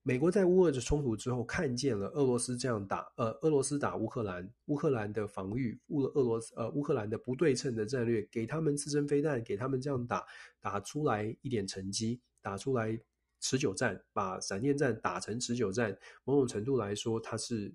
[0.04, 10.26] 美国在乌俄的冲突之后，看见了俄罗斯这样打，呃，俄罗斯打乌克兰，乌克兰的防御，乌俄罗斯，呃，乌克兰的不对称的战略，给他们刺针飞弹，给他们这样打，
[10.60, 12.20] 打出来一点成绩。
[12.42, 13.00] 打出来
[13.40, 17.72] 持久战，把闪电战打成持久战，某种程度来说，它是，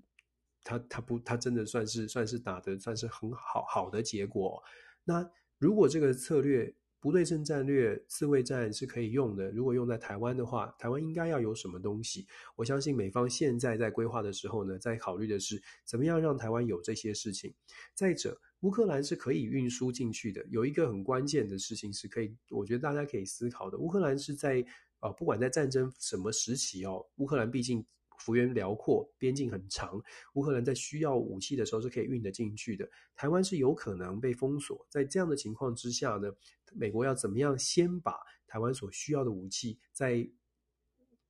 [0.63, 4.61] 它它不，它真的算是算是打的算是很好好的结果。
[5.03, 5.27] 那
[5.57, 12.27] 如果这个策略不对称战略自卫战是可以用的，如果用在台湾的话，台湾应该要有什么东西？
[12.55, 17.53] 我相信美方现在在规划的时候呢，在考虑的是怎么样让台湾有这些事情。
[17.93, 20.45] 再者，乌克兰是可以运输进去的。
[20.49, 23.77] 有一个很关键的事情是可以，我觉得大家可以思考的。
[23.77, 24.65] 乌克兰是在
[24.99, 27.85] 呃，不管在战争什么时期哦，乌克兰毕竟
[28.17, 30.01] 幅员辽阔，边境很长，
[30.33, 32.89] 乌克兰在需要武器的时候是可以运得进去的。
[33.15, 36.31] 台湾是有可能被封锁，在这样的情况之下呢，
[36.73, 38.13] 美国要怎么样先把
[38.47, 40.27] 台湾所需要的武器在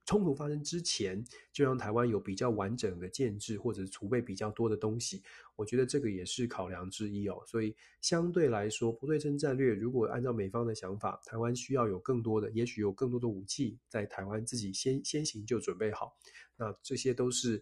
[0.07, 1.21] 冲突发生之前，
[1.51, 5.21] 就让台湾有比较完整的建制，或者是储备比较多的东西。
[5.57, 7.43] 我觉得这个也是考量之一哦。
[7.45, 16.17] 所以相对来说，不对称战略如果按照美方的想法，台湾需要有更多的，也许有更多的武器在台湾自己先先行就准备好。
[16.55, 17.61] 那这些都是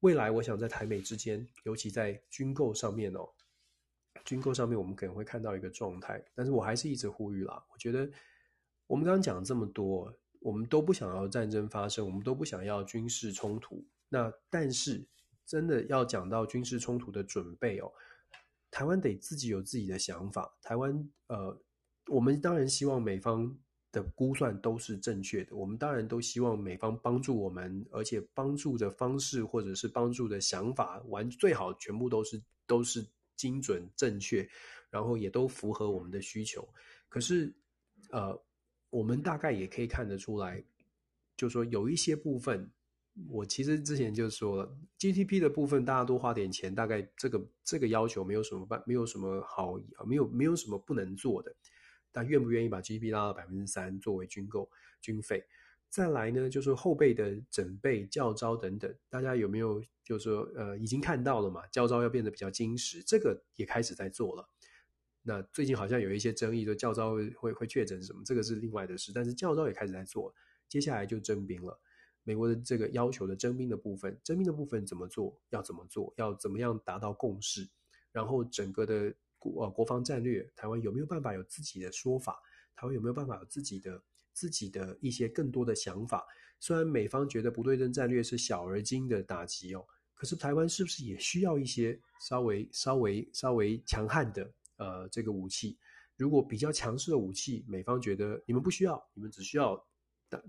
[0.00, 3.28] 未来我想在台美之间，尤其在军购上面哦，
[4.24, 6.24] 军购上面我们可能会看到一个状态。
[6.34, 8.10] 但是我还是一直呼吁啦，我觉得
[8.86, 10.10] 我们刚刚讲了这么多。
[10.40, 13.84] 我们都不想要战争发生，我们都不想要军事冲突。
[14.08, 15.06] 那但是
[15.46, 17.92] 真的要讲到军事冲突的准备哦，
[18.70, 20.56] 台湾得自己有自己的想法。
[20.62, 21.56] 台湾呃，
[22.06, 23.54] 我们当然希望美方
[23.92, 33.06] 的估算都是正确的，我们当然都希望美方帮助我们，而且帮助的方式或者是帮助的想法，完最好全部都是都是
[33.36, 34.48] 精准正确，
[34.88, 36.66] 然后也都符合我们的需求。
[37.08, 37.54] 可是
[38.10, 38.42] 呃。
[38.90, 40.62] 我们大概也可以看得出来，
[41.36, 42.70] 就说有一些部分，
[43.28, 51.54] 我其实之前就说了，GDP 的部分大家多花点钱，大概这个这个要求没有什么办，没有什么好，没有没有什么不能做的。
[52.12, 54.68] 但愿不愿意把 GDP 拉到百分之三作为军购
[55.00, 55.44] 军费？
[55.88, 61.66] 再来呢，就是后备的整备、教招等等，大家有没有就是说呃已经看到了嘛？
[61.68, 64.48] 教招要变得比较精实，这个也开始在做了。
[65.22, 69.12] 那最近好像有一些争议，说教招会会确诊什么，这个是另外的事。
[69.14, 70.34] 但是教招也开始在做，
[70.68, 71.78] 接下来就征兵了。
[72.22, 75.38] 美国的这个要求的征兵的部分，征兵的部分怎么做？
[75.50, 76.12] 要怎么做？
[76.16, 77.68] 要怎么样达到共识？
[78.12, 82.40] 然后整个的国呃国防战略，台湾有没有办法有自己的说法？
[82.74, 84.02] 台湾有没有办法有自己的
[84.32, 86.26] 自己的一些更多的想法？
[86.58, 94.50] 虽然美方觉得不对称战略是小而精的打击哦，可是台湾是不是也需要一些稍微稍微稍微强悍的？
[94.80, 95.78] 呃，这个武器
[96.16, 99.86] 如果比较强势的武器，美方觉得你们不需要，你们只需要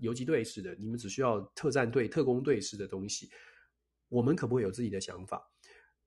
[0.00, 3.30] 游击队式的，你们只需要特战队、特工队式的东西。
[4.08, 5.42] 我们可不会有自己的想法？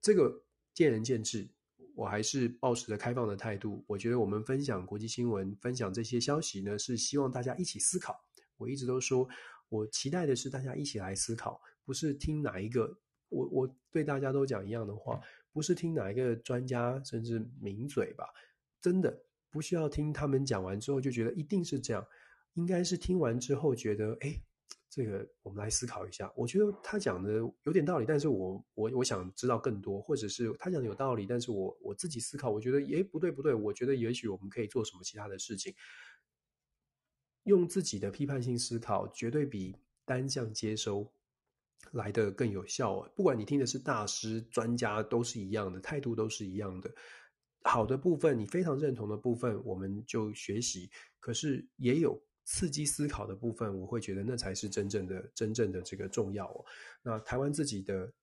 [0.01, 0.43] 这个
[0.73, 1.47] 见仁见智。
[1.95, 3.81] 我还是保持着开放的态度。
[3.87, 8.19] 我觉得我们分享国际新闻、分享这些消息呢，是希望大家一起思考。
[8.57, 9.25] 我一直都说，
[9.69, 12.99] 我期待的是大家一起来思考，不是听哪一个。
[13.29, 15.21] 我我对大家都讲一样的话。
[15.55, 18.25] 不是听哪一个专家甚至名嘴吧，
[18.81, 22.05] 真的不需要听他们讲完之后就觉得一定是这样，
[22.55, 24.37] 应该是听完之后觉得，哎，
[24.89, 26.29] 这个我们来思考一下。
[26.35, 27.31] 我觉得他讲的
[27.63, 35.73] 有点道理，但是我我我想知道更多，或者是他讲的有道理，但是我我自己思考，我觉得，哎，不对不对，我觉得也许我们可以做什么其他的事情。
[37.43, 41.09] 用自己的批判性思考，绝对比单向接收
[41.91, 43.01] 来得更有效。
[43.15, 46.93] 不管你听的是大师、专家，都是一样的，态度都是一样的。
[47.63, 50.89] 好的部分，你非常认同的部分，我们就学习。
[51.19, 56.65] 可是也有刺激思考的部分，我会觉得那才是真正的、真正的这个重要哦。
[57.01, 58.13] 那台湾自己的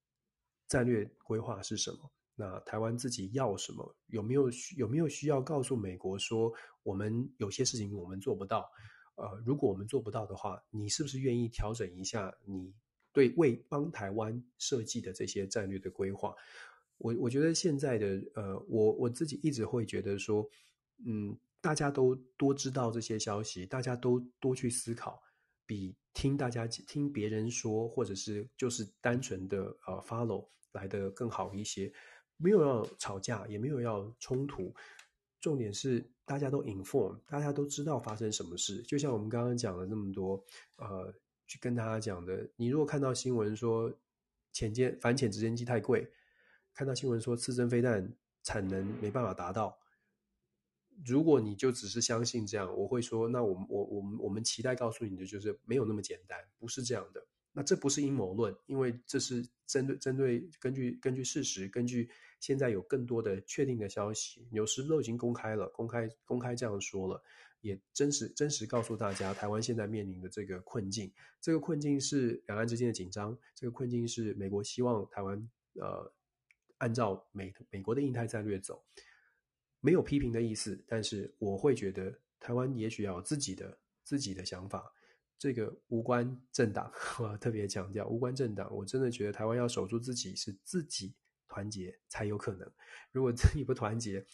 [0.68, 1.98] 战略规划是什么？
[2.34, 3.96] 那台湾自己要什么？
[4.06, 6.52] 有没有有没有需要告诉美国说，
[6.82, 8.70] 我们有些事情我们做不到？
[9.16, 12.72] 呃，如果我们做不到的话，你是不是愿意调整一下你
[13.12, 16.34] 对为帮台湾设计的这些战略的规划？
[16.98, 20.48] 我我觉得现在的呃，我我自己一直会觉得说，
[21.04, 25.20] 嗯，大家都多知道这些消息，大家都多去思考，
[25.66, 31.92] 比听大家听别人说，或者是就是单纯的呃 follow 来得更好一些。
[32.36, 34.74] 没有要吵架，也没有要冲突。
[35.40, 38.80] 重点是大家都 inform，大家都知道发生什么事。
[38.82, 40.44] 就像我们刚刚讲了那么多，
[40.76, 41.12] 呃，
[41.52, 43.92] 去跟大家讲的，你如果看到新闻说
[44.52, 46.10] 潜舰反潜直升机太贵，
[46.72, 48.10] 看到新闻说刺针飞弹
[48.42, 49.78] 产能没办法达到，
[51.04, 57.22] 如果你就只是相信这样，我会说，那我们我我们我们期待告诉你的就是没有那么简单，不是这样的。
[57.52, 62.08] 那这不是阴谋论，因为这是针对针对根据根据事实，根据
[62.40, 67.22] 现在有更多的确定的消息，纽时都已经公开了，公开公开这样说了，
[67.62, 71.10] 也真实真实告诉大家，台湾现在面临的这个困境，
[71.40, 76.12] 这个困境是两岸之间的紧张，这个困境是美国希望台湾呃
[76.76, 78.84] 按照美美国的印太战略走，
[79.80, 84.92] 没有批评的意思，但是我会觉得台湾也许要有自己的自己的想法。
[85.38, 88.72] 这个无关政党， 我特别强调无关政党。
[88.72, 91.12] 我真的觉得台湾要守住自己，是自己
[91.48, 92.70] 团结才有可能。
[93.10, 94.24] 如果自己不团结，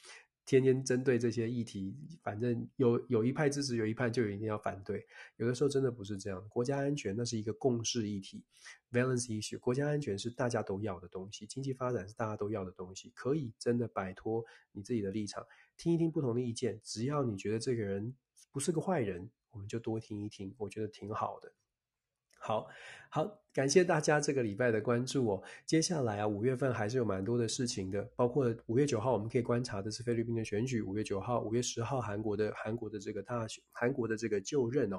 [0.48, 5.06] 天天针对这些议题，反正有有一派支持，有一派就一定要反对。
[5.36, 6.42] 有的时候真的不是这样。
[6.48, 8.42] 国家安全那是一个共识议题
[8.90, 9.58] ，balance issue。
[9.58, 13.12] 国家安全是大家都要的东西，经济发展是大家都要的东西。
[13.14, 14.42] 可以真的摆脱
[14.72, 15.46] 你自己的立场，
[15.76, 16.80] 听一听不同的意见。
[16.82, 18.14] 只要你觉得这个人
[18.50, 19.30] 不是个坏人。
[19.50, 21.52] 我们就多听一听，我觉得挺好的。
[22.48, 22.66] 好
[23.10, 25.42] 好，感谢大家这个礼拜的关注哦。
[25.66, 34.98] 接下来啊，五月份还是有蛮多的事情的，包括五月九号我们可以观察的是菲律宾的选举，五月九号、五月十号韩国的韩国的这个大选，韩国的这个就任哦。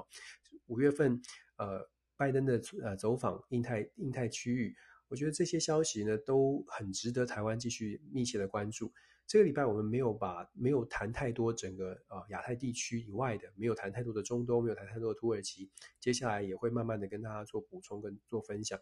[0.68, 1.20] 五月份
[1.56, 1.84] 呃，
[2.16, 4.72] 拜登的呃走访印太印太区域，
[5.08, 8.92] 我觉得这些消息呢都很值得台湾继续密切的关注。
[9.30, 15.70] 这个礼拜我们没有把没有谈太多整个呃亚太地区以外的，没有谈太多的中东，没有谈太多的土耳其。
[16.00, 18.76] 接下来也会慢慢的跟大家做补充跟做分享。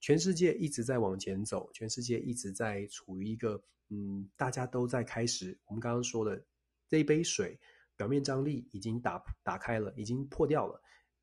[0.00, 5.56] 全世界一直在往前走，全世界一直在处于一个嗯，大家都在开始。
[5.66, 6.44] 我们刚刚说的
[6.88, 7.56] 这一杯水
[7.96, 10.82] 表面张力已经打打开了，已经破掉了。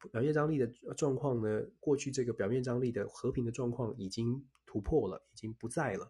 [0.10, 0.66] 表面张力的
[0.96, 6.10] 状况呢，过去这个表面张力的和平的状况已经突破了，已经不在了。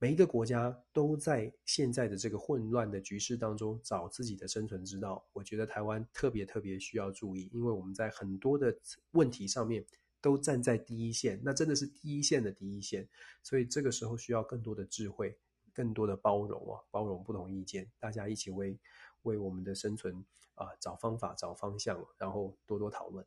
[0.00, 5.24] 每一个国家都在现在的这个混乱的局势当中找自己的生存之道。
[5.32, 8.72] 我觉得台湾特别特别需要注意，因为我们在很多的
[9.10, 9.84] 问题上面
[10.20, 13.08] 都站在第一线，那真的是第一线的第一线。
[13.42, 15.36] 所以这个时候需要更多的智慧，
[15.74, 18.78] 更多的包容啊，包容不同意见，大家一起为
[19.22, 23.26] 为我们的生存啊找方法、找方向，然后多多讨论。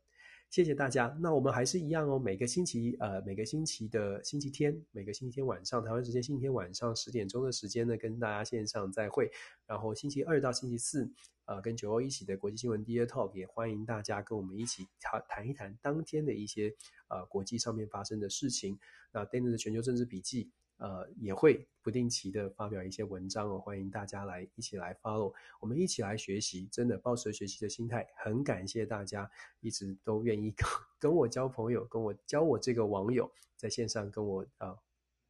[0.52, 1.16] 谢谢大家。
[1.18, 9.30] 那我们还是一样哦，每个星期呃，每个星期的星期天，每个星期天晚上，台湾时间星期天晚上十点钟的时间呢，跟大家线上再会。
[9.66, 11.10] 然后星期二到星期四，
[11.46, 16.74] 呃，跟九欧一起的国际新闻 Dear Talk 也欢迎大家跟我们一起谈谈一谈当天的一些
[17.08, 18.78] 呃国际上面发生的事情。
[19.10, 20.50] 那 Dennis 的全球政治笔记。
[20.78, 29.30] 呃，也会不定期的发表一些文章哦，欢迎大家来一起来 follow，我们一起来学习，真的抱持学习的心态，很感谢大家
[29.60, 30.66] 一直都愿意跟
[30.98, 34.76] 跟我交朋友，跟我交我这个网友在线上跟我呃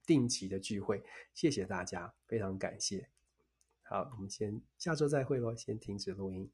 [0.06, 1.02] 定期的聚会，
[1.34, 3.08] 谢谢大家，非常感谢。
[3.82, 6.50] 好，我们先下周再会喽，先停止录音。